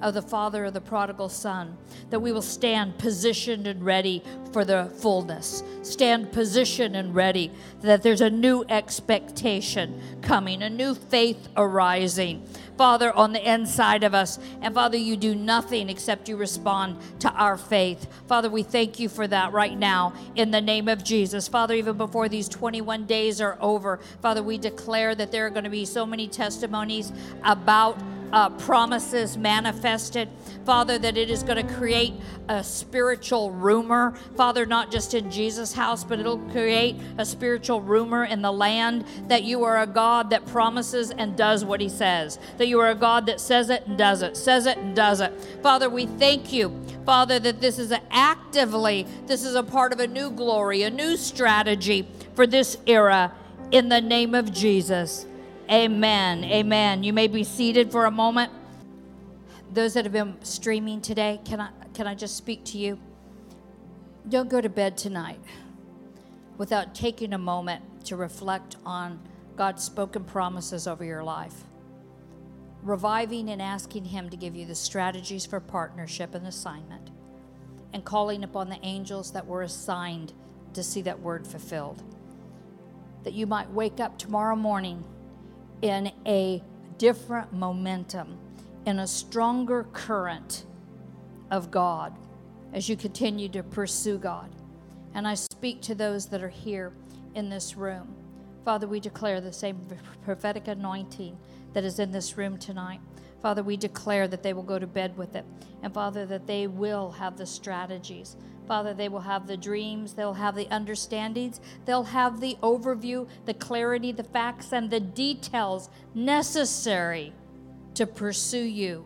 of 0.05 0.13
the 0.13 0.23
Father 0.23 0.67
of 0.67 0.75
the 0.75 0.81
prodigal 0.83 1.31
Son, 1.31 1.79
that 2.11 2.21
we 2.21 2.31
will 2.31 2.43
stand 2.43 2.99
positioned 2.99 3.67
and 3.67 3.83
ready 3.83 4.23
for 4.53 4.63
the 4.63 4.93
fullness, 5.01 5.65
stand 5.83 6.31
positioned 6.31 6.95
and 6.95 7.15
ready, 7.15 7.51
that 7.81 8.03
there's 8.03 8.21
a 8.21 8.29
new 8.29 8.65
expectation 8.69 9.99
coming, 10.21 10.63
a 10.63 10.69
new 10.69 10.95
faith 10.95 11.49
arising. 11.57 12.47
Father, 12.77 13.13
on 13.13 13.33
the 13.33 13.51
inside 13.51 14.03
of 14.03 14.15
us. 14.15 14.39
And 14.61 14.75
Father, 14.75 14.97
you 14.97 15.17
do 15.17 15.35
nothing 15.35 15.89
except 15.89 16.29
you 16.29 16.37
respond 16.37 16.99
to 17.21 17.31
our 17.31 17.57
faith. 17.57 18.09
Father, 18.27 18.51
we 18.51 18.63
thank 18.63 18.99
you 18.99 19.09
for 19.09 19.27
that 19.29 19.53
right 19.53 19.79
now 19.79 20.13
in 20.35 20.51
the 20.51 20.61
name 20.61 20.89
of 20.89 21.05
Jesus. 21.05 21.47
Father, 21.47 21.75
even 21.75 21.97
before 21.97 22.29
these 22.29 22.49
21 22.49 23.07
days 23.07 23.41
are 23.41 23.57
over, 23.61 24.01
Father, 24.21 24.43
we 24.43 24.59
declare 24.59 25.15
that 25.15 25.31
there 25.31 25.47
are 25.47 25.51
going 25.51 25.65
to 25.65 25.71
be 25.71 25.85
so 25.85 26.05
many 26.05 26.27
testimonies 26.27 27.13
about 27.45 27.97
uh, 28.35 28.51
promises 28.51 29.39
manifested. 29.39 30.29
Father, 30.67 30.99
that 30.99 31.17
it 31.17 31.31
is 31.31 31.45
going 31.45 31.65
to 31.65 31.75
create 31.75 32.15
a 32.49 32.65
spiritual 32.65 33.53
rumor. 33.53 34.13
Father, 34.37 34.67
not 34.67 34.91
just 34.91 35.15
in 35.15 35.31
Jesus' 35.31 35.73
house, 35.73 36.03
but 36.03 36.19
it'll 36.19 36.39
create 36.51 36.97
a 37.17 37.25
spiritual 37.25 37.81
rumor 37.81 38.25
in 38.25 38.43
the 38.43 38.51
land 38.51 39.05
that 39.29 39.45
you 39.45 39.63
are 39.63 39.81
a 39.83 39.87
God 39.87 40.31
that 40.31 40.45
promises 40.47 41.13
and 41.13 41.37
does 41.37 41.65
what 41.65 41.81
he 41.81 41.89
says. 41.89 42.41
That 42.59 42.67
you 42.67 42.81
are 42.81 42.91
a 42.91 42.97
God 42.97 43.27
that 43.27 43.41
says 43.41 43.71
it 43.71 43.87
and 43.87 43.97
does 43.97 44.21
it, 44.21 44.37
says 44.37 44.67
it 44.67 44.79
and 44.79 44.97
does 44.97 45.21
it. 45.21 45.33
Father, 45.63 45.89
we 45.89 46.07
thank 46.07 46.53
you, 46.53 46.77
Father, 47.07 47.39
that 47.39 47.61
this 47.61 47.79
is 47.79 47.95
actively, 48.11 49.07
this 49.27 49.45
is 49.45 49.55
a 49.55 49.63
part 49.63 49.93
of 49.93 50.01
a 50.01 50.09
new 50.09 50.31
glory, 50.31 50.83
a 50.83 50.91
new 50.91 51.17
strategy 51.17 52.09
for 52.35 52.49
this 52.49 52.79
era 52.85 53.33
in 53.71 53.91
the 53.91 54.01
name 54.01 54.35
of 54.35 54.53
Jesus. 54.53 55.25
Amen. 55.71 56.45
Amen. 56.45 57.03
You 57.03 57.13
may 57.13 57.27
be 57.27 57.43
seated 57.43 57.91
for 57.91 58.05
a 58.05 58.11
moment. 58.11 58.53
Those 59.73 59.95
that 59.95 60.05
have 60.05 60.13
been 60.13 60.37
streaming 60.45 61.01
today, 61.01 61.41
can 61.45 61.61
I 61.61 61.71
can 61.95 62.07
I 62.07 62.15
just 62.15 62.37
speak 62.37 62.65
to 62.67 62.79
you? 62.79 62.99
Don't 64.29 64.49
go 64.49 64.61
to 64.61 64.69
bed 64.69 64.97
tonight 64.97 65.41
without 66.59 66.95
taking 66.95 67.33
a 67.33 67.39
moment 67.39 68.05
to 68.07 68.17
reflect 68.17 68.77
on 68.85 69.21
God's 69.57 69.83
spoken 69.83 70.25
promises 70.25 70.87
over 70.87 71.05
your 71.05 71.25
life. 71.25 71.65
Reviving 72.83 73.49
and 73.49 73.63
asking 73.63 74.05
him 74.05 74.29
to 74.29 74.37
give 74.37 74.55
you 74.55 74.67
the 74.67 74.75
strategies 74.75 75.47
for 75.47 75.61
partnership 75.61 76.35
and 76.35 76.47
assignment 76.47 77.11
and 77.93 78.05
calling 78.05 78.45
upon 78.45 78.69
the 78.69 78.79
angels 78.83 79.33
that 79.33 79.47
were 79.47 79.63
assigned 79.63 80.33
to 80.75 80.83
see 80.83 81.01
that 81.03 81.21
word 81.21 81.47
fulfilled. 81.47 82.03
That 83.23 83.33
you 83.33 83.47
might 83.47 83.71
wake 83.71 84.01
up 84.01 84.19
tomorrow 84.19 84.57
morning 84.57 85.05
in 85.85 86.11
a 86.27 86.63
different 86.97 87.53
momentum, 87.53 88.39
in 88.87 89.01
a 89.01 89.07
stronger 89.07 89.85
current 89.93 90.65
of 91.51 91.71
God 91.71 92.17
as 92.73 92.89
you 92.89 92.97
continue 92.97 93.51
to 93.51 93.63
pursue 93.63 94.17
God. 94.17 94.51
And 95.13 95.29
I 95.29 95.35
speak 95.35 95.83
to 95.83 95.95
those 95.95 96.25
that 96.29 96.43
are 96.43 96.49
here 96.49 96.95
in 97.35 97.51
this 97.51 97.77
room. 97.77 98.17
Father, 98.65 98.87
we 98.87 98.99
declare 98.99 99.43
the 99.43 99.53
same 99.53 99.79
prophetic 100.25 100.69
anointing 100.69 101.37
that 101.75 101.85
is 101.85 101.99
in 101.99 102.11
this 102.11 102.39
room 102.39 102.57
tonight. 102.57 103.01
Father, 103.45 103.63
we 103.63 103.77
declare 103.77 104.27
that 104.27 104.43
they 104.43 104.55
will 104.55 104.63
go 104.63 104.79
to 104.79 104.87
bed 104.87 105.19
with 105.19 105.37
it. 105.37 105.45
And 105.83 105.93
Father, 105.93 106.25
that 106.25 106.47
they 106.47 106.67
will 106.67 107.11
have 107.11 107.37
the 107.37 107.45
strategies. 107.45 108.39
Father, 108.67 108.95
they 108.95 109.11
will 109.11 109.21
have 109.21 109.47
the 109.47 109.55
dreams, 109.55 110.15
they'll 110.15 110.33
have 110.33 110.55
the 110.55 110.67
understandings, 110.69 111.61
they'll 111.85 112.05
have 112.05 112.41
the 112.41 112.57
overview, 112.63 113.29
the 113.45 113.53
clarity, 113.53 114.13
the 114.13 114.25
facts, 114.25 114.73
and 114.73 114.89
the 114.89 114.99
details 114.99 115.91
necessary 116.15 117.35
to 117.93 118.07
pursue 118.07 118.65
you 118.65 119.05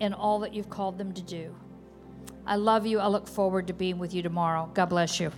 in 0.00 0.14
all 0.14 0.40
that 0.40 0.52
you've 0.52 0.68
called 0.68 0.98
them 0.98 1.12
to 1.12 1.22
do. 1.22 1.54
I 2.44 2.56
love 2.56 2.86
you. 2.86 2.98
I 2.98 3.06
look 3.06 3.28
forward 3.28 3.68
to 3.68 3.72
being 3.72 4.00
with 4.00 4.12
you 4.12 4.20
tomorrow. 4.20 4.68
God 4.74 4.86
bless 4.86 5.20
you. 5.20 5.30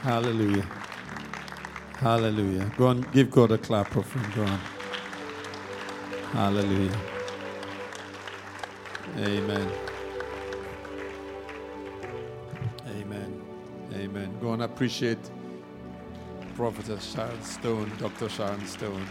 Hallelujah. 0.00 0.66
Hallelujah. 2.02 2.72
Go 2.76 2.88
on, 2.88 3.02
give 3.12 3.30
God 3.30 3.52
a 3.52 3.58
clap 3.58 3.94
of 3.96 4.12
him. 4.12 4.24
Go 4.34 4.44
on. 4.44 4.60
Hallelujah. 6.32 6.98
Amen. 9.18 9.70
Amen. 12.88 13.42
Amen. 13.94 14.38
Go 14.40 14.50
on, 14.50 14.62
appreciate 14.62 15.18
Prophetess 16.56 17.12
Sharon 17.14 17.42
Stone, 17.42 17.92
Dr. 17.98 18.28
Sharon 18.28 18.66
Stone. 18.66 19.06